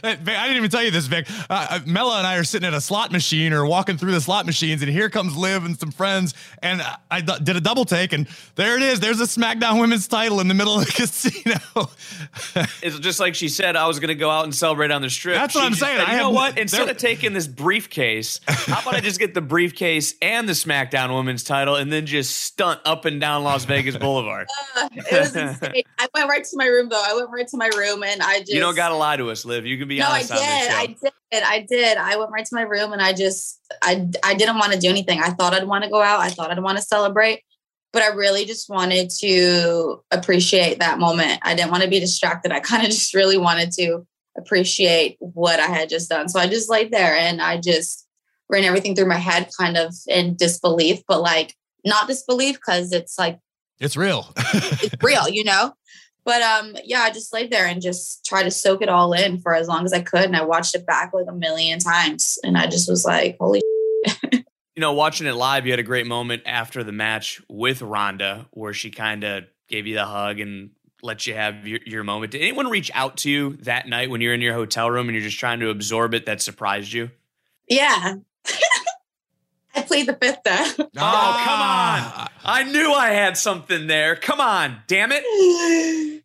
I 0.04 0.14
didn't 0.16 0.56
even 0.56 0.70
tell 0.70 0.82
you 0.82 0.90
this, 0.90 1.06
Vic. 1.06 1.26
Uh, 1.48 1.66
uh, 1.70 1.78
Mella 1.86 2.18
and 2.18 2.26
I 2.26 2.36
are 2.36 2.44
sitting 2.44 2.66
at 2.66 2.74
a 2.74 2.80
slot 2.80 3.12
machine 3.12 3.52
or 3.52 3.64
walking 3.66 3.96
through 3.96 4.12
the 4.12 4.20
slot 4.20 4.46
machines, 4.46 4.82
and 4.82 4.90
here 4.90 5.08
comes 5.10 5.36
Liv 5.36 5.64
and 5.64 5.78
some 5.78 5.90
friends, 5.90 6.34
and 6.62 6.82
I 7.10 7.20
did 7.20 7.56
a 7.56 7.60
double 7.60 7.84
take, 7.84 8.12
and 8.12 8.26
there 8.56 8.76
it 8.76 8.82
is. 8.82 9.00
There's 9.00 9.20
a 9.20 9.24
SmackDown 9.24 9.80
Women's 9.80 10.06
title 10.08 10.40
in 10.40 10.48
the 10.48 10.54
middle 10.54 10.78
of 10.78 10.86
the 10.86 10.92
casino. 10.92 11.56
It's 12.82 12.98
just 12.98 13.20
like 13.20 13.34
she 13.34 13.48
said, 13.48 13.76
I 13.76 13.86
was 13.86 13.98
going 13.98 14.08
to 14.08 14.14
go 14.14 14.30
out 14.30 14.44
and 14.44 14.54
celebrate 14.54 14.90
on 14.90 15.02
the 15.02 15.10
strip. 15.10 15.36
That's 15.36 15.54
what 15.54 15.62
She 15.62 15.66
I'm 15.66 15.74
saying. 15.74 15.98
said, 15.98 16.08
I 16.08 16.12
you 16.12 16.18
know 16.18 16.24
have- 16.26 16.34
what? 16.34 16.58
Instead 16.58 16.88
of 16.88 16.96
taking 16.96 17.32
this 17.32 17.46
briefcase, 17.46 18.40
how 18.46 18.80
about 18.80 18.94
I 18.94 19.00
just 19.00 19.18
get 19.18 19.34
the 19.34 19.40
briefcase 19.40 19.59
and 19.64 20.48
the 20.48 20.52
SmackDown 20.52 21.14
Women's 21.14 21.42
title, 21.42 21.76
and 21.76 21.92
then 21.92 22.06
just 22.06 22.40
stunt 22.40 22.80
up 22.84 23.04
and 23.04 23.20
down 23.20 23.44
Las 23.44 23.64
Vegas 23.64 23.96
Boulevard. 23.98 24.46
Uh, 24.76 24.88
it 24.92 25.20
was 25.20 25.36
insane. 25.36 25.82
I 25.98 26.08
went 26.14 26.28
right 26.28 26.44
to 26.44 26.56
my 26.56 26.66
room 26.66 26.88
though. 26.88 27.02
I 27.04 27.14
went 27.14 27.30
right 27.30 27.46
to 27.48 27.56
my 27.56 27.70
room 27.76 28.02
and 28.02 28.22
I 28.22 28.40
just 28.40 28.52
you 28.52 28.60
don't 28.60 28.76
gotta 28.76 28.94
lie 28.94 29.16
to 29.16 29.30
us, 29.30 29.44
Liv. 29.44 29.66
You 29.66 29.78
can 29.78 29.88
be 29.88 29.98
no, 29.98 30.06
I 30.06 30.10
honest 30.10 30.28
did. 30.30 30.38
on 30.38 30.44
this 30.44 30.68
show. 30.68 30.74
I 30.74 30.86
did. 30.86 31.42
I 31.42 31.66
did. 31.68 31.98
I 31.98 32.16
went 32.16 32.30
right 32.30 32.44
to 32.44 32.54
my 32.54 32.62
room 32.62 32.92
and 32.92 33.02
I 33.02 33.12
just 33.12 33.60
I 33.82 34.08
I 34.24 34.34
didn't 34.34 34.58
want 34.58 34.72
to 34.72 34.78
do 34.78 34.88
anything. 34.88 35.20
I 35.20 35.30
thought 35.30 35.54
I'd 35.54 35.66
want 35.66 35.84
to 35.84 35.90
go 35.90 36.00
out. 36.00 36.20
I 36.20 36.30
thought 36.30 36.50
I'd 36.50 36.62
want 36.62 36.78
to 36.78 36.84
celebrate, 36.84 37.42
but 37.92 38.02
I 38.02 38.08
really 38.08 38.44
just 38.44 38.68
wanted 38.68 39.10
to 39.20 40.02
appreciate 40.10 40.78
that 40.80 40.98
moment. 40.98 41.40
I 41.42 41.54
didn't 41.54 41.70
want 41.70 41.82
to 41.82 41.90
be 41.90 42.00
distracted. 42.00 42.52
I 42.52 42.60
kind 42.60 42.84
of 42.84 42.90
just 42.90 43.14
really 43.14 43.38
wanted 43.38 43.72
to 43.72 44.06
appreciate 44.36 45.16
what 45.18 45.60
I 45.60 45.66
had 45.66 45.88
just 45.88 46.08
done. 46.08 46.28
So 46.28 46.38
I 46.38 46.46
just 46.46 46.70
laid 46.70 46.92
there 46.92 47.16
and 47.16 47.40
I 47.42 47.58
just 47.58 48.06
ran 48.50 48.64
everything 48.64 48.94
through 48.94 49.06
my 49.06 49.16
head, 49.16 49.50
kind 49.58 49.76
of 49.76 49.94
in 50.06 50.36
disbelief, 50.36 51.00
but 51.06 51.20
like 51.20 51.54
not 51.84 52.08
disbelief 52.08 52.56
because 52.56 52.92
it's 52.92 53.18
like 53.18 53.38
It's 53.78 53.96
real. 53.96 54.32
it's 54.36 55.02
real, 55.02 55.28
you 55.28 55.44
know. 55.44 55.74
But 56.24 56.42
um, 56.42 56.76
yeah, 56.84 57.00
I 57.00 57.10
just 57.10 57.32
laid 57.32 57.50
there 57.50 57.66
and 57.66 57.80
just 57.80 58.26
tried 58.26 58.42
to 58.42 58.50
soak 58.50 58.82
it 58.82 58.88
all 58.88 59.12
in 59.14 59.40
for 59.40 59.54
as 59.54 59.68
long 59.68 59.84
as 59.84 59.92
I 59.92 60.00
could, 60.00 60.24
and 60.24 60.36
I 60.36 60.44
watched 60.44 60.74
it 60.74 60.86
back 60.86 61.12
like 61.14 61.26
a 61.28 61.32
million 61.32 61.78
times, 61.78 62.38
and 62.44 62.58
I 62.58 62.66
just 62.66 62.90
was 62.90 63.04
like, 63.04 63.36
"Holy!" 63.40 63.62
you 64.32 64.44
know, 64.76 64.92
watching 64.92 65.26
it 65.26 65.34
live, 65.34 65.64
you 65.64 65.72
had 65.72 65.80
a 65.80 65.84
great 65.84 66.06
moment 66.06 66.42
after 66.44 66.84
the 66.84 66.92
match 66.92 67.40
with 67.48 67.80
Ronda 67.80 68.46
where 68.50 68.74
she 68.74 68.90
kind 68.90 69.24
of 69.24 69.44
gave 69.68 69.86
you 69.86 69.94
the 69.94 70.04
hug 70.04 70.40
and 70.40 70.70
let 71.02 71.26
you 71.26 71.34
have 71.34 71.66
your, 71.66 71.80
your 71.86 72.04
moment. 72.04 72.32
Did 72.32 72.42
anyone 72.42 72.68
reach 72.68 72.90
out 72.94 73.16
to 73.18 73.30
you 73.30 73.56
that 73.62 73.88
night 73.88 74.10
when 74.10 74.20
you're 74.20 74.34
in 74.34 74.40
your 74.40 74.54
hotel 74.54 74.90
room 74.90 75.08
and 75.08 75.16
you're 75.16 75.24
just 75.24 75.38
trying 75.38 75.60
to 75.60 75.70
absorb 75.70 76.12
it 76.12 76.26
that 76.26 76.42
surprised 76.42 76.92
you? 76.92 77.10
Yeah, 77.68 78.16
I 79.74 79.82
played 79.82 80.06
the 80.08 80.14
fifth 80.14 80.40
there. 80.44 80.66
Oh, 81.02 81.42
come 81.44 81.60
on. 81.60 82.28
I 82.44 82.64
knew 82.64 82.92
I 82.92 83.10
had 83.10 83.36
something 83.36 83.86
there. 83.86 84.16
Come 84.16 84.40
on, 84.40 84.76
damn 84.86 85.10
it. 85.12 85.22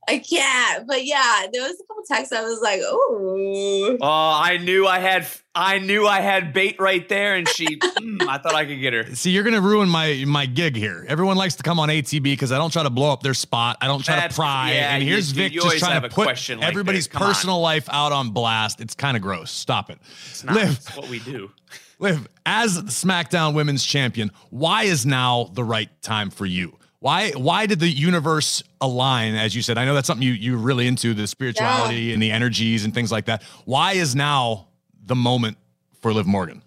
I 0.08 0.18
can't, 0.20 0.88
but 0.88 1.06
yeah, 1.06 1.46
there 1.52 1.62
was 1.64 1.74
a 1.80 1.84
couple 1.88 2.04
texts. 2.08 2.34
I 2.34 2.42
was 2.44 2.60
like, 2.62 2.80
"Oh, 2.84 3.98
Oh, 4.02 4.06
I 4.44 4.58
knew 4.58 4.86
I 4.88 5.00
had 5.00 5.28
I 5.54 5.80
knew 5.80 6.06
I 6.08 6.22
had 6.22 6.54
bait 6.54 6.76
right 6.80 7.08
there 7.10 7.36
and 7.36 7.48
she 7.48 7.66
mm, 7.78 8.22
I 8.28 8.38
thought 8.38 8.54
I 8.56 8.66
could 8.66 8.80
get 8.82 8.94
her. 8.94 9.16
See, 9.16 9.32
you're 9.32 9.44
gonna 9.44 9.62
ruin 9.62 9.90
my 9.90 10.24
my 10.28 10.46
gig 10.46 10.76
here. 10.76 11.06
Everyone 11.08 11.38
likes 11.38 11.56
to 11.56 11.64
come 11.64 11.80
on 11.80 11.90
ATB 11.90 12.24
because 12.24 12.52
I 12.52 12.58
don't 12.58 12.72
try 12.72 12.84
to 12.84 12.90
blow 12.90 13.12
up 13.12 13.22
their 13.24 13.34
spot. 13.34 13.78
I 13.82 13.88
don't 13.88 14.04
try 14.04 14.16
That's- 14.16 14.36
to 14.36 14.42
pry. 14.42 14.72
yeah, 14.74 14.96
and 14.96 15.04
here's 15.04 15.30
you- 15.32 15.36
Vic 15.44 15.54
you 15.54 15.62
just 15.62 15.80
trying 15.80 16.02
to 16.02 16.10
put 16.10 16.26
question 16.26 16.60
like 16.60 16.70
everybody's 16.70 17.08
this. 17.08 17.14
Come 17.14 17.24
on. 17.24 17.28
personal 17.30 17.62
life 17.62 17.88
out 17.92 18.12
on 18.12 18.32
blast. 18.32 18.82
It's 18.82 18.96
kind 18.96 19.16
of 19.18 19.24
gross. 19.24 19.52
Stop 19.52 19.90
it. 19.90 20.00
It's 20.30 20.44
not 20.44 20.56
Liv, 20.56 20.70
it's 20.72 20.96
what 20.98 21.08
we 21.10 21.20
do. 21.20 21.52
Liv, 22.00 22.28
as 22.46 22.82
SmackDown 22.84 23.54
Women's 23.54 23.86
Champion, 23.86 24.32
why 24.50 24.84
is 24.84 25.06
now 25.06 25.50
the 25.54 25.64
right 25.64 25.90
time 26.02 26.30
for 26.30 26.46
you? 26.46 26.78
Why 27.00 27.32
why 27.32 27.66
did 27.66 27.80
the 27.80 27.88
universe 27.88 28.64
align? 28.82 29.36
As 29.36 29.56
you 29.56 29.62
said, 29.62 29.78
I 29.78 29.86
know 29.86 29.94
that's 29.94 30.08
something 30.08 30.26
you 30.26 30.34
you're 30.34 30.58
really 30.58 30.88
into 30.88 31.14
the 31.14 31.28
spirituality 31.28 32.14
and 32.14 32.22
the 32.22 32.32
energies 32.32 32.84
and 32.84 32.94
things 32.94 33.12
like 33.12 33.26
that. 33.26 33.44
Why 33.66 33.94
is 33.94 34.16
now 34.16 34.70
the 35.06 35.16
moment 35.16 35.58
for 36.02 36.14
Liv 36.14 36.26
Morgan? 36.26 36.64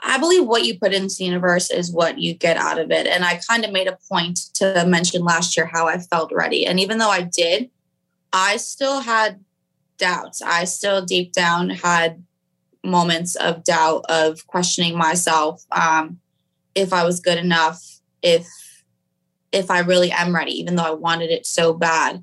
I 0.00 0.16
believe 0.18 0.46
what 0.46 0.64
you 0.64 0.78
put 0.78 0.94
into 0.94 1.16
the 1.16 1.24
universe 1.24 1.70
is 1.70 1.90
what 1.90 2.18
you 2.18 2.32
get 2.32 2.56
out 2.56 2.78
of 2.78 2.90
it. 2.90 3.06
And 3.06 3.24
I 3.24 3.40
kind 3.48 3.64
of 3.64 3.72
made 3.72 3.88
a 3.88 3.98
point 4.10 4.38
to 4.54 4.84
mention 4.86 5.22
last 5.22 5.56
year 5.56 5.66
how 5.66 5.86
I 5.86 5.98
felt 5.98 6.32
ready. 6.32 6.64
And 6.64 6.78
even 6.78 6.98
though 6.98 7.10
I 7.10 7.22
did, 7.22 7.70
I 8.32 8.58
still 8.58 9.00
had 9.00 9.44
doubts. 9.98 10.40
I 10.40 10.64
still 10.64 11.04
deep 11.04 11.32
down 11.32 11.70
had 11.70 12.22
moments 12.88 13.36
of 13.36 13.64
doubt 13.64 14.04
of 14.08 14.46
questioning 14.46 14.96
myself 14.96 15.64
um, 15.72 16.18
if 16.74 16.92
I 16.92 17.04
was 17.04 17.20
good 17.20 17.38
enough, 17.38 17.82
if 18.22 18.46
if 19.50 19.70
I 19.70 19.80
really 19.80 20.12
am 20.12 20.34
ready, 20.34 20.52
even 20.52 20.76
though 20.76 20.84
I 20.84 20.90
wanted 20.90 21.30
it 21.30 21.46
so 21.46 21.72
bad. 21.72 22.22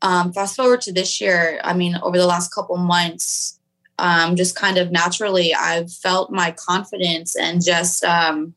Um, 0.00 0.32
fast 0.32 0.56
forward 0.56 0.80
to 0.82 0.92
this 0.92 1.20
year, 1.20 1.60
I 1.64 1.74
mean, 1.74 1.96
over 2.02 2.18
the 2.18 2.26
last 2.26 2.54
couple 2.54 2.76
months, 2.76 3.58
um, 3.98 4.36
just 4.36 4.56
kind 4.56 4.78
of 4.78 4.90
naturally, 4.90 5.54
I've 5.54 5.92
felt 5.92 6.30
my 6.30 6.52
confidence 6.52 7.36
and 7.36 7.64
just 7.64 8.04
um, 8.04 8.54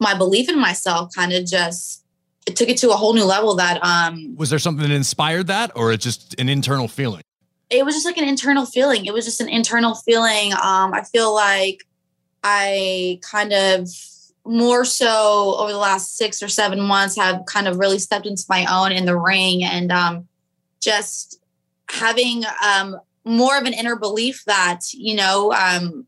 my 0.00 0.16
belief 0.16 0.48
in 0.48 0.58
myself 0.58 1.10
kind 1.14 1.32
of 1.32 1.46
just 1.46 2.04
it 2.46 2.56
took 2.56 2.68
it 2.68 2.76
to 2.78 2.90
a 2.90 2.94
whole 2.94 3.14
new 3.14 3.24
level 3.24 3.54
that 3.56 3.82
um, 3.82 4.36
Was 4.36 4.50
there 4.50 4.58
something 4.58 4.86
that 4.86 4.94
inspired 4.94 5.46
that, 5.46 5.72
or 5.74 5.92
it's 5.92 6.04
just 6.04 6.38
an 6.38 6.48
internal 6.48 6.88
feeling? 6.88 7.22
It 7.70 7.84
was 7.84 7.94
just 7.94 8.06
like 8.06 8.18
an 8.18 8.28
internal 8.28 8.66
feeling. 8.66 9.06
It 9.06 9.12
was 9.12 9.24
just 9.24 9.40
an 9.40 9.48
internal 9.48 9.94
feeling. 9.94 10.52
Um, 10.52 10.94
I 10.94 11.02
feel 11.10 11.34
like 11.34 11.84
I 12.42 13.18
kind 13.22 13.52
of 13.52 13.88
more 14.46 14.84
so 14.84 15.56
over 15.56 15.72
the 15.72 15.78
last 15.78 16.16
six 16.16 16.42
or 16.42 16.48
seven 16.48 16.80
months 16.80 17.16
have 17.16 17.46
kind 17.46 17.66
of 17.66 17.78
really 17.78 17.98
stepped 17.98 18.26
into 18.26 18.44
my 18.48 18.66
own 18.70 18.92
in 18.92 19.06
the 19.06 19.16
ring 19.16 19.64
and 19.64 19.90
um, 19.90 20.28
just 20.80 21.40
having 21.88 22.44
um, 22.64 22.98
more 23.24 23.56
of 23.56 23.64
an 23.64 23.72
inner 23.72 23.96
belief 23.96 24.44
that, 24.46 24.80
you 24.92 25.16
know, 25.16 25.52
um, 25.52 26.06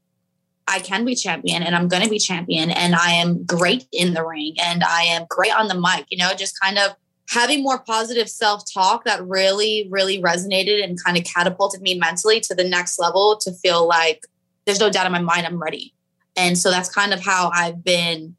I 0.68 0.80
can 0.80 1.04
be 1.04 1.14
champion 1.14 1.62
and 1.62 1.74
I'm 1.74 1.88
going 1.88 2.02
to 2.02 2.10
be 2.10 2.18
champion 2.18 2.70
and 2.70 2.94
I 2.94 3.12
am 3.12 3.44
great 3.44 3.86
in 3.92 4.14
the 4.14 4.24
ring 4.24 4.56
and 4.60 4.82
I 4.84 5.02
am 5.02 5.24
great 5.30 5.54
on 5.54 5.68
the 5.68 5.74
mic, 5.74 6.06
you 6.10 6.18
know, 6.18 6.34
just 6.34 6.60
kind 6.60 6.78
of 6.78 6.92
having 7.28 7.62
more 7.62 7.78
positive 7.78 8.28
self 8.28 8.62
talk 8.72 9.04
that 9.04 9.26
really, 9.26 9.86
really 9.90 10.20
resonated 10.20 10.82
and 10.82 11.02
kind 11.02 11.16
of 11.16 11.24
catapulted 11.24 11.82
me 11.82 11.98
mentally 11.98 12.40
to 12.40 12.54
the 12.54 12.64
next 12.64 12.98
level 12.98 13.36
to 13.36 13.52
feel 13.52 13.86
like 13.86 14.24
there's 14.64 14.80
no 14.80 14.90
doubt 14.90 15.06
in 15.06 15.12
my 15.12 15.20
mind 15.20 15.46
I'm 15.46 15.62
ready. 15.62 15.92
And 16.36 16.58
so 16.58 16.70
that's 16.70 16.88
kind 16.88 17.12
of 17.12 17.24
how 17.24 17.50
I've 17.54 17.82
been 17.82 18.36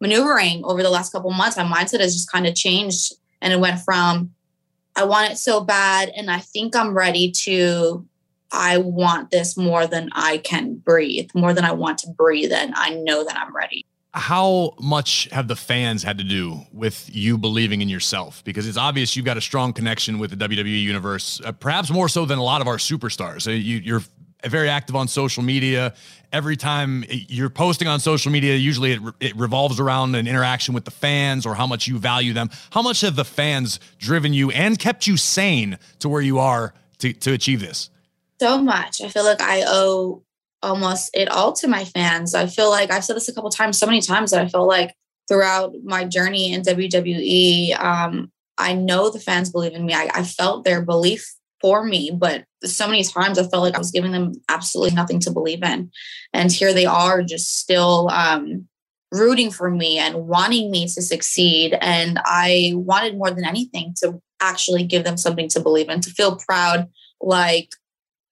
maneuvering 0.00 0.64
over 0.64 0.82
the 0.82 0.90
last 0.90 1.12
couple 1.12 1.30
months. 1.30 1.56
My 1.56 1.64
mindset 1.64 2.00
has 2.00 2.14
just 2.14 2.30
kind 2.30 2.46
of 2.46 2.54
changed 2.54 3.14
and 3.40 3.52
it 3.52 3.60
went 3.60 3.80
from 3.80 4.32
I 4.96 5.04
want 5.04 5.30
it 5.30 5.38
so 5.38 5.60
bad 5.60 6.10
and 6.16 6.30
I 6.30 6.38
think 6.38 6.74
I'm 6.74 6.96
ready 6.96 7.30
to 7.44 8.04
I 8.50 8.78
want 8.78 9.30
this 9.30 9.56
more 9.56 9.86
than 9.86 10.08
I 10.12 10.38
can 10.38 10.76
breathe, 10.76 11.30
more 11.34 11.52
than 11.52 11.64
I 11.64 11.72
want 11.72 11.98
to 11.98 12.10
breathe, 12.10 12.52
and 12.52 12.72
I 12.74 12.94
know 12.94 13.24
that 13.24 13.36
I'm 13.36 13.54
ready. 13.54 13.84
How 14.14 14.74
much 14.80 15.28
have 15.32 15.48
the 15.48 15.56
fans 15.56 16.02
had 16.02 16.18
to 16.18 16.24
do 16.24 16.62
with 16.72 17.08
you 17.14 17.36
believing 17.36 17.82
in 17.82 17.88
yourself? 17.88 18.42
Because 18.44 18.66
it's 18.66 18.78
obvious 18.78 19.16
you've 19.16 19.26
got 19.26 19.36
a 19.36 19.40
strong 19.40 19.72
connection 19.72 20.18
with 20.18 20.30
the 20.30 20.48
WWE 20.48 20.82
universe, 20.82 21.40
uh, 21.44 21.52
perhaps 21.52 21.90
more 21.90 22.08
so 22.08 22.24
than 22.24 22.38
a 22.38 22.42
lot 22.42 22.60
of 22.60 22.68
our 22.68 22.78
superstars. 22.78 23.46
Uh, 23.46 23.50
you, 23.50 23.76
you're 23.78 24.02
very 24.46 24.68
active 24.68 24.96
on 24.96 25.08
social 25.08 25.42
media. 25.42 25.94
Every 26.32 26.56
time 26.56 27.04
you're 27.08 27.50
posting 27.50 27.86
on 27.86 28.00
social 28.00 28.32
media, 28.32 28.54
usually 28.56 28.92
it, 28.92 29.00
re- 29.02 29.12
it 29.20 29.36
revolves 29.36 29.78
around 29.78 30.14
an 30.14 30.26
interaction 30.26 30.74
with 30.74 30.84
the 30.84 30.90
fans 30.90 31.44
or 31.44 31.54
how 31.54 31.66
much 31.66 31.86
you 31.86 31.98
value 31.98 32.32
them. 32.32 32.48
How 32.70 32.82
much 32.82 33.02
have 33.02 33.14
the 33.16 33.24
fans 33.24 33.78
driven 33.98 34.32
you 34.32 34.50
and 34.50 34.78
kept 34.78 35.06
you 35.06 35.16
sane 35.16 35.78
to 35.98 36.08
where 36.08 36.22
you 36.22 36.38
are 36.38 36.72
to, 36.98 37.12
to 37.12 37.32
achieve 37.32 37.60
this? 37.60 37.90
so 38.40 38.62
much. 38.62 39.00
I 39.00 39.08
feel 39.08 39.24
like 39.24 39.40
I 39.40 39.64
owe 39.66 40.22
almost 40.62 41.10
it 41.14 41.28
all 41.28 41.52
to 41.54 41.68
my 41.68 41.84
fans. 41.84 42.34
I 42.34 42.46
feel 42.46 42.70
like 42.70 42.90
I've 42.90 43.04
said 43.04 43.16
this 43.16 43.28
a 43.28 43.34
couple 43.34 43.50
times, 43.50 43.78
so 43.78 43.86
many 43.86 44.00
times 44.00 44.30
that 44.30 44.44
I 44.44 44.48
feel 44.48 44.66
like 44.66 44.94
throughout 45.28 45.74
my 45.84 46.04
journey 46.04 46.52
in 46.52 46.62
WWE, 46.62 47.78
um, 47.78 48.32
I 48.56 48.74
know 48.74 49.10
the 49.10 49.20
fans 49.20 49.50
believe 49.50 49.74
in 49.74 49.86
me. 49.86 49.94
I, 49.94 50.10
I 50.12 50.22
felt 50.24 50.64
their 50.64 50.82
belief 50.82 51.32
for 51.60 51.84
me, 51.84 52.10
but 52.12 52.44
so 52.64 52.86
many 52.86 53.04
times 53.04 53.38
I 53.38 53.46
felt 53.46 53.62
like 53.62 53.74
I 53.74 53.78
was 53.78 53.90
giving 53.90 54.12
them 54.12 54.32
absolutely 54.48 54.94
nothing 54.94 55.20
to 55.20 55.30
believe 55.30 55.62
in. 55.62 55.90
And 56.32 56.52
here 56.52 56.72
they 56.72 56.86
are 56.86 57.22
just 57.22 57.58
still 57.58 58.08
um, 58.10 58.68
rooting 59.12 59.50
for 59.50 59.70
me 59.70 59.98
and 59.98 60.26
wanting 60.26 60.70
me 60.70 60.86
to 60.86 61.02
succeed. 61.02 61.76
And 61.80 62.20
I 62.24 62.72
wanted 62.74 63.16
more 63.16 63.30
than 63.30 63.44
anything 63.44 63.94
to 64.02 64.20
actually 64.40 64.84
give 64.84 65.04
them 65.04 65.16
something 65.16 65.48
to 65.50 65.60
believe 65.60 65.88
in, 65.88 66.00
to 66.00 66.10
feel 66.10 66.36
proud 66.36 66.88
like 67.20 67.70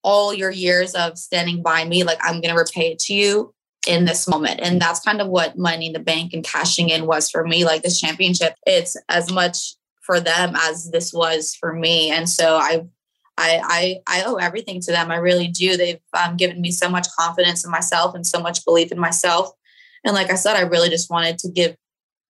all 0.06 0.32
your 0.32 0.52
years 0.52 0.94
of 0.94 1.18
standing 1.18 1.62
by 1.62 1.84
me, 1.84 2.04
like 2.04 2.18
I'm 2.22 2.40
going 2.40 2.54
to 2.54 2.58
repay 2.58 2.92
it 2.92 3.00
to 3.00 3.14
you 3.14 3.52
in 3.88 4.04
this 4.04 4.28
moment. 4.28 4.60
And 4.62 4.80
that's 4.80 5.00
kind 5.00 5.20
of 5.20 5.26
what 5.26 5.58
Money 5.58 5.88
in 5.88 5.92
the 5.92 5.98
Bank 5.98 6.32
and 6.32 6.44
cashing 6.44 6.90
in 6.90 7.06
was 7.06 7.28
for 7.28 7.44
me. 7.44 7.64
Like 7.64 7.82
this 7.82 8.00
championship, 8.00 8.54
it's 8.66 8.96
as 9.08 9.32
much 9.32 9.74
for 10.02 10.20
them 10.20 10.54
as 10.56 10.92
this 10.92 11.12
was 11.12 11.56
for 11.56 11.72
me. 11.72 12.12
And 12.12 12.28
so 12.28 12.56
I, 12.56 12.86
I, 13.36 13.60
I, 14.06 14.20
I 14.20 14.22
owe 14.26 14.36
everything 14.36 14.80
to 14.82 14.92
them. 14.92 15.10
I 15.10 15.16
really 15.16 15.48
do. 15.48 15.76
They've 15.76 16.00
um, 16.16 16.36
given 16.36 16.60
me 16.60 16.70
so 16.70 16.88
much 16.88 17.08
confidence 17.18 17.64
in 17.64 17.72
myself 17.72 18.14
and 18.14 18.24
so 18.24 18.38
much 18.38 18.64
belief 18.64 18.92
in 18.92 19.00
myself. 19.00 19.50
And 20.04 20.14
like 20.14 20.30
I 20.30 20.36
said, 20.36 20.54
I 20.54 20.60
really 20.60 20.88
just 20.88 21.10
wanted 21.10 21.38
to 21.40 21.50
give 21.50 21.74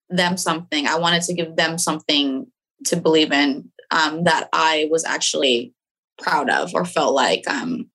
them 0.09 0.35
something. 0.35 0.87
I 0.87 0.97
wanted 0.97 1.21
to 1.23 1.33
give 1.35 1.55
them 1.55 1.77
something 1.77 2.47
to 2.85 2.97
believe 2.97 3.31
in 3.31 3.71
um, 3.91 4.23
that 4.23 4.49
I 4.51 4.87
was 4.89 5.05
actually 5.05 5.75
proud 6.17 6.49
of 6.49 6.73
or 6.73 6.85
felt 6.85 7.13
like 7.13 7.47
um, 7.47 7.89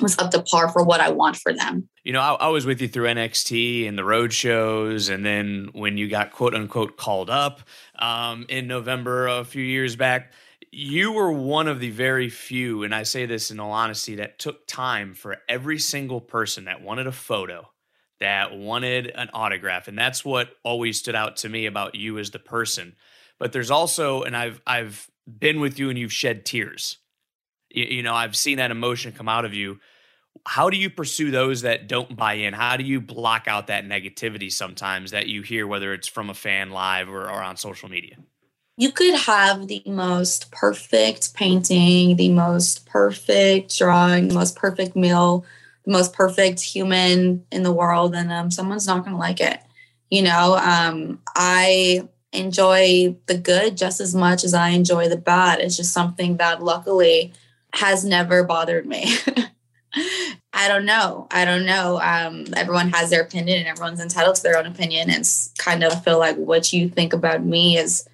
was 0.00 0.18
up 0.18 0.30
to 0.32 0.42
par 0.42 0.68
for 0.68 0.84
what 0.84 1.00
I 1.00 1.10
want 1.10 1.36
for 1.36 1.52
them. 1.52 1.88
You 2.04 2.12
know, 2.12 2.20
I, 2.20 2.34
I 2.34 2.48
was 2.48 2.66
with 2.66 2.80
you 2.80 2.88
through 2.88 3.06
NXT 3.06 3.88
and 3.88 3.98
the 3.98 4.04
road 4.04 4.32
shows, 4.32 5.08
and 5.08 5.24
then 5.24 5.70
when 5.72 5.96
you 5.96 6.08
got 6.08 6.32
quote 6.32 6.54
unquote 6.54 6.96
called 6.96 7.30
up 7.30 7.60
um, 7.98 8.46
in 8.48 8.66
November 8.66 9.26
a 9.28 9.44
few 9.44 9.62
years 9.62 9.96
back, 9.96 10.32
you 10.70 11.12
were 11.12 11.32
one 11.32 11.68
of 11.68 11.80
the 11.80 11.90
very 11.90 12.28
few, 12.28 12.82
and 12.82 12.94
I 12.94 13.02
say 13.02 13.26
this 13.26 13.50
in 13.50 13.58
all 13.58 13.72
honesty, 13.72 14.16
that 14.16 14.38
took 14.38 14.66
time 14.66 15.14
for 15.14 15.38
every 15.48 15.78
single 15.78 16.20
person 16.20 16.64
that 16.64 16.82
wanted 16.82 17.06
a 17.06 17.12
photo 17.12 17.68
that 18.20 18.56
wanted 18.56 19.08
an 19.14 19.30
autograph. 19.32 19.88
And 19.88 19.98
that's 19.98 20.24
what 20.24 20.50
always 20.64 20.98
stood 20.98 21.14
out 21.14 21.36
to 21.38 21.48
me 21.48 21.66
about 21.66 21.94
you 21.94 22.18
as 22.18 22.30
the 22.30 22.38
person. 22.38 22.96
But 23.38 23.52
there's 23.52 23.70
also, 23.70 24.22
and 24.22 24.36
I've 24.36 24.60
I've 24.66 25.08
been 25.26 25.60
with 25.60 25.78
you 25.78 25.90
and 25.90 25.98
you've 25.98 26.12
shed 26.12 26.44
tears. 26.44 26.98
You, 27.70 27.84
you 27.84 28.02
know, 28.02 28.14
I've 28.14 28.36
seen 28.36 28.58
that 28.58 28.70
emotion 28.70 29.12
come 29.12 29.28
out 29.28 29.44
of 29.44 29.54
you. 29.54 29.80
How 30.46 30.70
do 30.70 30.76
you 30.76 30.88
pursue 30.88 31.30
those 31.30 31.62
that 31.62 31.88
don't 31.88 32.16
buy 32.16 32.34
in? 32.34 32.54
How 32.54 32.76
do 32.76 32.84
you 32.84 33.00
block 33.00 33.48
out 33.48 33.66
that 33.66 33.84
negativity 33.84 34.50
sometimes 34.52 35.10
that 35.10 35.26
you 35.26 35.42
hear, 35.42 35.66
whether 35.66 35.92
it's 35.92 36.08
from 36.08 36.30
a 36.30 36.34
fan 36.34 36.70
live 36.70 37.08
or, 37.08 37.24
or 37.24 37.42
on 37.42 37.56
social 37.56 37.88
media? 37.88 38.16
You 38.76 38.92
could 38.92 39.14
have 39.14 39.66
the 39.66 39.82
most 39.86 40.52
perfect 40.52 41.34
painting, 41.34 42.14
the 42.14 42.28
most 42.28 42.86
perfect 42.86 43.76
drawing, 43.76 44.28
the 44.28 44.34
most 44.34 44.54
perfect 44.54 44.94
meal, 44.94 45.44
the 45.84 45.90
most 45.90 46.12
perfect 46.12 46.60
human 46.60 47.44
in 47.50 47.64
the 47.64 47.72
world, 47.72 48.14
and 48.14 48.30
um, 48.30 48.52
someone's 48.52 48.86
not 48.86 49.00
going 49.00 49.14
to 49.14 49.18
like 49.18 49.40
it. 49.40 49.60
You 50.10 50.22
know, 50.22 50.56
um, 50.56 51.20
I 51.34 52.08
enjoy 52.32 53.16
the 53.26 53.36
good 53.36 53.76
just 53.76 54.00
as 54.00 54.14
much 54.14 54.44
as 54.44 54.54
I 54.54 54.68
enjoy 54.68 55.08
the 55.08 55.16
bad. 55.16 55.58
It's 55.58 55.76
just 55.76 55.92
something 55.92 56.36
that 56.36 56.62
luckily 56.62 57.32
has 57.74 58.04
never 58.04 58.44
bothered 58.44 58.86
me. 58.86 59.16
I 60.52 60.66
don't 60.66 60.86
know. 60.86 61.28
I 61.30 61.44
don't 61.44 61.66
know. 61.66 62.00
Um, 62.00 62.46
everyone 62.56 62.90
has 62.90 63.10
their 63.10 63.22
opinion 63.22 63.58
and 63.58 63.68
everyone's 63.68 64.00
entitled 64.00 64.36
to 64.36 64.42
their 64.42 64.58
own 64.58 64.66
opinion. 64.66 65.10
And 65.10 65.24
kind 65.58 65.84
of 65.84 66.02
feel 66.02 66.18
like 66.18 66.36
what 66.36 66.72
you 66.72 66.88
think 66.88 67.12
about 67.12 67.44
me 67.44 67.78
is 67.78 68.08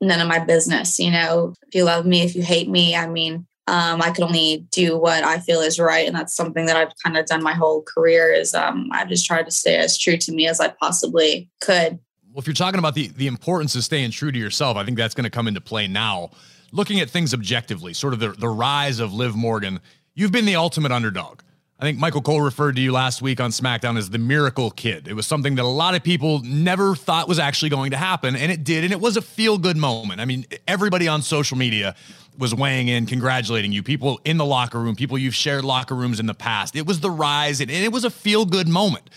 none 0.00 0.20
of 0.20 0.28
my 0.28 0.38
business. 0.38 0.98
You 0.98 1.10
know, 1.10 1.54
if 1.66 1.74
you 1.74 1.84
love 1.84 2.06
me, 2.06 2.22
if 2.22 2.36
you 2.36 2.42
hate 2.42 2.68
me, 2.68 2.94
I 2.94 3.08
mean, 3.08 3.46
um, 3.66 4.02
I 4.02 4.10
can 4.10 4.24
only 4.24 4.66
do 4.70 4.96
what 4.98 5.22
I 5.24 5.38
feel 5.38 5.60
is 5.60 5.78
right. 5.78 6.06
And 6.06 6.14
that's 6.14 6.34
something 6.34 6.66
that 6.66 6.76
I've 6.76 6.92
kind 7.04 7.16
of 7.16 7.26
done 7.26 7.42
my 7.42 7.54
whole 7.54 7.82
career 7.82 8.32
is 8.32 8.54
um, 8.54 8.88
I've 8.92 9.08
just 9.08 9.26
tried 9.26 9.44
to 9.44 9.50
stay 9.50 9.76
as 9.76 9.96
true 9.96 10.16
to 10.16 10.32
me 10.32 10.48
as 10.48 10.60
I 10.60 10.68
possibly 10.68 11.48
could. 11.60 11.98
Well, 12.32 12.38
if 12.38 12.46
you're 12.46 12.54
talking 12.54 12.78
about 12.78 12.94
the, 12.94 13.08
the 13.08 13.26
importance 13.26 13.74
of 13.74 13.84
staying 13.84 14.12
true 14.12 14.32
to 14.32 14.38
yourself, 14.38 14.76
I 14.76 14.84
think 14.84 14.96
that's 14.96 15.14
going 15.14 15.24
to 15.24 15.30
come 15.30 15.48
into 15.48 15.60
play 15.60 15.86
now. 15.88 16.30
Looking 16.72 17.00
at 17.00 17.10
things 17.10 17.34
objectively, 17.34 17.94
sort 17.94 18.12
of 18.12 18.20
the, 18.20 18.28
the 18.28 18.48
rise 18.48 19.00
of 19.00 19.12
Liv 19.12 19.34
Morgan, 19.34 19.80
you've 20.14 20.32
been 20.32 20.44
the 20.44 20.56
ultimate 20.56 20.92
underdog. 20.92 21.40
I 21.80 21.84
think 21.84 21.98
Michael 21.98 22.20
Cole 22.20 22.42
referred 22.42 22.76
to 22.76 22.82
you 22.82 22.92
last 22.92 23.22
week 23.22 23.40
on 23.40 23.50
SmackDown 23.50 23.96
as 23.96 24.10
the 24.10 24.18
miracle 24.18 24.70
kid. 24.70 25.08
It 25.08 25.14
was 25.14 25.26
something 25.26 25.54
that 25.54 25.64
a 25.64 25.68
lot 25.68 25.94
of 25.94 26.02
people 26.02 26.42
never 26.44 26.94
thought 26.94 27.26
was 27.26 27.38
actually 27.38 27.70
going 27.70 27.92
to 27.92 27.96
happen, 27.96 28.36
and 28.36 28.52
it 28.52 28.64
did. 28.64 28.84
And 28.84 28.92
it 28.92 29.00
was 29.00 29.16
a 29.16 29.22
feel 29.22 29.56
good 29.56 29.78
moment. 29.78 30.20
I 30.20 30.26
mean, 30.26 30.44
everybody 30.68 31.08
on 31.08 31.22
social 31.22 31.56
media 31.56 31.96
was 32.36 32.54
weighing 32.54 32.88
in, 32.88 33.06
congratulating 33.06 33.72
you. 33.72 33.82
People 33.82 34.20
in 34.26 34.36
the 34.36 34.44
locker 34.44 34.78
room, 34.78 34.94
people 34.94 35.16
you've 35.16 35.34
shared 35.34 35.64
locker 35.64 35.94
rooms 35.94 36.20
in 36.20 36.26
the 36.26 36.34
past. 36.34 36.76
It 36.76 36.86
was 36.86 37.00
the 37.00 37.10
rise, 37.10 37.62
and 37.62 37.70
it 37.70 37.90
was 37.90 38.04
a 38.04 38.10
feel 38.10 38.44
good 38.44 38.68
moment. 38.68 39.08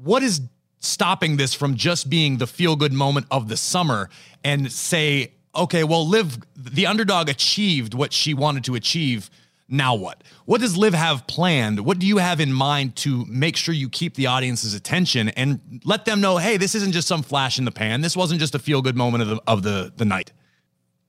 What 0.00 0.22
is 0.22 0.42
stopping 0.78 1.38
this 1.38 1.54
from 1.54 1.74
just 1.74 2.08
being 2.08 2.38
the 2.38 2.46
feel 2.46 2.76
good 2.76 2.92
moment 2.92 3.26
of 3.32 3.48
the 3.48 3.56
summer 3.56 4.08
and 4.44 4.70
say, 4.70 5.32
okay, 5.54 5.84
well, 5.84 6.06
Liv, 6.06 6.38
the 6.56 6.86
underdog 6.86 7.28
achieved 7.28 7.94
what 7.94 8.12
she 8.12 8.34
wanted 8.34 8.64
to 8.64 8.74
achieve 8.74 9.30
now 9.70 9.94
what? 9.94 10.22
What 10.46 10.60
does 10.60 10.76
Liv 10.76 10.94
have 10.94 11.26
planned? 11.28 11.80
What 11.80 12.00
do 12.00 12.06
you 12.06 12.18
have 12.18 12.40
in 12.40 12.52
mind 12.52 12.96
to 12.96 13.24
make 13.26 13.56
sure 13.56 13.72
you 13.72 13.88
keep 13.88 14.14
the 14.14 14.26
audience's 14.26 14.74
attention 14.74 15.28
and 15.30 15.80
let 15.84 16.04
them 16.04 16.20
know, 16.20 16.38
hey, 16.38 16.56
this 16.56 16.74
isn't 16.74 16.92
just 16.92 17.06
some 17.06 17.22
flash 17.22 17.58
in 17.58 17.64
the 17.64 17.70
pan. 17.70 18.00
This 18.00 18.16
wasn't 18.16 18.40
just 18.40 18.54
a 18.56 18.58
feel 18.58 18.82
good 18.82 18.96
moment 18.96 19.22
of 19.22 19.28
the, 19.28 19.42
of 19.46 19.62
the, 19.62 19.92
the 19.96 20.04
night. 20.04 20.32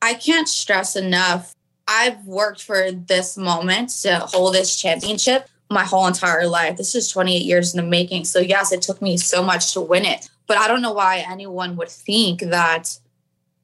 I 0.01 0.13
can't 0.13 0.47
stress 0.47 0.95
enough. 0.95 1.55
I've 1.87 2.23
worked 2.25 2.63
for 2.63 2.91
this 2.91 3.35
moment 3.35 3.89
to 4.03 4.19
hold 4.19 4.53
this 4.53 4.79
championship 4.79 5.49
my 5.71 5.83
whole 5.83 6.05
entire 6.05 6.47
life. 6.47 6.77
This 6.77 6.93
is 6.93 7.09
28 7.09 7.43
years 7.43 7.73
in 7.73 7.83
the 7.83 7.89
making. 7.89 8.25
So, 8.25 8.39
yes, 8.39 8.71
it 8.71 8.81
took 8.81 9.01
me 9.01 9.17
so 9.17 9.43
much 9.43 9.73
to 9.73 9.81
win 9.81 10.05
it. 10.05 10.29
But 10.45 10.57
I 10.57 10.67
don't 10.67 10.81
know 10.81 10.93
why 10.93 11.25
anyone 11.27 11.75
would 11.77 11.89
think 11.89 12.41
that 12.41 12.97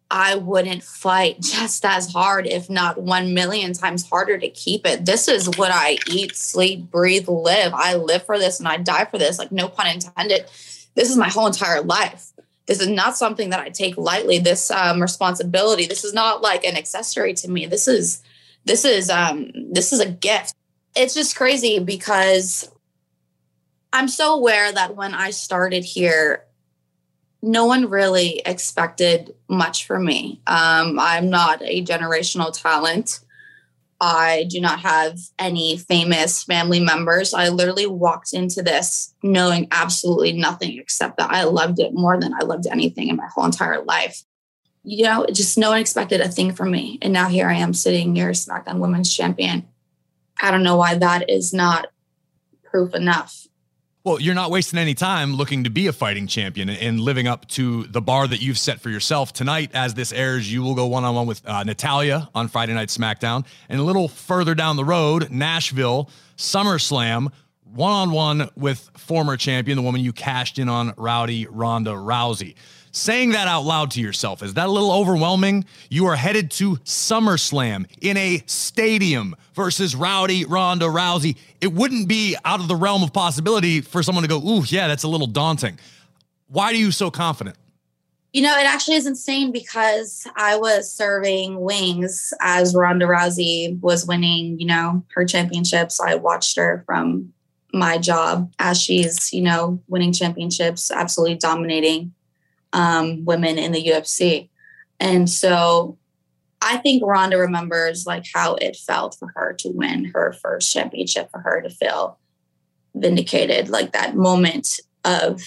I 0.10 0.36
wouldn't 0.36 0.84
fight 0.84 1.40
just 1.42 1.86
as 1.86 2.12
hard, 2.12 2.48
if 2.48 2.70
not 2.70 3.02
one 3.02 3.34
million 3.34 3.74
times 3.74 4.08
harder 4.08 4.38
to 4.38 4.50
keep 4.50 4.86
it. 4.86 5.06
This 5.06 5.28
is 5.28 5.50
what 5.58 5.72
I 5.72 5.98
eat, 6.08 6.36
sleep, 6.36 6.90
breathe, 6.90 7.28
live. 7.28 7.74
I 7.74 7.96
live 7.96 8.26
for 8.26 8.38
this 8.38 8.60
and 8.60 8.68
I 8.68 8.78
die 8.78 9.06
for 9.06 9.18
this. 9.18 9.40
Like, 9.40 9.52
no 9.52 9.68
pun 9.68 9.88
intended. 9.88 10.46
This 10.96 11.10
is 11.10 11.18
my 11.18 11.30
whole 11.30 11.48
entire 11.48 11.82
life. 11.82 12.32
This 12.66 12.82
is 12.82 12.88
not 12.88 13.16
something 13.16 13.50
that 13.52 13.60
I 13.60 13.70
take 13.70 13.98
lightly. 13.98 14.40
This 14.40 14.72
um, 14.72 15.02
responsibility. 15.02 15.86
This 15.86 16.04
is 16.04 16.14
not 16.14 16.42
like 16.42 16.66
an 16.66 16.76
accessory 16.76 17.34
to 17.36 17.50
me. 17.50 17.66
This 17.66 17.88
is, 17.88 18.22
this 18.66 18.84
is, 18.84 19.10
um, 19.10 19.52
this 19.72 19.94
is 19.94 20.00
a 20.00 20.10
gift. 20.10 20.54
It's 20.96 21.14
just 21.14 21.36
crazy 21.36 21.80
because 21.80 22.70
I'm 23.94 24.08
so 24.08 24.34
aware 24.34 24.72
that 24.72 24.96
when 24.96 25.14
I 25.14 25.30
started 25.30 25.86
here, 25.86 26.47
no 27.48 27.66
one 27.66 27.90
really 27.90 28.42
expected 28.46 29.34
much 29.48 29.86
from 29.86 30.06
me. 30.06 30.42
Um, 30.48 31.00
I'm 31.00 31.30
not 31.30 31.62
a 31.64 31.84
generational 31.84 32.52
talent. 32.52 33.22
I 34.00 34.46
do 34.50 34.62
not 34.62 34.82
have 34.82 35.18
any 35.40 35.78
famous 35.78 36.44
family 36.44 36.80
members. 36.80 37.34
I 37.34 37.50
literally 37.50 37.88
walked 37.88 38.34
into 38.34 38.62
this 38.62 39.16
knowing 39.24 39.68
absolutely 39.72 40.34
nothing 40.34 40.78
except 40.78 41.18
that 41.18 41.32
I 41.32 41.46
loved 41.46 41.80
it 41.80 41.94
more 41.94 42.20
than 42.20 42.34
I 42.34 42.46
loved 42.46 42.68
anything 42.68 43.08
in 43.08 43.16
my 43.16 43.28
whole 43.28 43.46
entire 43.46 43.82
life. 43.84 44.24
You 44.84 45.06
know, 45.06 45.26
just 45.32 45.58
no 45.58 45.72
one 45.72 45.80
expected 45.80 46.22
a 46.22 46.28
thing 46.28 46.54
from 46.54 46.70
me. 46.70 47.00
And 47.02 47.12
now 47.12 47.28
here 47.28 47.50
I 47.50 47.56
am 47.56 47.74
sitting 47.74 48.16
here, 48.16 48.30
SmackDown 48.32 48.80
Women's 48.80 49.14
Champion. 49.14 49.68
I 50.42 50.52
don't 50.52 50.64
know 50.64 50.78
why 50.78 50.96
that 50.96 51.30
is 51.30 51.54
not 51.54 51.88
proof 52.64 52.94
enough 52.94 53.48
well, 54.08 54.22
you're 54.22 54.34
not 54.34 54.52
wasting 54.52 54.80
any 54.80 54.94
time 54.94 55.34
looking 55.34 55.66
to 55.66 55.70
be 55.70 55.88
a 55.88 55.92
fighting 55.92 56.28
champion 56.28 56.70
and 56.70 56.98
living 56.98 57.28
up 57.28 57.46
to 57.50 57.84
the 57.88 58.00
bar 58.00 58.26
that 58.26 58.42
you've 58.42 58.58
set 58.58 58.80
for 58.80 58.90
yourself. 58.90 59.34
Tonight, 59.34 59.72
as 59.74 59.96
this 59.96 60.14
airs, 60.14 60.52
you 60.52 60.64
will 60.64 60.76
go 60.76 60.88
one 60.88 61.04
on 61.04 61.14
one 61.14 61.28
with 61.28 61.46
uh, 61.46 61.66
Natalya 61.66 62.30
on 62.34 62.48
Friday 62.48 62.74
Night 62.74 62.88
SmackDown. 62.88 63.46
And 63.68 63.82
a 63.82 63.84
little 63.84 64.08
further 64.08 64.56
down 64.56 64.78
the 64.78 64.86
road, 64.86 65.30
Nashville, 65.30 66.10
SummerSlam, 66.38 67.34
one 67.66 67.92
on 67.92 68.12
one 68.12 68.50
with 68.56 68.90
former 68.96 69.36
champion, 69.36 69.76
the 69.76 69.82
woman 69.82 70.00
you 70.00 70.14
cashed 70.14 70.58
in 70.58 70.70
on, 70.70 70.94
Rowdy 70.96 71.46
Ronda 71.46 71.92
Rousey 71.92 72.56
saying 72.98 73.32
that 73.32 73.48
out 73.48 73.62
loud 73.62 73.92
to 73.92 74.02
yourself, 74.02 74.44
is 74.44 74.56
that 74.56 74.68
a 74.68 74.72
little 74.72 74.92
overwhelming? 74.92 75.66
You 75.90 76.08
are 76.08 76.16
headed 76.16 76.52
to 76.52 76.78
SummerSlam 76.78 77.86
in 78.02 78.18
a 78.18 78.44
stadium 78.46 79.36
versus 79.54 79.96
Rowdy 79.96 80.46
Ronda 80.46 80.86
Rousey. 80.86 81.38
It 81.62 81.74
wouldn't 81.74 82.08
be 82.08 82.36
out 82.44 82.60
of 82.60 82.68
the 82.68 82.76
realm 82.76 83.04
of 83.04 83.14
possibility 83.14 83.82
for 83.82 84.04
someone 84.04 84.24
to 84.24 84.28
go, 84.28 84.40
ooh, 84.40 84.64
yeah, 84.68 84.88
that's 84.88 85.04
a 85.04 85.08
little 85.08 85.28
daunting. 85.28 85.80
Why 86.48 86.66
are 86.66 86.74
you 86.74 86.92
so 86.92 87.12
confident? 87.12 87.56
You 88.34 88.42
know, 88.42 88.58
it 88.58 88.66
actually 88.66 88.96
is 88.96 89.08
insane 89.08 89.52
because 89.52 90.28
I 90.36 90.58
was 90.58 90.92
serving 90.92 91.60
wings 91.60 92.34
as 92.42 92.76
Ronda 92.76 93.06
Rousey 93.06 93.80
was 93.80 94.06
winning, 94.06 94.60
you 94.60 94.68
know, 94.68 95.04
her 95.16 95.26
championships. 95.26 96.00
I 96.00 96.16
watched 96.16 96.58
her 96.58 96.84
from 96.86 97.34
my 97.74 97.98
job 97.98 98.52
as 98.60 98.82
she's, 98.82 99.34
you 99.34 99.42
know, 99.42 99.82
winning 99.88 100.14
championships, 100.14 100.92
absolutely 100.92 101.38
dominating 101.38 102.14
um, 102.78 103.26
women 103.26 103.58
in 103.58 103.72
the 103.72 103.84
UFC. 103.84 104.50
And 105.00 105.28
so 105.30 105.98
I 106.62 106.78
think 106.78 107.04
Ronda 107.04 107.38
remembers 107.38 108.06
like 108.06 108.26
how 108.34 108.56
it 108.56 108.76
felt 108.76 109.18
for 109.18 109.34
her 109.36 109.54
to 109.60 109.70
win 109.70 110.06
her 110.14 110.34
first 110.34 110.72
championship, 110.72 111.30
for 111.32 111.40
her 111.40 111.62
to 111.62 111.70
feel 111.72 112.20
vindicated, 112.96 113.70
like 113.70 113.94
that 113.94 114.16
moment 114.16 114.80
of 115.04 115.42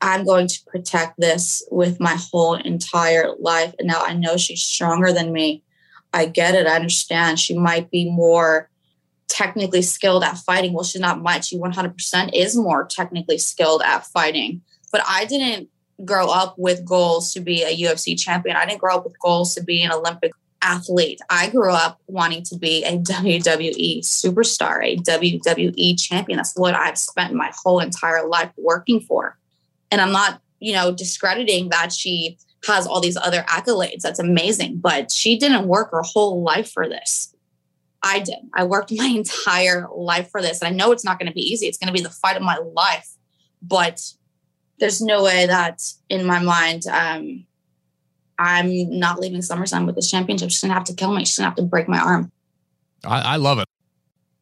I'm 0.00 0.24
going 0.24 0.46
to 0.48 0.58
protect 0.66 1.18
this 1.18 1.66
with 1.70 2.00
my 2.00 2.16
whole 2.16 2.54
entire 2.54 3.34
life. 3.40 3.74
And 3.78 3.88
now 3.88 4.02
I 4.02 4.14
know 4.14 4.36
she's 4.36 4.62
stronger 4.62 5.12
than 5.12 5.32
me. 5.32 5.64
I 6.12 6.26
get 6.26 6.54
it. 6.54 6.66
I 6.66 6.76
understand. 6.76 7.40
She 7.40 7.58
might 7.58 7.90
be 7.90 8.10
more 8.10 8.68
technically 9.28 9.82
skilled 9.82 10.22
at 10.22 10.38
fighting. 10.38 10.74
Well, 10.74 10.84
she's 10.84 11.00
not 11.00 11.22
much. 11.22 11.48
She 11.48 11.58
100% 11.58 12.30
is 12.34 12.56
more 12.56 12.84
technically 12.84 13.38
skilled 13.38 13.82
at 13.82 14.06
fighting. 14.06 14.60
But 14.90 15.02
I 15.06 15.24
didn't 15.24 15.70
grow 16.04 16.28
up 16.28 16.54
with 16.58 16.84
goals 16.84 17.32
to 17.32 17.40
be 17.40 17.62
a 17.62 17.76
UFC 17.76 18.18
champion. 18.18 18.56
I 18.56 18.66
didn't 18.66 18.80
grow 18.80 18.96
up 18.96 19.04
with 19.04 19.18
goals 19.18 19.54
to 19.54 19.62
be 19.62 19.82
an 19.82 19.92
Olympic 19.92 20.32
athlete. 20.62 21.20
I 21.28 21.50
grew 21.50 21.72
up 21.72 22.00
wanting 22.06 22.44
to 22.44 22.56
be 22.56 22.84
a 22.84 22.98
WWE 22.98 24.00
superstar, 24.00 24.84
a 24.84 24.96
WWE 24.96 26.00
champion. 26.00 26.38
That's 26.38 26.56
what 26.56 26.74
I've 26.74 26.98
spent 26.98 27.34
my 27.34 27.52
whole 27.62 27.80
entire 27.80 28.26
life 28.26 28.52
working 28.56 29.00
for. 29.00 29.36
And 29.90 30.00
I'm 30.00 30.12
not, 30.12 30.40
you 30.60 30.72
know, 30.72 30.92
discrediting 30.92 31.68
that 31.70 31.92
she 31.92 32.38
has 32.66 32.86
all 32.86 33.00
these 33.00 33.16
other 33.16 33.42
accolades. 33.42 34.02
That's 34.02 34.20
amazing. 34.20 34.78
But 34.78 35.10
she 35.10 35.38
didn't 35.38 35.66
work 35.66 35.90
her 35.90 36.02
whole 36.02 36.42
life 36.42 36.70
for 36.70 36.88
this. 36.88 37.34
I 38.02 38.20
did. 38.20 38.38
I 38.54 38.64
worked 38.64 38.92
my 38.92 39.06
entire 39.14 39.88
life 39.94 40.30
for 40.30 40.40
this. 40.40 40.62
And 40.62 40.72
I 40.72 40.76
know 40.76 40.92
it's 40.92 41.04
not 41.04 41.18
going 41.18 41.28
to 41.28 41.34
be 41.34 41.42
easy. 41.42 41.66
It's 41.66 41.78
going 41.78 41.88
to 41.88 41.92
be 41.92 42.02
the 42.02 42.10
fight 42.10 42.36
of 42.36 42.42
my 42.42 42.58
life. 42.74 43.08
But 43.60 44.00
there's 44.82 45.00
no 45.00 45.22
way 45.22 45.46
that 45.46 45.80
in 46.08 46.26
my 46.26 46.40
mind 46.40 46.88
um, 46.88 47.46
I'm 48.36 48.98
not 48.98 49.20
leaving 49.20 49.40
SummerSlam 49.40 49.86
with 49.86 49.94
this 49.94 50.10
championship. 50.10 50.50
She's 50.50 50.60
gonna 50.60 50.74
have 50.74 50.84
to 50.84 50.94
kill 50.94 51.14
me. 51.14 51.24
She's 51.24 51.36
gonna 51.36 51.48
have 51.48 51.56
to 51.56 51.62
break 51.62 51.88
my 51.88 52.00
arm. 52.00 52.32
I, 53.04 53.34
I 53.34 53.36
love 53.36 53.60
it. 53.60 53.68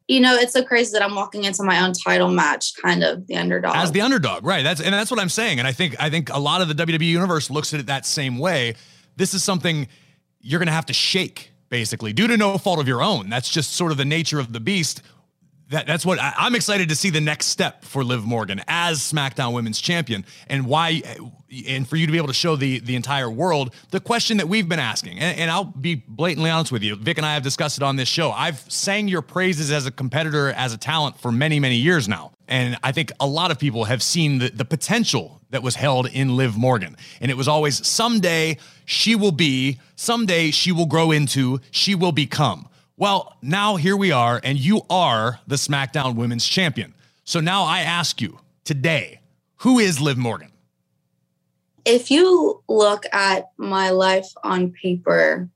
you 0.07 0.19
know, 0.19 0.33
it's 0.33 0.53
so 0.53 0.63
crazy 0.63 0.93
that 0.93 1.03
I'm 1.03 1.13
walking 1.13 1.43
into 1.43 1.61
my 1.63 1.85
own 1.85 1.93
title 1.93 2.29
match, 2.29 2.73
kind 2.81 3.03
of 3.03 3.27
the 3.27 3.37
underdog. 3.37 3.75
As 3.75 3.91
the 3.91 4.01
underdog, 4.01 4.43
right? 4.43 4.63
That's 4.63 4.81
and 4.81 4.91
that's 4.91 5.11
what 5.11 5.19
I'm 5.19 5.29
saying. 5.29 5.59
And 5.59 5.67
I 5.67 5.73
think 5.73 5.95
I 5.99 6.09
think 6.09 6.33
a 6.33 6.39
lot 6.39 6.61
of 6.61 6.67
the 6.67 6.73
WWE 6.73 7.05
universe 7.05 7.51
looks 7.51 7.71
at 7.75 7.79
it 7.79 7.85
that 7.85 8.07
same 8.07 8.39
way. 8.39 8.73
This 9.17 9.35
is 9.35 9.43
something 9.43 9.87
you're 10.41 10.59
to 10.65 10.71
have 10.71 10.87
to 10.87 10.93
shake, 10.93 11.51
basically, 11.69 12.13
due 12.13 12.25
to 12.25 12.35
no 12.35 12.57
fault 12.57 12.79
of 12.79 12.87
your 12.87 13.03
own. 13.03 13.29
That's 13.29 13.47
just 13.47 13.73
sort 13.73 13.91
of 13.91 13.99
the 13.99 14.05
nature 14.05 14.39
of 14.39 14.53
the 14.53 14.59
beast. 14.59 15.03
That, 15.71 15.87
that's 15.87 16.05
what 16.05 16.19
I, 16.19 16.33
am 16.37 16.53
excited 16.53 16.89
to 16.89 16.95
see 16.95 17.11
the 17.11 17.21
next 17.21 17.45
step 17.45 17.85
for 17.85 18.03
Liv 18.03 18.25
Morgan 18.25 18.61
as 18.67 18.99
SmackDown 18.99 19.53
Women's 19.53 19.79
Champion, 19.79 20.25
and 20.47 20.65
why, 20.65 21.01
and 21.65 21.87
for 21.87 21.95
you 21.95 22.05
to 22.05 22.11
be 22.11 22.17
able 22.17 22.27
to 22.27 22.33
show 22.33 22.57
the 22.57 22.79
the 22.79 22.97
entire 22.97 23.29
world 23.29 23.73
the 23.89 24.01
question 24.01 24.35
that 24.37 24.49
we've 24.49 24.67
been 24.67 24.79
asking. 24.79 25.19
And, 25.19 25.39
and 25.39 25.49
I'll 25.49 25.63
be 25.63 25.95
blatantly 25.95 26.49
honest 26.49 26.73
with 26.73 26.83
you, 26.83 26.97
Vic 26.97 27.17
and 27.17 27.25
I 27.25 27.35
have 27.35 27.43
discussed 27.43 27.77
it 27.77 27.83
on 27.83 27.95
this 27.95 28.09
show. 28.09 28.31
I've 28.31 28.59
sang 28.69 29.07
your 29.07 29.21
praises 29.21 29.71
as 29.71 29.85
a 29.85 29.91
competitor, 29.91 30.49
as 30.49 30.73
a 30.73 30.77
talent 30.77 31.17
for 31.21 31.31
many 31.31 31.57
many 31.57 31.77
years 31.77 32.05
now, 32.05 32.33
and 32.49 32.77
I 32.83 32.91
think 32.91 33.13
a 33.21 33.27
lot 33.27 33.49
of 33.49 33.57
people 33.57 33.85
have 33.85 34.03
seen 34.03 34.39
the, 34.39 34.49
the 34.49 34.65
potential 34.65 35.39
that 35.51 35.63
was 35.63 35.75
held 35.75 36.07
in 36.07 36.35
Liv 36.35 36.57
Morgan, 36.57 36.97
and 37.21 37.31
it 37.31 37.37
was 37.37 37.47
always 37.47 37.87
someday 37.87 38.57
she 38.83 39.15
will 39.15 39.31
be, 39.31 39.79
someday 39.95 40.51
she 40.51 40.73
will 40.73 40.85
grow 40.85 41.11
into, 41.11 41.61
she 41.71 41.95
will 41.95 42.11
become. 42.11 42.67
Well, 43.01 43.35
now 43.41 43.77
here 43.77 43.97
we 43.97 44.11
are, 44.11 44.39
and 44.43 44.59
you 44.59 44.83
are 44.87 45.39
the 45.47 45.55
SmackDown 45.55 46.13
Women's 46.13 46.45
Champion. 46.45 46.93
So 47.23 47.39
now 47.39 47.63
I 47.63 47.79
ask 47.79 48.21
you 48.21 48.37
today, 48.63 49.21
who 49.55 49.79
is 49.79 49.99
Liv 49.99 50.19
Morgan? 50.19 50.51
If 51.83 52.11
you 52.11 52.61
look 52.69 53.07
at 53.11 53.49
my 53.57 53.89
life 53.89 54.27
on 54.43 54.71
paper, 54.71 55.49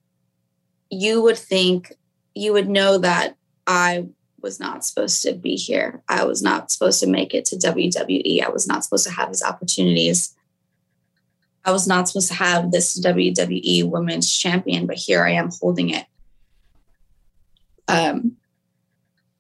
you 0.90 1.22
would 1.22 1.38
think, 1.38 1.94
you 2.34 2.52
would 2.52 2.68
know 2.68 2.98
that 2.98 3.36
I 3.68 4.08
was 4.42 4.60
not 4.60 4.84
supposed 4.84 5.22
to 5.22 5.34
be 5.34 5.56
here. 5.56 6.02
I 6.10 6.24
was 6.24 6.42
not 6.42 6.72
supposed 6.72 7.00
to 7.02 7.08
make 7.08 7.36
it 7.36 7.46
to 7.46 7.58
WWE. 7.58 8.44
I 8.44 8.50
was 8.50 8.68
not 8.68 8.84
supposed 8.84 9.06
to 9.06 9.14
have 9.14 9.28
these 9.28 9.44
opportunities. 9.44 10.34
I 11.64 11.72
was 11.72 11.88
not 11.88 12.08
supposed 12.08 12.30
to 12.30 12.38
have 12.38 12.72
this 12.72 13.00
WWE 13.00 13.88
Women's 13.88 14.36
Champion, 14.36 14.88
but 14.88 14.98
here 14.98 15.24
I 15.24 15.34
am 15.34 15.52
holding 15.62 15.92
it 15.92 16.08
um, 17.88 18.38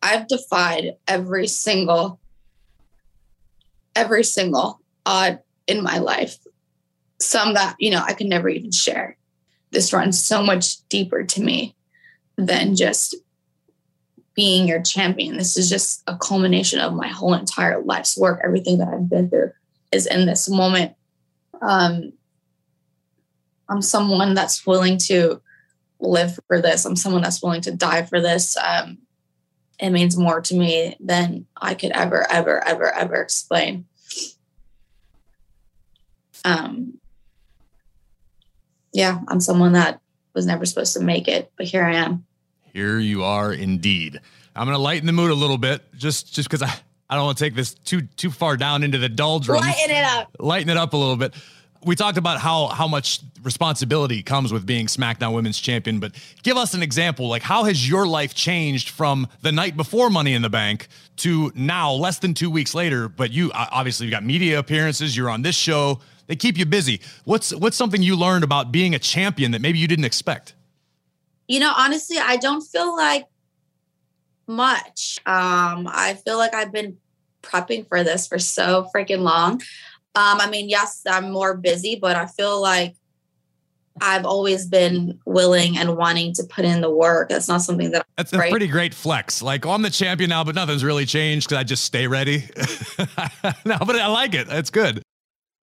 I've 0.01 0.27
defied 0.27 0.97
every 1.07 1.47
single, 1.47 2.19
every 3.95 4.23
single 4.23 4.81
odd 5.05 5.39
in 5.67 5.81
my 5.81 5.97
life. 5.97 6.37
Some 7.19 7.53
that, 7.55 7.75
you 7.79 7.91
know, 7.91 8.03
I 8.05 8.13
could 8.13 8.27
never 8.27 8.49
even 8.49 8.71
share. 8.71 9.17
This 9.71 9.93
runs 9.93 10.23
so 10.23 10.43
much 10.43 10.87
deeper 10.89 11.23
to 11.23 11.41
me 11.41 11.75
than 12.37 12.75
just 12.75 13.15
being 14.35 14.67
your 14.67 14.81
champion. 14.81 15.37
This 15.37 15.57
is 15.57 15.69
just 15.69 16.03
a 16.07 16.17
culmination 16.17 16.79
of 16.79 16.93
my 16.93 17.07
whole 17.07 17.33
entire 17.33 17.81
life's 17.81 18.17
work. 18.17 18.41
Everything 18.43 18.77
that 18.77 18.89
I've 18.89 19.09
been 19.09 19.29
through 19.29 19.51
is 19.91 20.05
in 20.05 20.25
this 20.25 20.49
moment. 20.49 20.93
Um, 21.61 22.13
I'm 23.69 23.81
someone 23.81 24.33
that's 24.33 24.67
willing 24.67 24.97
to 25.05 25.41
live 26.05 26.39
for 26.47 26.61
this. 26.61 26.85
I'm 26.85 26.95
someone 26.95 27.21
that's 27.21 27.41
willing 27.41 27.61
to 27.61 27.71
die 27.71 28.03
for 28.03 28.21
this. 28.21 28.57
Um, 28.57 28.99
it 29.79 29.89
means 29.89 30.17
more 30.17 30.41
to 30.41 30.55
me 30.55 30.95
than 30.99 31.45
I 31.61 31.73
could 31.73 31.91
ever, 31.91 32.25
ever, 32.31 32.65
ever, 32.65 32.93
ever 32.93 33.15
explain. 33.15 33.85
Um, 36.45 36.99
yeah, 38.93 39.19
I'm 39.27 39.39
someone 39.39 39.73
that 39.73 39.99
was 40.33 40.45
never 40.45 40.65
supposed 40.65 40.93
to 40.93 41.03
make 41.03 41.27
it, 41.27 41.51
but 41.57 41.65
here 41.65 41.83
I 41.83 41.95
am. 41.95 42.25
Here 42.73 42.99
you 42.99 43.23
are 43.23 43.51
indeed. 43.51 44.19
I'm 44.55 44.67
gonna 44.67 44.77
lighten 44.77 45.05
the 45.05 45.11
mood 45.11 45.31
a 45.31 45.35
little 45.35 45.57
bit, 45.57 45.81
just 45.95 46.33
just 46.33 46.49
because 46.49 46.61
I, 46.61 46.73
I 47.09 47.15
don't 47.15 47.25
want 47.25 47.37
to 47.37 47.43
take 47.43 47.55
this 47.55 47.73
too 47.73 48.03
too 48.15 48.31
far 48.31 48.55
down 48.55 48.83
into 48.83 48.97
the 48.97 49.09
doldrums. 49.09 49.65
Lighten 49.65 49.95
it 49.95 50.03
up. 50.03 50.35
Lighten 50.39 50.69
it 50.69 50.77
up 50.77 50.93
a 50.93 50.97
little 50.97 51.17
bit 51.17 51.33
we 51.85 51.95
talked 51.95 52.17
about 52.17 52.39
how 52.39 52.67
how 52.67 52.87
much 52.87 53.19
responsibility 53.43 54.23
comes 54.23 54.51
with 54.51 54.65
being 54.65 54.87
SmackDown 54.87 55.33
Women's 55.33 55.59
Champion, 55.59 55.99
but 55.99 56.13
give 56.41 56.57
us 56.57 56.73
an 56.73 56.81
example. 56.81 57.27
Like, 57.27 57.43
how 57.43 57.63
has 57.63 57.87
your 57.87 58.07
life 58.07 58.33
changed 58.33 58.89
from 58.89 59.27
the 59.41 59.51
night 59.51 59.77
before 59.77 60.09
Money 60.09 60.33
in 60.33 60.41
the 60.41 60.49
Bank 60.49 60.87
to 61.17 61.51
now, 61.53 61.91
less 61.91 62.19
than 62.19 62.33
two 62.33 62.49
weeks 62.49 62.73
later? 62.73 63.07
But 63.07 63.31
you 63.31 63.51
obviously 63.53 64.07
you 64.07 64.11
got 64.11 64.23
media 64.23 64.59
appearances. 64.59 65.15
You're 65.15 65.29
on 65.29 65.43
this 65.43 65.55
show. 65.55 65.99
They 66.27 66.35
keep 66.35 66.57
you 66.57 66.65
busy. 66.65 67.01
What's 67.23 67.53
what's 67.53 67.77
something 67.77 68.01
you 68.01 68.15
learned 68.15 68.43
about 68.43 68.71
being 68.71 68.95
a 68.95 68.99
champion 68.99 69.51
that 69.51 69.61
maybe 69.61 69.77
you 69.77 69.87
didn't 69.87 70.05
expect? 70.05 70.55
You 71.47 71.59
know, 71.59 71.71
honestly, 71.77 72.17
I 72.17 72.37
don't 72.37 72.61
feel 72.61 72.95
like 72.95 73.27
much. 74.47 75.19
Um, 75.27 75.87
I 75.87 76.19
feel 76.25 76.37
like 76.37 76.55
I've 76.55 76.71
been 76.71 76.97
prepping 77.43 77.87
for 77.87 78.03
this 78.03 78.27
for 78.27 78.39
so 78.39 78.89
freaking 78.93 79.19
long. 79.19 79.61
Um, 80.15 80.39
I 80.39 80.49
mean, 80.49 80.69
yes, 80.69 81.01
I'm 81.05 81.31
more 81.31 81.55
busy, 81.57 81.95
but 81.95 82.15
I 82.15 82.25
feel 82.25 82.61
like 82.61 82.95
I've 84.01 84.25
always 84.25 84.65
been 84.65 85.19
willing 85.25 85.77
and 85.77 85.95
wanting 85.97 86.33
to 86.35 86.43
put 86.43 86.65
in 86.65 86.81
the 86.81 86.89
work. 86.89 87.29
That's 87.29 87.47
not 87.47 87.61
something 87.61 87.91
that 87.91 88.05
that's 88.17 88.33
a 88.33 88.37
pretty 88.37 88.67
great 88.67 88.93
flex. 88.93 89.41
Like, 89.41 89.65
oh, 89.65 89.71
I'm 89.71 89.81
the 89.81 89.89
champion 89.89 90.29
now, 90.29 90.43
but 90.43 90.55
nothing's 90.55 90.83
really 90.83 91.05
changed 91.05 91.47
because 91.47 91.59
I 91.59 91.63
just 91.63 91.85
stay 91.85 92.07
ready. 92.07 92.45
no, 93.65 93.77
but 93.85 93.95
I 93.95 94.07
like 94.07 94.33
it. 94.33 94.47
It's 94.49 94.69
good. 94.69 95.01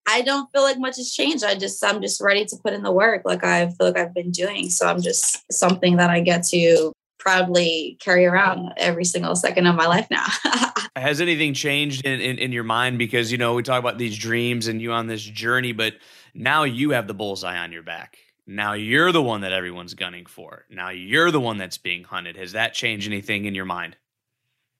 I 0.08 0.22
don't 0.22 0.50
feel 0.52 0.62
like 0.62 0.78
much 0.78 0.96
has 0.96 1.12
changed. 1.12 1.44
I 1.44 1.54
just 1.54 1.84
I'm 1.84 2.00
just 2.02 2.20
ready 2.20 2.44
to 2.46 2.56
put 2.56 2.72
in 2.72 2.82
the 2.82 2.92
work, 2.92 3.22
like 3.24 3.44
I 3.44 3.68
feel 3.68 3.88
like 3.88 3.98
I've 3.98 4.14
been 4.14 4.30
doing. 4.30 4.70
So 4.70 4.86
I'm 4.86 5.00
just 5.00 5.50
something 5.52 5.96
that 5.96 6.10
I 6.10 6.20
get 6.20 6.44
to 6.48 6.92
proudly 7.22 7.96
carry 8.00 8.26
around 8.26 8.72
every 8.76 9.04
single 9.04 9.36
second 9.36 9.64
of 9.68 9.76
my 9.76 9.86
life 9.86 10.08
now. 10.10 10.26
Has 10.96 11.20
anything 11.20 11.54
changed 11.54 12.04
in, 12.04 12.20
in, 12.20 12.36
in, 12.38 12.50
your 12.50 12.64
mind? 12.64 12.98
Because, 12.98 13.30
you 13.30 13.38
know, 13.38 13.54
we 13.54 13.62
talk 13.62 13.78
about 13.78 13.96
these 13.96 14.18
dreams 14.18 14.66
and 14.66 14.82
you 14.82 14.90
on 14.90 15.06
this 15.06 15.22
journey, 15.22 15.72
but 15.72 15.94
now 16.34 16.64
you 16.64 16.90
have 16.90 17.06
the 17.06 17.14
bullseye 17.14 17.58
on 17.58 17.70
your 17.70 17.84
back. 17.84 18.18
Now 18.44 18.72
you're 18.72 19.12
the 19.12 19.22
one 19.22 19.42
that 19.42 19.52
everyone's 19.52 19.94
gunning 19.94 20.26
for. 20.26 20.64
Now 20.68 20.88
you're 20.88 21.30
the 21.30 21.40
one 21.40 21.58
that's 21.58 21.78
being 21.78 22.02
hunted. 22.02 22.36
Has 22.36 22.52
that 22.52 22.74
changed 22.74 23.06
anything 23.06 23.44
in 23.44 23.54
your 23.54 23.66
mind? 23.66 23.96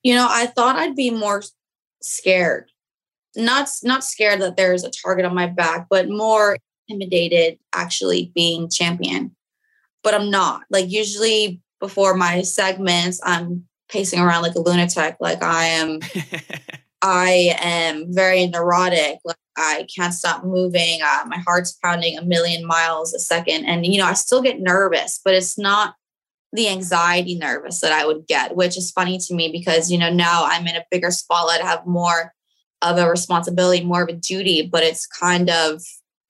You 0.03 0.17
know, 0.17 0.27
I 0.29 0.47
thought 0.47 0.75
I'd 0.75 0.97
be 0.97 1.11
more 1.11 1.45
scared. 2.03 2.71
Not 3.37 3.69
not 3.85 4.03
scared 4.03 4.41
that 4.41 4.57
there's 4.57 4.83
a 4.83 4.91
target 4.91 5.25
on 5.25 5.35
my 5.35 5.47
back, 5.47 5.87
but 5.89 6.09
more 6.09 6.57
intimidated 6.89 7.61
actually 7.73 8.33
being 8.35 8.69
champion. 8.69 9.37
But 10.03 10.15
I'm 10.15 10.29
not. 10.29 10.63
Like 10.69 10.91
usually 10.91 11.63
before 11.83 12.15
my 12.15 12.43
segments, 12.43 13.21
I'm 13.25 13.65
pacing 13.91 14.21
around 14.21 14.43
like 14.43 14.55
a 14.55 14.61
lunatic. 14.61 15.17
Like 15.19 15.43
I 15.43 15.65
am, 15.65 15.99
I 17.03 17.57
am 17.59 18.07
very 18.15 18.47
neurotic. 18.47 19.19
Like 19.25 19.37
I 19.59 19.85
can't 19.95 20.15
stop 20.15 20.45
moving. 20.45 21.01
Uh, 21.03 21.25
my 21.27 21.39
heart's 21.39 21.73
pounding 21.73 22.17
a 22.17 22.23
million 22.23 22.65
miles 22.65 23.13
a 23.13 23.19
second. 23.19 23.65
And, 23.65 23.85
you 23.85 23.99
know, 23.99 24.07
I 24.07 24.13
still 24.13 24.41
get 24.41 24.61
nervous, 24.61 25.21
but 25.25 25.35
it's 25.35 25.59
not 25.59 25.97
the 26.53 26.69
anxiety 26.69 27.35
nervous 27.35 27.81
that 27.81 27.93
I 27.93 28.07
would 28.07 28.29
get, 28.29 28.55
which 28.55 28.79
is 28.79 28.93
funny 28.93 29.19
to 29.19 29.35
me 29.35 29.51
because, 29.51 29.91
you 29.91 29.99
know, 29.99 30.13
now 30.13 30.45
I'm 30.45 30.67
in 30.69 30.77
a 30.77 30.85
bigger 30.89 31.11
spotlight, 31.11 31.63
I 31.63 31.67
have 31.67 31.85
more 31.85 32.33
of 32.81 32.97
a 32.97 33.11
responsibility, 33.11 33.85
more 33.85 34.03
of 34.03 34.09
a 34.09 34.13
duty, 34.13 34.69
but 34.71 34.85
it's 34.85 35.07
kind 35.07 35.51
of 35.51 35.83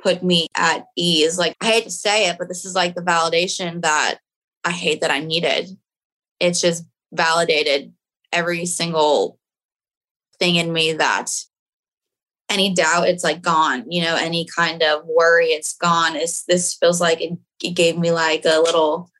put 0.02 0.22
me 0.22 0.46
at 0.56 0.86
ease. 0.96 1.38
Like 1.38 1.56
I 1.60 1.66
hate 1.66 1.84
to 1.84 1.90
say 1.90 2.28
it, 2.28 2.36
but 2.38 2.48
this 2.48 2.64
is 2.64 2.74
like 2.74 2.94
the 2.94 3.02
validation 3.02 3.82
that 3.82 4.18
I 4.64 4.70
hate 4.70 5.00
that 5.00 5.10
I 5.10 5.20
needed. 5.20 5.68
It's 6.40 6.60
just 6.60 6.84
validated 7.12 7.92
every 8.32 8.66
single 8.66 9.38
thing 10.38 10.56
in 10.56 10.72
me 10.72 10.94
that 10.94 11.30
any 12.48 12.74
doubt 12.74 13.08
it's 13.08 13.22
like 13.24 13.40
gone 13.40 13.90
you 13.90 14.02
know 14.02 14.16
any 14.16 14.44
kind 14.44 14.82
of 14.82 15.04
worry 15.06 15.46
it's 15.46 15.74
gone. 15.74 16.16
It's 16.16 16.44
this 16.44 16.74
feels 16.74 17.00
like 17.00 17.20
it, 17.20 17.38
it 17.62 17.74
gave 17.74 17.98
me 17.98 18.10
like 18.10 18.44
a 18.44 18.60
little 18.60 19.10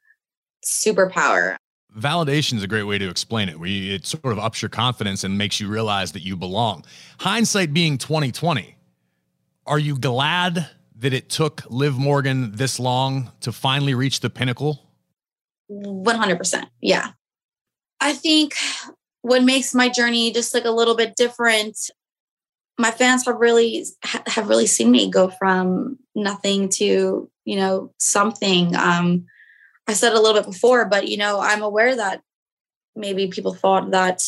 superpower. 0.65 1.57
Validation 1.97 2.55
is 2.55 2.63
a 2.63 2.67
great 2.67 2.85
way 2.85 2.97
to 2.99 3.09
explain 3.09 3.49
it. 3.49 3.59
We 3.59 3.95
it 3.95 4.07
sort 4.07 4.33
of 4.33 4.39
ups 4.39 4.63
your 4.63 4.69
confidence 4.69 5.25
and 5.25 5.37
makes 5.37 5.61
you 5.61 5.69
realize 5.69 6.13
that 6.13 6.23
you 6.23 6.37
belong. 6.37 6.85
Hindsight 7.21 7.73
being 7.73 7.99
2020 7.99 8.77
are 9.67 9.79
you 9.79 9.97
glad 9.97 10.69
that 10.97 11.13
it 11.13 11.29
took 11.29 11.63
liv 11.69 11.97
morgan 11.97 12.53
this 12.53 12.79
long 12.79 13.31
to 13.41 13.53
finally 13.53 13.95
reach 13.95 14.21
the 14.21 14.31
pinnacle 14.31 14.92
100%. 15.73 16.67
Yeah. 16.81 17.13
I 18.01 18.13
think 18.13 18.55
what 19.23 19.45
makes 19.45 19.75
my 19.75 19.89
journey 19.89 20.33
just 20.33 20.53
like 20.53 20.65
a 20.65 20.71
little 20.71 20.97
bit 20.97 21.17
different 21.17 21.79
my 22.79 22.91
fans 22.91 23.25
have 23.27 23.37
really 23.37 23.85
have 24.27 24.49
really 24.49 24.67
seen 24.67 24.91
me 24.91 25.11
go 25.11 25.29
from 25.29 25.99
nothing 26.15 26.69
to 26.69 27.31
you 27.45 27.57
know 27.57 27.93
something 27.99 28.75
um 28.77 29.25
i 29.87 29.93
said 29.93 30.13
a 30.13 30.21
little 30.21 30.41
bit 30.41 30.51
before 30.51 30.85
but 30.87 31.09
you 31.09 31.17
know 31.17 31.41
i'm 31.41 31.63
aware 31.63 31.95
that 31.95 32.23
maybe 32.97 33.27
people 33.29 33.55
thought 33.55 33.91
that 33.91 34.23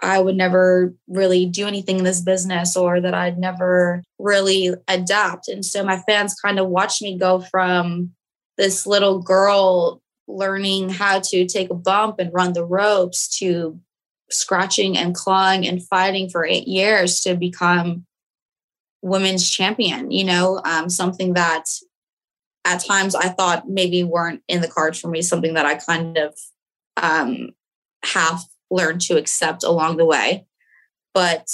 i 0.00 0.20
would 0.20 0.36
never 0.36 0.94
really 1.08 1.46
do 1.46 1.66
anything 1.66 1.98
in 1.98 2.04
this 2.04 2.20
business 2.20 2.76
or 2.76 3.00
that 3.00 3.14
i'd 3.14 3.38
never 3.38 4.02
really 4.18 4.70
adapt 4.88 5.48
and 5.48 5.64
so 5.64 5.84
my 5.84 5.98
fans 5.98 6.34
kind 6.34 6.58
of 6.58 6.68
watched 6.68 7.02
me 7.02 7.18
go 7.18 7.40
from 7.40 8.10
this 8.56 8.86
little 8.86 9.20
girl 9.20 10.00
learning 10.26 10.88
how 10.88 11.20
to 11.20 11.46
take 11.46 11.70
a 11.70 11.74
bump 11.74 12.18
and 12.18 12.32
run 12.32 12.52
the 12.52 12.64
ropes 12.64 13.28
to 13.38 13.78
scratching 14.30 14.96
and 14.96 15.14
clawing 15.14 15.66
and 15.66 15.86
fighting 15.86 16.28
for 16.28 16.44
eight 16.44 16.66
years 16.66 17.20
to 17.20 17.34
become 17.36 18.06
women's 19.02 19.48
champion, 19.48 20.10
you 20.10 20.24
know, 20.24 20.60
um, 20.64 20.88
something 20.88 21.34
that 21.34 21.64
at 22.64 22.82
times 22.82 23.14
I 23.14 23.28
thought 23.28 23.68
maybe 23.68 24.02
weren't 24.02 24.42
in 24.48 24.62
the 24.62 24.68
cards 24.68 24.98
for 24.98 25.08
me, 25.08 25.20
something 25.20 25.54
that 25.54 25.66
I 25.66 25.74
kind 25.74 26.16
of 26.16 26.34
um, 26.96 27.50
have 28.02 28.40
learned 28.70 29.02
to 29.02 29.18
accept 29.18 29.62
along 29.62 29.98
the 29.98 30.06
way. 30.06 30.46
But 31.12 31.48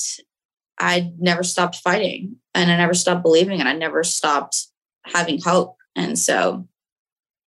I 0.78 1.12
never 1.18 1.42
stopped 1.42 1.76
fighting 1.76 2.36
and 2.54 2.70
I 2.70 2.76
never 2.76 2.94
stopped 2.94 3.22
believing 3.22 3.60
and 3.60 3.68
I 3.68 3.74
never 3.74 4.04
stopped 4.04 4.68
having 5.04 5.40
hope. 5.40 5.76
And 5.96 6.18
so 6.18 6.68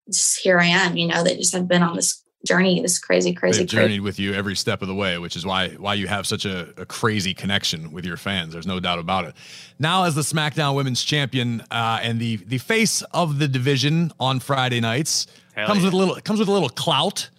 just 0.07 0.39
here 0.39 0.59
I 0.59 0.65
am, 0.65 0.97
you 0.97 1.07
know, 1.07 1.23
they 1.23 1.35
just 1.35 1.53
have 1.53 1.67
been 1.67 1.83
on 1.83 1.95
this 1.95 2.23
journey, 2.45 2.81
this 2.81 2.99
crazy, 2.99 3.33
crazy, 3.33 3.59
They've 3.59 3.67
journeyed 3.67 4.01
with 4.01 4.19
you 4.19 4.33
every 4.33 4.55
step 4.55 4.81
of 4.81 4.87
the 4.87 4.95
way, 4.95 5.17
which 5.17 5.35
is 5.35 5.45
why 5.45 5.69
why 5.69 5.93
you 5.93 6.07
have 6.07 6.27
such 6.27 6.45
a, 6.45 6.73
a, 6.77 6.85
crazy 6.85 7.33
connection 7.33 7.91
with 7.91 8.05
your 8.05 8.17
fans. 8.17 8.53
There's 8.53 8.67
no 8.67 8.79
doubt 8.79 8.99
about 8.99 9.25
it. 9.25 9.35
Now, 9.79 10.03
as 10.03 10.15
the 10.15 10.21
SmackDown 10.21 10.75
Women's 10.75 11.03
Champion 11.03 11.61
uh, 11.71 11.99
and 12.01 12.19
the 12.19 12.37
the 12.37 12.57
face 12.57 13.01
of 13.13 13.39
the 13.39 13.47
division 13.47 14.11
on 14.19 14.39
Friday 14.39 14.79
nights, 14.79 15.27
Hell 15.55 15.67
comes 15.67 15.79
yeah. 15.79 15.85
with 15.85 15.93
a 15.93 15.97
little 15.97 16.15
comes 16.15 16.39
with 16.39 16.49
a 16.49 16.51
little 16.51 16.69
clout. 16.69 17.29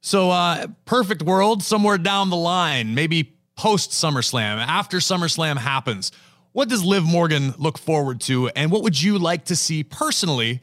So, 0.00 0.30
uh, 0.30 0.68
perfect 0.84 1.22
world 1.22 1.62
somewhere 1.62 1.98
down 1.98 2.30
the 2.30 2.36
line, 2.36 2.94
maybe 2.94 3.36
post 3.56 3.90
SummerSlam, 3.90 4.64
after 4.64 4.98
SummerSlam 4.98 5.56
happens. 5.56 6.12
What 6.52 6.68
does 6.68 6.84
Liv 6.84 7.04
Morgan 7.04 7.54
look 7.58 7.76
forward 7.76 8.20
to, 8.22 8.48
and 8.50 8.70
what 8.70 8.82
would 8.82 9.00
you 9.00 9.18
like 9.18 9.46
to 9.46 9.56
see 9.56 9.84
personally? 9.84 10.62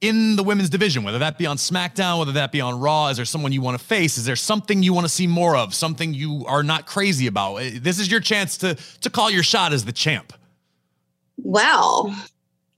In 0.00 0.36
the 0.36 0.42
women's 0.42 0.70
division, 0.70 1.02
whether 1.02 1.18
that 1.18 1.36
be 1.36 1.46
on 1.46 1.56
SmackDown, 1.56 2.18
whether 2.18 2.32
that 2.32 2.52
be 2.52 2.60
on 2.60 2.80
Raw? 2.80 3.08
Is 3.08 3.16
there 3.16 3.26
someone 3.26 3.52
you 3.52 3.60
want 3.60 3.78
to 3.78 3.84
face? 3.84 4.16
Is 4.16 4.24
there 4.24 4.36
something 4.36 4.82
you 4.82 4.94
want 4.94 5.04
to 5.04 5.12
see 5.12 5.26
more 5.26 5.56
of? 5.56 5.74
Something 5.74 6.14
you 6.14 6.44
are 6.46 6.62
not 6.62 6.86
crazy 6.86 7.26
about? 7.26 7.56
Eh, 7.56 7.78
this 7.80 7.98
is 7.98 8.10
your 8.10 8.20
chance 8.20 8.56
to 8.58 8.74
to 8.74 9.10
call 9.10 9.30
your 9.30 9.42
shot 9.42 9.72
as 9.72 9.84
the 9.84 9.92
champ. 9.92 10.32
Well, 11.36 12.14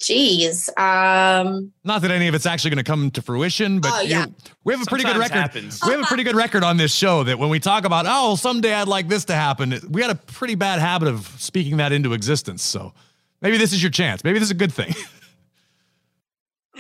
geez. 0.01 0.69
Um, 0.77 1.73
not 1.85 2.03
that 2.03 2.11
any 2.11 2.29
of 2.29 2.35
it's 2.35 2.47
actually 2.47 2.71
going 2.71 2.85
to 2.85 2.91
come 2.91 3.11
to 3.13 3.23
fruition, 3.23 3.81
but 3.81 3.93
oh, 3.93 4.01
yeah. 4.01 4.27
we 4.65 4.75
have 4.75 4.83
a 4.83 4.87
pretty 4.87 5.05
good 5.05 5.17
record. 5.17 5.37
Happens. 5.37 5.81
We 5.85 5.93
have 5.93 6.03
a 6.03 6.07
pretty 6.07 6.25
good 6.25 6.37
record 6.37 6.65
on 6.65 6.77
this 6.77 6.95
show 6.95 7.25
that 7.25 7.39
when 7.39 7.49
we 7.49 7.61
talk 7.61 7.85
about, 7.85 8.05
oh, 8.09 8.37
someday 8.37 8.75
I'd 8.75 8.89
like 8.89 9.09
this 9.09 9.25
to 9.27 9.35
happen, 9.35 9.75
we 9.89 10.03
had 10.03 10.11
a 10.11 10.15
pretty 10.15 10.55
bad 10.55 10.81
habit 10.81 11.09
of 11.09 11.27
speaking 11.39 11.79
that 11.79 11.93
into 11.93 12.13
existence. 12.13 12.63
So 12.63 12.93
maybe 13.41 13.59
this 13.59 13.73
is 13.73 13.83
your 13.83 13.91
chance. 13.91 14.23
Maybe 14.25 14.39
this 14.39 14.49
is 14.49 14.53
a 14.53 14.55
good 14.55 14.73
thing. 14.73 14.95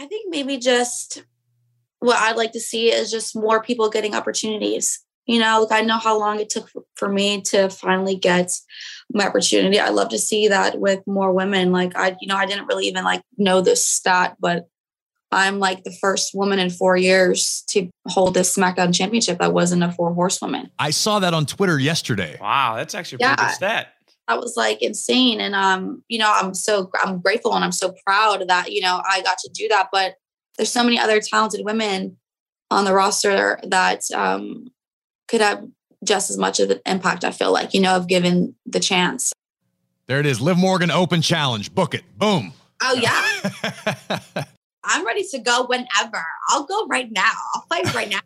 I 0.02 0.06
think 0.06 0.28
maybe 0.30 0.56
just 0.56 1.22
what 2.00 2.16
I'd 2.16 2.36
like 2.36 2.50
to 2.52 2.60
see 2.60 2.90
is 2.90 3.08
just 3.08 3.36
more 3.36 3.62
people 3.62 3.88
getting 3.88 4.16
opportunities. 4.16 4.98
You 5.26 5.38
know, 5.38 5.64
like 5.68 5.80
I 5.80 5.84
know 5.84 5.98
how 5.98 6.18
long 6.18 6.40
it 6.40 6.50
took 6.50 6.68
for 6.96 7.08
me 7.08 7.40
to 7.42 7.68
finally 7.68 8.16
get 8.16 8.50
my 9.12 9.28
opportunity. 9.28 9.78
I 9.78 9.90
love 9.90 10.08
to 10.08 10.18
see 10.18 10.48
that 10.48 10.80
with 10.80 11.06
more 11.06 11.32
women. 11.32 11.70
Like 11.70 11.96
I, 11.96 12.16
you 12.20 12.26
know, 12.26 12.34
I 12.34 12.46
didn't 12.46 12.66
really 12.66 12.88
even 12.88 13.04
like 13.04 13.22
know 13.38 13.60
this 13.60 13.86
stat, 13.86 14.36
but 14.40 14.66
I'm 15.30 15.60
like 15.60 15.84
the 15.84 15.92
first 15.92 16.34
woman 16.34 16.58
in 16.58 16.70
four 16.70 16.96
years 16.96 17.62
to 17.68 17.88
hold 18.08 18.34
this 18.34 18.56
SmackDown 18.56 18.92
championship 18.92 19.38
that 19.38 19.54
wasn't 19.54 19.84
a 19.84 19.92
four 19.92 20.12
horsewoman. 20.12 20.72
I 20.80 20.90
saw 20.90 21.20
that 21.20 21.32
on 21.32 21.46
Twitter 21.46 21.78
yesterday. 21.78 22.38
Wow, 22.40 22.74
that's 22.74 22.96
actually 22.96 23.16
a 23.16 23.18
pretty 23.20 23.40
yeah. 23.40 23.48
good 23.48 23.54
stat. 23.54 23.88
That 24.32 24.40
was 24.40 24.56
like 24.56 24.80
insane. 24.80 25.42
And 25.42 25.54
um, 25.54 26.02
you 26.08 26.18
know, 26.18 26.32
I'm 26.34 26.54
so 26.54 26.90
I'm 27.02 27.20
grateful 27.20 27.54
and 27.54 27.62
I'm 27.62 27.72
so 27.72 27.94
proud 28.06 28.48
that, 28.48 28.72
you 28.72 28.80
know, 28.80 29.02
I 29.06 29.20
got 29.20 29.36
to 29.38 29.50
do 29.52 29.68
that. 29.68 29.88
But 29.92 30.14
there's 30.56 30.72
so 30.72 30.82
many 30.82 30.98
other 30.98 31.20
talented 31.20 31.66
women 31.66 32.16
on 32.70 32.86
the 32.86 32.94
roster 32.94 33.60
that 33.64 34.10
um 34.14 34.68
could 35.28 35.42
have 35.42 35.66
just 36.02 36.30
as 36.30 36.38
much 36.38 36.60
of 36.60 36.70
an 36.70 36.80
impact, 36.86 37.24
I 37.24 37.30
feel 37.30 37.52
like, 37.52 37.74
you 37.74 37.80
know, 37.80 37.94
of 37.94 38.08
given 38.08 38.54
the 38.64 38.80
chance. 38.80 39.34
There 40.06 40.18
it 40.18 40.24
is. 40.24 40.40
Liv 40.40 40.56
Morgan 40.56 40.90
Open 40.90 41.20
Challenge. 41.20 41.74
Book 41.74 41.94
it. 41.94 42.02
Boom. 42.16 42.54
Oh 42.82 42.94
yeah. 42.94 44.44
I'm 44.84 45.04
ready 45.04 45.24
to 45.30 45.40
go 45.40 45.66
whenever. 45.66 46.24
I'll 46.48 46.64
go 46.64 46.86
right 46.86 47.12
now. 47.12 47.32
I'll 47.54 47.66
fight 47.68 47.92
right 47.94 48.08
now. 48.08 48.20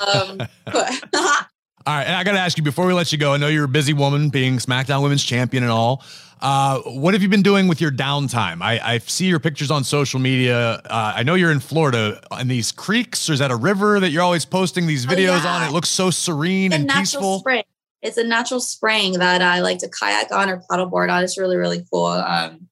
um, 0.38 0.48
All 1.86 1.94
right, 1.94 2.06
and 2.06 2.14
I 2.14 2.24
got 2.24 2.32
to 2.32 2.38
ask 2.38 2.58
you 2.58 2.64
before 2.64 2.86
we 2.86 2.92
let 2.92 3.12
you 3.12 3.18
go. 3.18 3.32
I 3.32 3.36
know 3.36 3.48
you're 3.48 3.64
a 3.64 3.68
busy 3.68 3.92
woman, 3.92 4.28
being 4.28 4.58
SmackDown 4.58 5.02
Women's 5.02 5.24
Champion 5.24 5.62
and 5.62 5.72
all. 5.72 6.04
Uh, 6.40 6.80
what 6.82 7.14
have 7.14 7.22
you 7.22 7.28
been 7.28 7.42
doing 7.42 7.66
with 7.66 7.80
your 7.80 7.90
downtime? 7.90 8.62
I, 8.62 8.78
I 8.78 8.98
see 8.98 9.26
your 9.26 9.40
pictures 9.40 9.70
on 9.70 9.84
social 9.84 10.20
media. 10.20 10.80
Uh, 10.84 11.12
I 11.16 11.22
know 11.22 11.34
you're 11.34 11.50
in 11.50 11.60
Florida, 11.60 12.20
in 12.38 12.48
these 12.48 12.70
creeks, 12.70 13.28
or 13.28 13.32
is 13.32 13.38
that 13.40 13.50
a 13.50 13.56
river 13.56 13.98
that 14.00 14.10
you're 14.10 14.22
always 14.22 14.44
posting 14.44 14.86
these 14.86 15.06
oh, 15.06 15.10
videos 15.10 15.40
oh, 15.40 15.44
yeah. 15.44 15.54
on? 15.54 15.68
It 15.68 15.72
looks 15.72 15.88
so 15.88 16.10
serene 16.10 16.72
it's 16.72 16.82
and 16.82 16.90
peaceful. 16.90 17.40
Spring. 17.40 17.64
It's 18.02 18.16
a 18.16 18.24
natural 18.24 18.60
spring 18.60 19.14
that 19.14 19.42
I 19.42 19.60
like 19.60 19.78
to 19.78 19.88
kayak 19.88 20.30
on 20.30 20.48
or 20.48 20.62
paddleboard 20.70 21.10
on. 21.10 21.24
It's 21.24 21.38
really, 21.38 21.56
really 21.56 21.84
cool. 21.92 22.06
Um, 22.06 22.68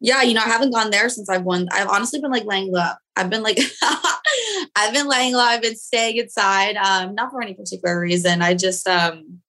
yeah, 0.00 0.22
you 0.22 0.34
know, 0.34 0.42
I 0.42 0.48
haven't 0.48 0.72
gone 0.72 0.90
there 0.90 1.08
since 1.08 1.30
I've 1.30 1.44
won. 1.44 1.68
I've 1.72 1.88
honestly 1.88 2.20
been 2.20 2.30
like 2.30 2.44
laying 2.44 2.70
low. 2.70 2.92
I've 3.16 3.30
been 3.30 3.42
like, 3.42 3.58
I've 4.76 4.92
been 4.92 5.08
laying 5.08 5.34
low. 5.34 5.40
I've 5.40 5.62
been 5.62 5.76
staying 5.76 6.18
inside, 6.18 6.76
um, 6.76 7.14
not 7.14 7.30
for 7.30 7.40
any 7.40 7.54
particular 7.54 7.98
reason. 7.98 8.42
I 8.42 8.54
just, 8.54 8.86
um, 8.86 9.40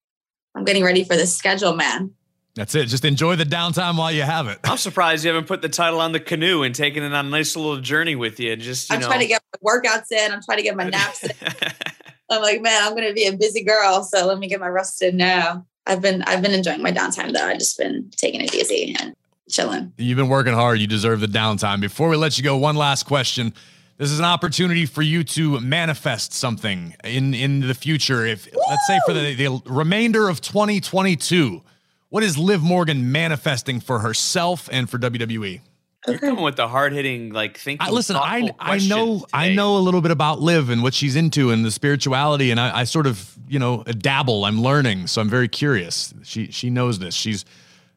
I'm 0.55 0.63
getting 0.63 0.83
ready 0.83 1.03
for 1.03 1.15
this 1.15 1.35
schedule, 1.35 1.75
man. 1.75 2.11
That's 2.55 2.73
it. 2.73 2.87
Just 2.87 3.05
enjoy 3.05 3.35
the 3.35 3.43
downtime 3.43 3.97
while 3.97 4.11
you 4.11 4.23
have 4.23 4.47
it. 4.47 4.57
I'm 4.63 4.77
surprised 4.77 5.23
you 5.23 5.29
haven't 5.29 5.47
put 5.47 5.61
the 5.61 5.69
title 5.69 6.01
on 6.01 6.11
the 6.11 6.19
canoe 6.19 6.63
and 6.63 6.73
taken 6.73 7.03
it 7.03 7.13
on 7.13 7.27
a 7.27 7.29
nice 7.29 7.55
little 7.55 7.77
journey 7.79 8.15
with 8.15 8.39
you. 8.39 8.55
Just, 8.55 8.89
you 8.89 8.95
I'm 8.95 9.01
know. 9.01 9.07
trying 9.07 9.19
to 9.19 9.27
get 9.27 9.43
my 9.53 9.71
workouts 9.71 10.11
in. 10.11 10.31
I'm 10.31 10.41
trying 10.41 10.57
to 10.57 10.63
get 10.63 10.75
my 10.75 10.89
naps 10.89 11.23
in. 11.23 11.31
I'm 12.31 12.41
like, 12.41 12.61
man, 12.61 12.81
I'm 12.81 12.95
going 12.95 13.07
to 13.07 13.13
be 13.13 13.27
a 13.27 13.37
busy 13.37 13.63
girl. 13.63 14.03
So 14.03 14.25
let 14.25 14.39
me 14.39 14.47
get 14.47 14.59
my 14.59 14.67
rest 14.67 15.03
in 15.03 15.17
now. 15.17 15.67
I've 15.85 16.01
been, 16.01 16.23
I've 16.23 16.41
been 16.41 16.53
enjoying 16.53 16.81
my 16.81 16.91
downtime 16.91 17.31
though. 17.31 17.45
I've 17.45 17.59
just 17.59 17.77
been 17.77 18.09
taking 18.17 18.41
it 18.41 18.55
easy 18.55 18.95
and 18.99 19.15
chilling. 19.49 19.93
You've 19.97 20.17
been 20.17 20.29
working 20.29 20.53
hard. 20.53 20.79
You 20.79 20.87
deserve 20.87 21.19
the 21.19 21.27
downtime. 21.27 21.81
Before 21.81 22.09
we 22.09 22.17
let 22.17 22.37
you 22.37 22.43
go, 22.43 22.57
one 22.57 22.75
last 22.75 23.03
question. 23.03 23.53
This 23.97 24.11
is 24.11 24.19
an 24.19 24.25
opportunity 24.25 24.85
for 24.85 25.01
you 25.01 25.23
to 25.23 25.59
manifest 25.59 26.31
something 26.33 26.95
in 27.03 27.33
in 27.33 27.61
the 27.61 27.73
future. 27.73 28.25
If 28.25 28.47
Woo! 28.53 28.61
let's 28.69 28.85
say 28.87 28.99
for 29.05 29.13
the, 29.13 29.33
the 29.33 29.61
remainder 29.65 30.29
of 30.29 30.39
2022, 30.41 31.63
what 32.09 32.23
is 32.23 32.37
Liv 32.37 32.61
Morgan 32.61 33.11
manifesting 33.11 33.79
for 33.79 33.99
herself 33.99 34.69
and 34.71 34.89
for 34.89 34.99
WWE? 34.99 35.61
You're 36.07 36.19
coming 36.19 36.43
with 36.43 36.55
the 36.55 36.67
hard 36.67 36.93
hitting, 36.93 37.33
like 37.33 37.57
thinking. 37.57 37.85
I, 37.85 37.91
listen, 37.91 38.15
I 38.15 38.49
I 38.59 38.77
know 38.77 39.15
today. 39.15 39.25
I 39.33 39.53
know 39.53 39.77
a 39.77 39.79
little 39.79 40.01
bit 40.01 40.11
about 40.11 40.39
Liv 40.39 40.69
and 40.69 40.83
what 40.83 40.93
she's 40.93 41.15
into 41.15 41.49
and 41.49 41.65
the 41.65 41.71
spirituality, 41.71 42.51
and 42.51 42.59
I, 42.59 42.79
I 42.79 42.83
sort 42.83 43.07
of 43.07 43.35
you 43.47 43.59
know 43.59 43.83
dabble. 43.83 44.45
I'm 44.45 44.61
learning, 44.61 45.07
so 45.07 45.21
I'm 45.21 45.29
very 45.29 45.47
curious. 45.47 46.13
She 46.23 46.51
she 46.51 46.69
knows 46.69 46.99
this. 46.99 47.15
She's 47.15 47.43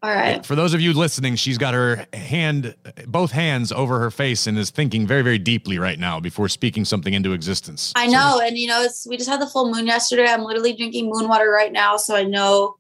all 0.02 0.10
right. 0.10 0.44
For 0.46 0.54
those 0.54 0.72
of 0.72 0.80
you 0.80 0.94
listening, 0.94 1.36
she's 1.36 1.58
got 1.58 1.74
her 1.74 2.06
hand, 2.14 2.74
both 3.06 3.32
hands 3.32 3.70
over 3.70 3.98
her 3.98 4.10
face 4.10 4.46
and 4.46 4.56
is 4.58 4.70
thinking 4.70 5.06
very, 5.06 5.20
very 5.20 5.38
deeply 5.38 5.78
right 5.78 5.98
now 5.98 6.18
before 6.18 6.48
speaking 6.48 6.86
something 6.86 7.12
into 7.12 7.34
existence. 7.34 7.92
I 7.94 8.06
know. 8.06 8.36
So, 8.38 8.46
and, 8.46 8.56
you 8.56 8.66
know, 8.66 8.82
it's, 8.82 9.06
we 9.06 9.18
just 9.18 9.28
had 9.28 9.42
the 9.42 9.46
full 9.46 9.70
moon 9.70 9.86
yesterday. 9.86 10.24
I'm 10.26 10.42
literally 10.42 10.72
drinking 10.72 11.10
moon 11.10 11.28
water 11.28 11.50
right 11.50 11.70
now. 11.70 11.98
So 11.98 12.16
I 12.16 12.24
know, 12.24 12.76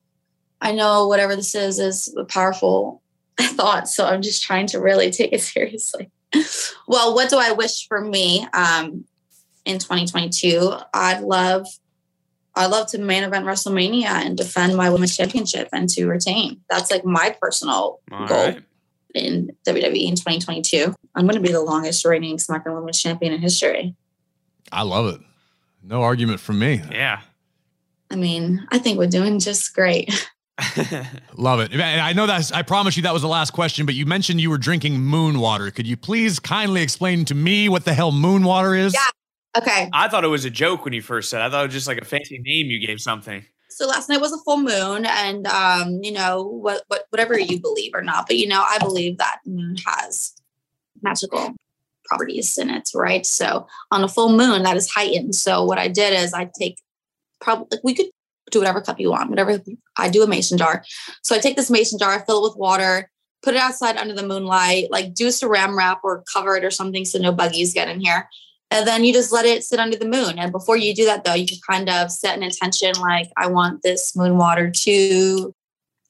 I 0.62 0.72
know 0.72 1.08
whatever 1.08 1.36
this 1.36 1.54
is, 1.54 1.78
is 1.78 2.14
a 2.16 2.24
powerful 2.24 3.02
thought. 3.40 3.86
So 3.86 4.06
I'm 4.06 4.22
just 4.22 4.42
trying 4.42 4.66
to 4.68 4.80
really 4.80 5.10
take 5.10 5.34
it 5.34 5.42
seriously. 5.42 6.10
well, 6.88 7.14
what 7.14 7.28
do 7.28 7.36
I 7.36 7.52
wish 7.52 7.86
for 7.86 8.00
me 8.00 8.46
um, 8.54 9.04
in 9.66 9.78
2022? 9.78 10.72
I'd 10.94 11.20
love 11.20 11.66
I 12.54 12.66
love 12.66 12.88
to 12.88 12.98
main 12.98 13.22
event 13.22 13.46
WrestleMania 13.46 14.06
and 14.06 14.36
defend 14.36 14.76
my 14.76 14.90
women's 14.90 15.16
championship 15.16 15.68
and 15.72 15.88
to 15.90 16.06
retain. 16.06 16.60
That's 16.68 16.90
like 16.90 17.04
my 17.04 17.36
personal 17.40 18.00
All 18.10 18.26
goal 18.26 18.44
right. 18.44 18.62
in 19.14 19.50
WWE 19.66 20.08
in 20.08 20.16
2022. 20.16 20.94
I'm 21.14 21.26
going 21.26 21.36
to 21.36 21.40
be 21.40 21.52
the 21.52 21.60
longest 21.60 22.04
reigning 22.04 22.38
SmackDown 22.38 22.74
Women's 22.74 23.00
Champion 23.00 23.32
in 23.32 23.40
history. 23.40 23.94
I 24.72 24.82
love 24.82 25.14
it. 25.14 25.20
No 25.82 26.02
argument 26.02 26.40
from 26.40 26.58
me. 26.58 26.82
Yeah. 26.90 27.20
I 28.10 28.16
mean, 28.16 28.66
I 28.70 28.78
think 28.78 28.98
we're 28.98 29.06
doing 29.06 29.38
just 29.38 29.74
great. 29.74 30.28
Love 31.36 31.60
it. 31.60 31.74
I 31.74 32.12
know 32.12 32.26
that 32.26 32.54
I 32.54 32.62
promise 32.62 32.96
you 32.96 33.04
that 33.04 33.12
was 33.12 33.22
the 33.22 33.28
last 33.28 33.52
question, 33.52 33.86
but 33.86 33.94
you 33.94 34.06
mentioned 34.06 34.40
you 34.40 34.50
were 34.50 34.58
drinking 34.58 35.00
moon 35.00 35.38
water. 35.38 35.70
Could 35.70 35.86
you 35.86 35.96
please 35.96 36.38
kindly 36.38 36.82
explain 36.82 37.24
to 37.26 37.34
me 37.34 37.68
what 37.68 37.84
the 37.84 37.94
hell 37.94 38.12
moon 38.12 38.44
water 38.44 38.74
is? 38.74 38.92
Yeah. 38.92 39.00
Okay. 39.56 39.88
I 39.92 40.08
thought 40.08 40.24
it 40.24 40.28
was 40.28 40.44
a 40.44 40.50
joke 40.50 40.84
when 40.84 40.94
you 40.94 41.02
first 41.02 41.30
said. 41.30 41.40
I 41.40 41.50
thought 41.50 41.64
it 41.64 41.68
was 41.68 41.74
just 41.74 41.88
like 41.88 41.98
a 41.98 42.04
fancy 42.04 42.38
name 42.38 42.66
you 42.66 42.84
gave 42.84 43.00
something. 43.00 43.44
So 43.68 43.86
last 43.86 44.08
night 44.08 44.20
was 44.20 44.32
a 44.32 44.38
full 44.38 44.58
moon, 44.58 45.06
and 45.06 45.46
um, 45.46 46.00
you 46.02 46.12
know 46.12 46.42
what, 46.42 46.82
what, 46.88 47.06
whatever 47.10 47.38
you 47.38 47.60
believe 47.60 47.92
or 47.94 48.02
not, 48.02 48.26
but 48.26 48.36
you 48.36 48.46
know 48.46 48.62
I 48.66 48.78
believe 48.78 49.18
that 49.18 49.38
moon 49.46 49.76
has 49.86 50.34
magical 51.02 51.54
properties 52.04 52.58
in 52.58 52.68
it, 52.68 52.90
right? 52.94 53.24
So 53.24 53.66
on 53.90 54.04
a 54.04 54.08
full 54.08 54.36
moon, 54.36 54.64
that 54.64 54.76
is 54.76 54.90
heightened. 54.90 55.34
So 55.34 55.64
what 55.64 55.78
I 55.78 55.88
did 55.88 56.12
is 56.12 56.34
I 56.34 56.50
take 56.58 56.78
probably 57.40 57.68
like 57.70 57.84
we 57.84 57.94
could 57.94 58.06
do 58.50 58.58
whatever 58.58 58.80
cup 58.80 59.00
you 59.00 59.10
want, 59.10 59.30
whatever. 59.30 59.60
I 59.96 60.10
do 60.10 60.22
a 60.22 60.26
mason 60.26 60.58
jar. 60.58 60.84
So 61.22 61.34
I 61.34 61.38
take 61.38 61.56
this 61.56 61.70
mason 61.70 61.98
jar, 61.98 62.10
I 62.10 62.24
fill 62.24 62.44
it 62.44 62.48
with 62.50 62.58
water, 62.58 63.08
put 63.42 63.54
it 63.54 63.60
outside 63.60 63.96
under 63.96 64.14
the 64.14 64.26
moonlight, 64.26 64.90
like 64.90 65.14
do 65.14 65.26
a 65.26 65.30
saran 65.30 65.76
wrap 65.76 66.00
or 66.02 66.24
cover 66.32 66.56
it 66.56 66.64
or 66.64 66.70
something 66.70 67.04
so 67.04 67.18
no 67.18 67.32
buggies 67.32 67.72
get 67.72 67.88
in 67.88 68.00
here 68.00 68.28
And 68.70 68.86
then 68.86 69.04
you 69.04 69.12
just 69.12 69.32
let 69.32 69.46
it 69.46 69.64
sit 69.64 69.80
under 69.80 69.96
the 69.96 70.08
moon. 70.08 70.38
And 70.38 70.52
before 70.52 70.76
you 70.76 70.94
do 70.94 71.04
that, 71.06 71.24
though, 71.24 71.34
you 71.34 71.46
can 71.46 71.58
kind 71.68 71.88
of 71.88 72.10
set 72.10 72.36
an 72.36 72.42
intention 72.42 72.92
like, 73.00 73.30
I 73.36 73.48
want 73.48 73.82
this 73.82 74.14
moon 74.14 74.36
water 74.38 74.70
to 74.70 75.54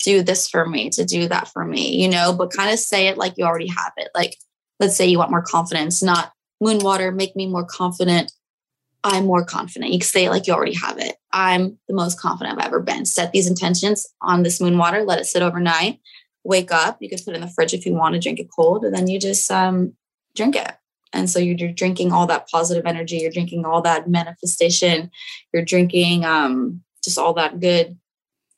do 0.04 0.22
this 0.22 0.48
for 0.48 0.66
me, 0.66 0.90
to 0.90 1.04
do 1.04 1.28
that 1.28 1.48
for 1.48 1.64
me, 1.64 2.02
you 2.02 2.08
know, 2.08 2.32
but 2.32 2.52
kind 2.52 2.70
of 2.70 2.78
say 2.78 3.08
it 3.08 3.18
like 3.18 3.34
you 3.36 3.44
already 3.44 3.68
have 3.68 3.92
it. 3.96 4.08
Like, 4.14 4.36
let's 4.78 4.96
say 4.96 5.06
you 5.06 5.18
want 5.18 5.30
more 5.30 5.42
confidence, 5.42 6.02
not 6.02 6.32
moon 6.60 6.78
water, 6.78 7.12
make 7.12 7.34
me 7.34 7.46
more 7.46 7.64
confident. 7.64 8.32
I'm 9.02 9.24
more 9.24 9.44
confident. 9.44 9.92
You 9.92 9.98
can 9.98 10.06
say 10.06 10.26
it 10.26 10.30
like 10.30 10.46
you 10.46 10.52
already 10.52 10.74
have 10.74 10.98
it. 10.98 11.16
I'm 11.32 11.78
the 11.88 11.94
most 11.94 12.20
confident 12.20 12.58
I've 12.58 12.66
ever 12.66 12.80
been. 12.80 13.06
Set 13.06 13.32
these 13.32 13.48
intentions 13.48 14.06
on 14.20 14.42
this 14.42 14.60
moon 14.60 14.76
water, 14.76 15.02
let 15.02 15.18
it 15.18 15.24
sit 15.24 15.42
overnight, 15.42 16.00
wake 16.44 16.70
up. 16.70 16.98
You 17.00 17.08
could 17.08 17.24
put 17.24 17.32
it 17.32 17.36
in 17.36 17.40
the 17.40 17.48
fridge 17.48 17.72
if 17.72 17.86
you 17.86 17.94
want 17.94 18.14
to 18.14 18.20
drink 18.20 18.38
it 18.38 18.48
cold, 18.54 18.84
and 18.84 18.94
then 18.94 19.06
you 19.06 19.18
just 19.18 19.50
um, 19.50 19.94
drink 20.34 20.56
it. 20.56 20.70
And 21.12 21.28
so 21.28 21.38
you're 21.38 21.72
drinking 21.72 22.12
all 22.12 22.26
that 22.26 22.48
positive 22.48 22.86
energy, 22.86 23.16
you're 23.18 23.32
drinking 23.32 23.64
all 23.64 23.82
that 23.82 24.08
manifestation, 24.08 25.10
you're 25.52 25.64
drinking 25.64 26.24
um, 26.24 26.82
just 27.02 27.18
all 27.18 27.34
that 27.34 27.60
good 27.60 27.98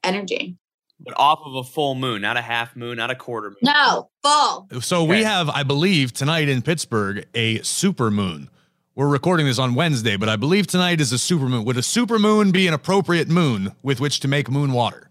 energy. 0.04 0.56
But 1.00 1.18
off 1.18 1.40
of 1.44 1.54
a 1.56 1.64
full 1.64 1.94
moon, 1.94 2.22
not 2.22 2.36
a 2.36 2.42
half 2.42 2.76
moon, 2.76 2.98
not 2.98 3.10
a 3.10 3.16
quarter 3.16 3.50
moon. 3.50 3.58
No, 3.62 4.10
full. 4.22 4.68
So 4.80 5.02
we 5.02 5.24
have, 5.24 5.48
I 5.50 5.64
believe, 5.64 6.12
tonight 6.12 6.48
in 6.48 6.62
Pittsburgh, 6.62 7.26
a 7.34 7.60
super 7.62 8.10
moon. 8.10 8.48
We're 8.94 9.08
recording 9.08 9.46
this 9.46 9.58
on 9.58 9.74
Wednesday, 9.74 10.16
but 10.16 10.28
I 10.28 10.36
believe 10.36 10.66
tonight 10.66 11.00
is 11.00 11.12
a 11.12 11.18
super 11.18 11.46
moon. 11.46 11.64
Would 11.64 11.78
a 11.78 11.82
super 11.82 12.18
moon 12.18 12.52
be 12.52 12.68
an 12.68 12.74
appropriate 12.74 13.28
moon 13.28 13.72
with 13.82 14.00
which 14.00 14.20
to 14.20 14.28
make 14.28 14.50
moon 14.50 14.72
water? 14.72 15.08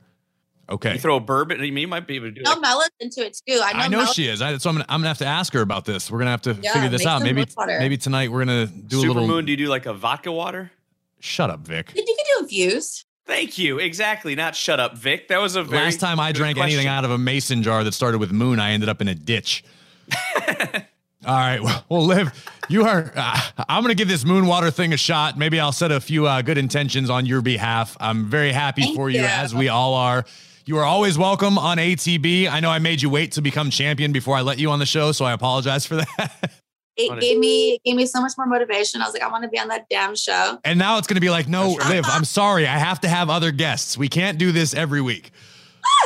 Okay. 0.71 0.93
You 0.93 0.99
throw 0.99 1.17
a 1.17 1.19
bourbon, 1.19 1.57
I 1.57 1.63
mean, 1.63 1.77
you 1.77 1.87
might 1.87 2.07
be 2.07 2.15
able 2.15 2.27
to 2.27 2.31
do 2.31 2.41
it. 2.41 2.45
No, 2.45 2.51
like, 2.51 2.61
Mella's 2.61 2.89
into 2.99 3.25
it 3.25 3.37
too. 3.45 3.61
I 3.63 3.73
know, 3.73 3.79
I 3.79 3.87
know 3.89 4.05
she 4.05 4.27
is. 4.27 4.41
I, 4.41 4.57
so 4.57 4.69
I'm 4.69 4.75
gonna, 4.75 4.85
I'm 4.87 5.01
gonna 5.01 5.09
have 5.09 5.17
to 5.17 5.25
ask 5.25 5.53
her 5.53 5.61
about 5.61 5.85
this. 5.85 6.09
We're 6.09 6.19
gonna 6.19 6.31
have 6.31 6.41
to 6.43 6.57
Yeah, 6.61 6.73
figure 6.73 6.89
this 6.89 7.05
out. 7.05 7.21
Maybe 7.21 7.45
maybe 7.67 7.97
tonight 7.97 8.31
we're 8.31 8.45
gonna 8.45 8.67
do 8.67 8.99
a 8.99 9.01
super 9.01 9.13
little. 9.13 9.27
moon. 9.27 9.45
Do 9.45 9.51
you 9.51 9.57
do 9.57 9.67
like 9.67 9.85
a 9.85 9.93
vodka 9.93 10.31
water? 10.31 10.71
Shut 11.19 11.49
up, 11.49 11.59
Vic. 11.59 11.91
You 11.95 12.03
can 12.03 12.15
do 12.15 12.43
infused. 12.43 13.05
Thank 13.27 13.57
you. 13.57 13.79
Exactly. 13.79 14.35
Not 14.35 14.55
shut 14.55 14.79
up, 14.79 14.97
Vic. 14.97 15.27
That 15.27 15.39
was 15.39 15.55
a 15.55 15.63
very 15.63 15.85
Last 15.85 15.99
time 15.99 16.19
I 16.19 16.31
good 16.31 16.37
drank 16.39 16.57
anything 16.57 16.87
out 16.87 17.05
of 17.05 17.11
a 17.11 17.17
mason 17.17 17.63
jar 17.63 17.83
that 17.83 17.91
started 17.93 18.17
with 18.17 18.31
moon, 18.31 18.59
I 18.59 18.71
ended 18.71 18.89
up 18.89 19.01
in 19.01 19.07
a 19.07 19.15
ditch. 19.15 19.63
All 21.25 21.35
right. 21.35 21.61
Well, 21.61 21.85
well 21.87 22.05
Liv, 22.05 22.49
you 22.67 22.83
are. 22.83 23.11
Uh, 23.15 23.39
I'm 23.69 23.83
going 23.83 23.95
to 23.95 23.95
give 23.95 24.07
this 24.07 24.25
moon 24.25 24.47
water 24.47 24.71
thing 24.71 24.91
a 24.91 24.97
shot. 24.97 25.37
Maybe 25.37 25.59
I'll 25.59 25.71
set 25.71 25.91
a 25.91 26.01
few 26.01 26.25
uh, 26.25 26.41
good 26.41 26.57
intentions 26.57 27.09
on 27.09 27.27
your 27.27 27.41
behalf. 27.41 27.95
I'm 27.99 28.25
very 28.25 28.51
happy 28.51 28.81
Thank 28.81 28.95
for 28.95 29.09
you, 29.09 29.21
you. 29.21 29.27
as 29.27 29.53
we 29.53 29.69
all 29.69 29.93
are. 29.93 30.25
You 30.71 30.77
are 30.77 30.85
always 30.85 31.17
welcome 31.17 31.57
on 31.57 31.79
ATB. 31.79 32.49
I 32.49 32.61
know 32.61 32.69
I 32.69 32.79
made 32.79 33.01
you 33.01 33.09
wait 33.09 33.33
to 33.33 33.41
become 33.41 33.69
champion 33.71 34.13
before 34.13 34.37
I 34.37 34.41
let 34.41 34.57
you 34.57 34.71
on 34.71 34.79
the 34.79 34.85
show, 34.85 35.11
so 35.11 35.25
I 35.25 35.33
apologize 35.33 35.85
for 35.85 35.95
that. 36.17 36.53
It 36.95 37.19
gave 37.19 37.37
me 37.37 37.73
it 37.73 37.81
gave 37.83 37.97
me 37.97 38.05
so 38.05 38.21
much 38.21 38.31
more 38.37 38.47
motivation. 38.47 39.01
I 39.01 39.05
was 39.05 39.13
like, 39.13 39.21
I 39.21 39.27
want 39.27 39.43
to 39.43 39.49
be 39.49 39.59
on 39.59 39.67
that 39.67 39.89
damn 39.89 40.15
show. 40.15 40.59
And 40.63 40.79
now 40.79 40.97
it's 40.97 41.07
going 41.07 41.15
to 41.15 41.21
be 41.21 41.29
like, 41.29 41.49
no, 41.49 41.71
That's 41.71 41.83
right. 41.83 41.95
Liv, 41.95 42.05
I'm 42.07 42.23
sorry. 42.23 42.67
I 42.67 42.77
have 42.77 43.01
to 43.01 43.09
have 43.09 43.29
other 43.29 43.51
guests. 43.51 43.97
We 43.97 44.07
can't 44.07 44.37
do 44.37 44.53
this 44.53 44.73
every 44.73 45.01
week. 45.01 45.31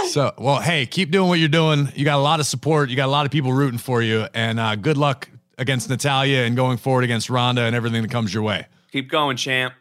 So, 0.07 0.33
well, 0.39 0.59
hey, 0.61 0.87
keep 0.87 1.11
doing 1.11 1.29
what 1.29 1.37
you're 1.37 1.47
doing. 1.47 1.89
You 1.93 2.03
got 2.03 2.17
a 2.17 2.23
lot 2.23 2.39
of 2.39 2.47
support. 2.47 2.89
You 2.89 2.95
got 2.95 3.05
a 3.05 3.11
lot 3.11 3.27
of 3.27 3.31
people 3.31 3.53
rooting 3.53 3.77
for 3.77 4.01
you. 4.01 4.27
And 4.33 4.59
uh, 4.59 4.77
good 4.77 4.97
luck 4.97 5.29
against 5.59 5.91
Natalya 5.91 6.39
and 6.39 6.55
going 6.55 6.77
forward 6.77 7.03
against 7.03 7.29
Ronda 7.29 7.61
and 7.61 7.75
everything 7.75 8.01
that 8.01 8.09
comes 8.09 8.33
your 8.33 8.41
way. 8.41 8.65
Keep 8.91 9.11
going, 9.11 9.37
champ. 9.37 9.75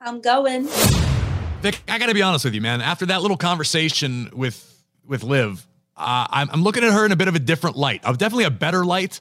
I'm 0.00 0.20
going. 0.20 0.68
Vic, 1.62 1.80
I 1.86 2.00
got 2.00 2.06
to 2.06 2.14
be 2.14 2.22
honest 2.22 2.44
with 2.44 2.54
you, 2.54 2.60
man. 2.60 2.80
After 2.80 3.06
that 3.06 3.22
little 3.22 3.36
conversation 3.36 4.30
with 4.32 4.68
with 5.06 5.22
Liv, 5.22 5.64
uh, 5.96 6.26
I'm, 6.28 6.50
I'm 6.50 6.62
looking 6.64 6.82
at 6.82 6.92
her 6.92 7.06
in 7.06 7.12
a 7.12 7.16
bit 7.16 7.28
of 7.28 7.36
a 7.36 7.38
different 7.38 7.76
light. 7.76 8.00
I'm 8.02 8.16
definitely 8.16 8.44
a 8.44 8.50
better 8.50 8.84
light, 8.84 9.20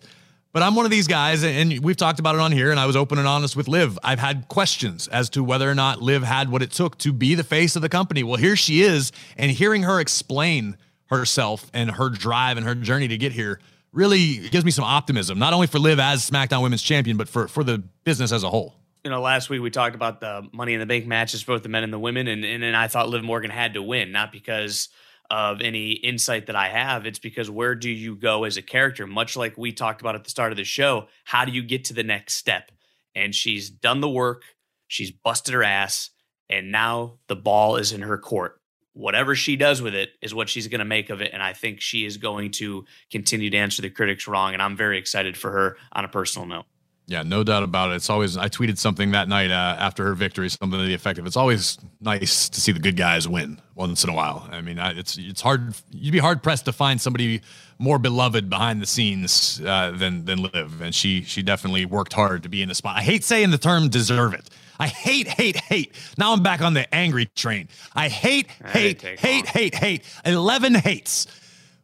but 0.52 0.64
I'm 0.64 0.74
one 0.74 0.86
of 0.86 0.89
these 0.89 1.08
guys, 1.08 1.44
and 1.44 1.84
we've 1.84 1.98
talked 1.98 2.20
about 2.20 2.34
it 2.34 2.42
on 2.42 2.52
here. 2.52 2.72
And 2.72 2.80
I 2.80 2.88
was 2.88 2.96
open 2.96 3.20
and 3.20 3.28
honest 3.28 3.56
with 3.56 3.68
Liv. 3.68 4.00
I've 4.04 4.18
had 4.18 4.48
questions 4.48 5.08
as 5.08 5.30
to 5.32 5.44
whether 5.44 5.70
or 5.70 5.76
not 5.76 6.02
Liv 6.02 6.24
had 6.24 6.50
what 6.50 6.64
it 6.64 6.72
took 6.72 6.98
to 7.00 7.14
be 7.14 7.36
the 7.36 7.44
face 7.44 7.76
of 7.76 7.84
the 7.84 7.89
company. 7.89 8.24
Well, 8.24 8.38
here 8.38 8.56
she 8.56 8.82
is, 8.82 9.12
and 9.38 9.52
hearing 9.52 9.84
her 9.84 10.00
explain 10.00 10.78
herself 11.12 11.70
and 11.76 11.92
her 11.92 12.10
drive 12.10 12.58
and 12.58 12.66
her 12.66 12.74
journey 12.74 13.08
to 13.10 13.20
get 13.20 13.34
here 13.34 13.60
really 13.94 14.50
gives 14.50 14.66
me 14.66 14.72
some 14.72 14.86
optimism. 14.86 15.38
Not 15.38 15.54
only 15.54 15.68
for 15.68 15.78
Liv 15.78 16.00
as 16.00 16.28
SmackDown 16.28 16.64
Women's 16.64 16.82
Champion, 16.82 17.18
but 17.18 17.30
for 17.30 17.48
for 17.48 17.64
the 17.64 17.84
business 18.04 18.32
as 18.32 18.42
a 18.42 18.50
whole. 18.50 18.80
You 19.04 19.10
know, 19.10 19.22
last 19.22 19.49
week 19.49 19.62
we 19.62 19.72
talked 19.72 19.95
about 19.95 20.20
the 20.20 20.47
Money 20.54 20.74
in 20.76 20.80
the 20.80 20.86
Bank 20.86 21.08
matches 21.08 21.43
both 21.43 21.64
the 21.64 21.70
men 21.70 21.84
and 21.84 21.91
the 21.91 21.99
women, 21.99 22.28
and 22.28 22.45
and, 22.45 22.64
and 22.64 22.78
I 22.78 22.88
thought 22.88 23.10
Liv 23.10 23.24
Morgan 23.24 23.49
had 23.49 23.74
to 23.74 23.82
win, 23.82 24.12
not 24.12 24.32
because 24.32 24.89
of 25.32 25.62
any 25.62 25.91
insight 25.93 26.47
that 26.47 26.56
I 26.56 26.68
have. 26.68 27.06
It's 27.06 27.18
because 27.18 27.49
where 27.49 27.74
do 27.74 27.89
you 27.89 28.16
go 28.16 28.43
as 28.43 28.58
a 28.58 28.62
character? 28.62 29.08
Much 29.08 29.36
like 29.36 29.58
we 29.58 29.72
talked 29.72 30.02
about 30.02 30.14
at 30.14 30.24
the 30.24 30.30
start 30.30 30.52
of 30.52 30.58
the 30.58 30.66
show, 30.66 31.08
how 31.24 31.45
do 31.45 31.52
you 31.52 31.64
get 31.64 31.86
to 31.86 31.93
the 31.93 32.04
next 32.04 32.36
step? 32.36 32.72
And 33.16 33.34
she's 33.34 33.70
done 33.70 34.02
the 34.02 34.10
work, 34.10 34.43
she's 34.88 35.10
busted 35.10 35.54
her 35.54 35.64
ass, 35.64 36.12
and 36.49 36.72
now 36.72 37.20
the 37.28 37.36
ball 37.36 37.78
is 37.78 37.93
in 37.93 38.02
her 38.02 38.18
court. 38.18 38.62
Whatever 38.93 39.36
she 39.36 39.56
does 39.56 39.82
with 39.82 39.95
it 39.95 40.10
is 40.22 40.36
what 40.36 40.49
she's 40.49 40.68
going 40.68 40.80
to 40.80 40.86
make 40.86 41.10
of 41.10 41.22
it. 41.22 41.32
And 41.34 41.41
I 41.41 41.54
think 41.54 41.80
she 41.80 42.06
is 42.06 42.18
going 42.18 42.52
to 42.52 42.86
continue 43.10 43.49
to 43.49 43.58
answer 43.58 43.82
the 43.82 43.89
critics 43.89 44.28
wrong. 44.28 44.52
And 44.52 44.62
I'm 44.62 44.76
very 44.76 44.97
excited 44.97 45.38
for 45.38 45.49
her 45.49 45.78
on 45.93 46.04
a 46.04 46.10
personal 46.10 46.45
note. 46.45 46.66
Yeah, 47.12 47.24
no 47.24 47.43
doubt 47.43 47.64
about 47.64 47.91
it. 47.91 47.95
It's 47.95 48.09
always 48.09 48.38
I 48.38 48.47
tweeted 48.47 48.78
something 48.78 49.12
that 49.12 49.28
night 49.28 49.51
uh, 49.51 49.76
after 49.78 50.05
her 50.05 50.14
victory, 50.14 50.47
something 50.47 50.80
to 50.80 50.86
the 50.86 50.93
effect 50.93 51.20
of, 51.20 51.26
"It's 51.26 51.36
always 51.36 51.78
nice 51.99 52.47
to 52.47 52.62
see 52.62 52.72
the 52.72 52.80
good 52.80 52.95
guys 52.95 53.28
win 53.28 53.62
once 53.76 54.05
in 54.05 54.09
a 54.09 54.14
while." 54.14 54.47
I 54.49 54.62
mean, 54.62 54.80
I, 54.80 54.97
it's 54.97 55.18
it's 55.18 55.41
hard. 55.41 55.76
You'd 55.91 56.14
be 56.14 56.20
hard 56.20 56.41
pressed 56.41 56.64
to 56.66 56.72
find 56.72 57.01
somebody 57.01 57.41
more 57.80 57.99
beloved 57.99 58.49
behind 58.49 58.82
the 58.82 58.86
scenes 58.86 59.59
uh, 59.59 59.91
than 59.91 60.24
than 60.24 60.41
Liv, 60.41 60.80
and 60.80 60.95
she 60.95 61.22
she 61.24 61.43
definitely 61.43 61.84
worked 61.84 62.14
hard 62.14 62.43
to 62.43 62.49
be 62.49 62.62
in 62.62 62.70
the 62.70 62.76
spot. 62.76 62.95
I 62.95 63.01
hate 63.01 63.26
saying 63.26 63.51
the 63.51 63.57
term 63.57 63.89
"deserve 63.89 64.34
it." 64.34 64.49
I 64.80 64.88
hate, 64.88 65.28
hate, 65.28 65.57
hate. 65.57 65.93
Now 66.18 66.32
I'm 66.32 66.41
back 66.41 66.62
on 66.62 66.74
the 66.74 66.95
angry 66.95 67.26
train. 67.36 67.68
I 67.93 68.07
hate, 68.07 68.47
That 68.62 68.70
hate, 68.70 69.01
hate, 69.01 69.45
hate, 69.47 69.76
hate. 69.76 70.03
Eleven 70.24 70.76
hates 70.76 71.28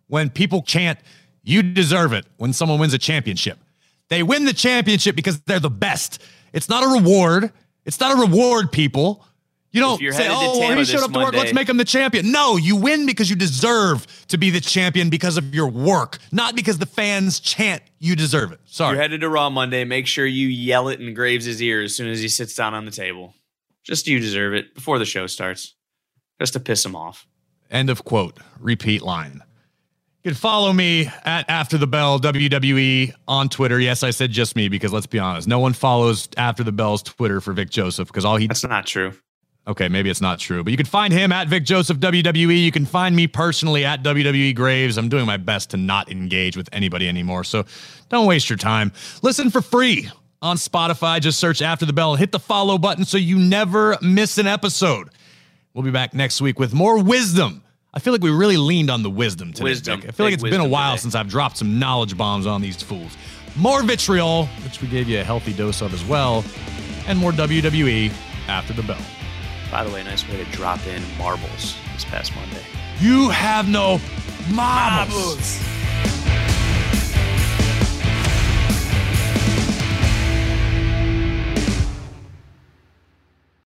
when 0.07 0.30
people 0.30 0.61
chant, 0.61 0.99
you 1.43 1.61
deserve 1.61 2.13
it 2.13 2.25
when 2.38 2.53
someone 2.53 2.80
wins 2.80 2.93
a 2.93 2.97
championship. 2.97 3.59
They 4.10 4.24
win 4.24 4.45
the 4.45 4.53
championship 4.53 5.16
because 5.16 5.39
they're 5.41 5.60
the 5.60 5.70
best. 5.70 6.22
It's 6.53 6.70
not 6.70 6.84
a 6.84 6.88
reward. 6.88 7.51
It's 7.86 7.99
not 7.99 8.18
a 8.18 8.22
reward, 8.22 8.72
people. 8.72 9.26
You 9.72 9.82
don't 9.82 9.99
say, 10.14 10.28
oh, 10.30 10.60
Tampa 10.60 10.80
he 10.80 10.86
showed 10.86 11.03
up 11.03 11.12
to 11.12 11.20
work. 11.20 11.34
Let's 11.34 11.53
make 11.53 11.70
him 11.70 11.78
the 11.78 11.86
champion. 11.86 12.32
No, 12.32 12.55
you 12.55 12.76
win 12.76 13.05
because 13.05 13.30
you 13.30 13.36
deserve 13.36 14.08
to 14.28 14.38
be 14.38 14.49
the 14.49 14.62
champion 14.62 15.10
because 15.10 15.38
of 15.38 15.53
your 15.53 15.68
work, 15.68 16.18
not 16.32 16.55
because 16.55 16.78
the 16.78 16.86
fans 16.86 17.39
chant 17.39 17.84
you 17.99 18.16
deserve 18.16 18.51
it. 18.53 18.60
Sorry. 18.66 18.93
You're 18.93 19.01
headed 19.01 19.22
to 19.22 19.30
Raw 19.30 19.49
Monday. 19.49 19.84
Make 19.84 20.08
sure 20.08 20.26
you 20.26 20.47
yell 20.47 20.88
it 20.88 20.99
in 20.99 21.14
Graves' 21.14 21.62
ear 21.62 21.82
as 21.82 21.95
soon 21.95 22.08
as 22.08 22.22
he 22.22 22.30
sits 22.30 22.55
down 22.55 22.74
on 22.74 22.86
the 22.86 22.91
table. 22.91 23.36
Just 23.84 24.08
you 24.08 24.20
deserve 24.20 24.53
it 24.53 24.74
before 24.74 24.99
the 24.99 25.05
show 25.05 25.28
starts. 25.28 25.76
Just 26.39 26.53
to 26.53 26.60
piss 26.60 26.86
him 26.86 26.95
off. 26.95 27.28
End 27.70 27.89
of 27.89 28.03
quote. 28.03 28.38
Repeat 28.60 29.01
line. 29.01 29.43
You 30.24 30.32
can 30.32 30.36
follow 30.36 30.74
me 30.74 31.09
at 31.24 31.49
After 31.49 31.78
the 31.78 31.88
Bell 31.88 32.20
WWE 32.20 33.13
on 33.28 33.49
Twitter. 33.49 33.80
Yes, 33.80 34.03
I 34.03 34.09
said 34.09 34.32
just 34.32 34.55
me 34.55 34.68
because 34.68 34.91
let's 34.91 35.05
be 35.05 35.20
honest, 35.20 35.47
no 35.47 35.59
one 35.59 35.74
follows 35.74 36.28
After 36.36 36.63
the 36.63 36.72
Bell's 36.72 37.03
Twitter 37.03 37.39
for 37.39 37.53
Vic 37.53 37.70
Joseph 37.70 38.07
because 38.07 38.26
all 38.26 38.36
he 38.36 38.47
That's 38.47 38.63
not 38.63 38.86
true. 38.86 39.13
Okay, 39.68 39.89
maybe 39.89 40.09
it's 40.09 40.22
not 40.22 40.39
true, 40.39 40.63
but 40.63 40.72
you 40.72 40.78
can 40.78 40.86
find 40.86 41.13
him 41.13 41.32
at 41.34 41.49
Vic 41.49 41.65
Joseph 41.65 41.97
WWE. 41.99 42.63
You 42.63 42.72
can 42.72 42.86
find 42.86 43.15
me 43.15 43.28
personally 43.28 43.84
at 43.84 44.01
WWE 44.01 44.55
Graves. 44.55 44.97
I'm 44.97 45.09
doing 45.09 45.26
my 45.26 45.38
best 45.38 45.72
to 45.72 45.78
not 45.78 46.09
engage 46.09 46.55
with 46.55 46.70
anybody 46.72 47.07
anymore, 47.07 47.43
so 47.43 47.65
don't 48.09 48.26
waste 48.26 48.49
your 48.49 48.57
time. 48.57 48.93
Listen 49.22 49.49
for 49.49 49.61
free 49.61 50.09
on 50.41 50.55
Spotify. 50.55 51.20
Just 51.20 51.39
search 51.39 51.61
After 51.61 51.86
the 51.86 51.93
Bell 51.93 52.11
and 52.11 52.20
hit 52.20 52.32
the 52.32 52.39
follow 52.39 52.78
button 52.78 53.03
so 53.03 53.18
you 53.18 53.38
never 53.38 53.97
miss 54.01 54.38
an 54.38 54.47
episode. 54.47 55.09
We'll 55.74 55.84
be 55.84 55.91
back 55.91 56.13
next 56.13 56.41
week 56.41 56.59
with 56.59 56.74
more 56.74 57.03
wisdom. 57.03 57.61
I 57.97 57.99
feel 57.99 58.13
like 58.13 58.21
we 58.21 58.29
really 58.29 58.57
leaned 58.57 58.91
on 58.91 59.01
the 59.01 59.09
wisdom 59.09 59.51
today. 59.51 59.63
Wisdom. 59.63 60.03
I 60.07 60.11
feel 60.11 60.27
like 60.27 60.35
it's 60.35 60.43
been 60.43 60.61
a 60.61 60.67
while 60.67 60.91
today. 60.91 61.01
since 61.01 61.15
I've 61.15 61.27
dropped 61.27 61.57
some 61.57 61.79
knowledge 61.79 62.15
bombs 62.15 62.45
on 62.45 62.61
these 62.61 62.79
fools. 62.79 63.17
More 63.55 63.81
vitriol, 63.81 64.45
which 64.63 64.79
we 64.83 64.87
gave 64.87 65.09
you 65.09 65.19
a 65.19 65.23
healthy 65.23 65.51
dose 65.51 65.81
of 65.81 65.95
as 65.95 66.05
well, 66.05 66.45
and 67.07 67.17
more 67.17 67.31
WWE 67.31 68.13
after 68.47 68.71
the 68.73 68.83
bell. 68.83 69.01
By 69.71 69.83
the 69.83 69.89
way, 69.91 70.03
nice 70.03 70.29
way 70.29 70.37
to 70.37 70.45
drop 70.51 70.85
in 70.85 71.01
marbles 71.17 71.75
this 71.95 72.05
past 72.05 72.35
Monday. 72.35 72.61
You 72.99 73.29
have 73.29 73.67
no 73.67 73.99
marbles. 74.51 75.59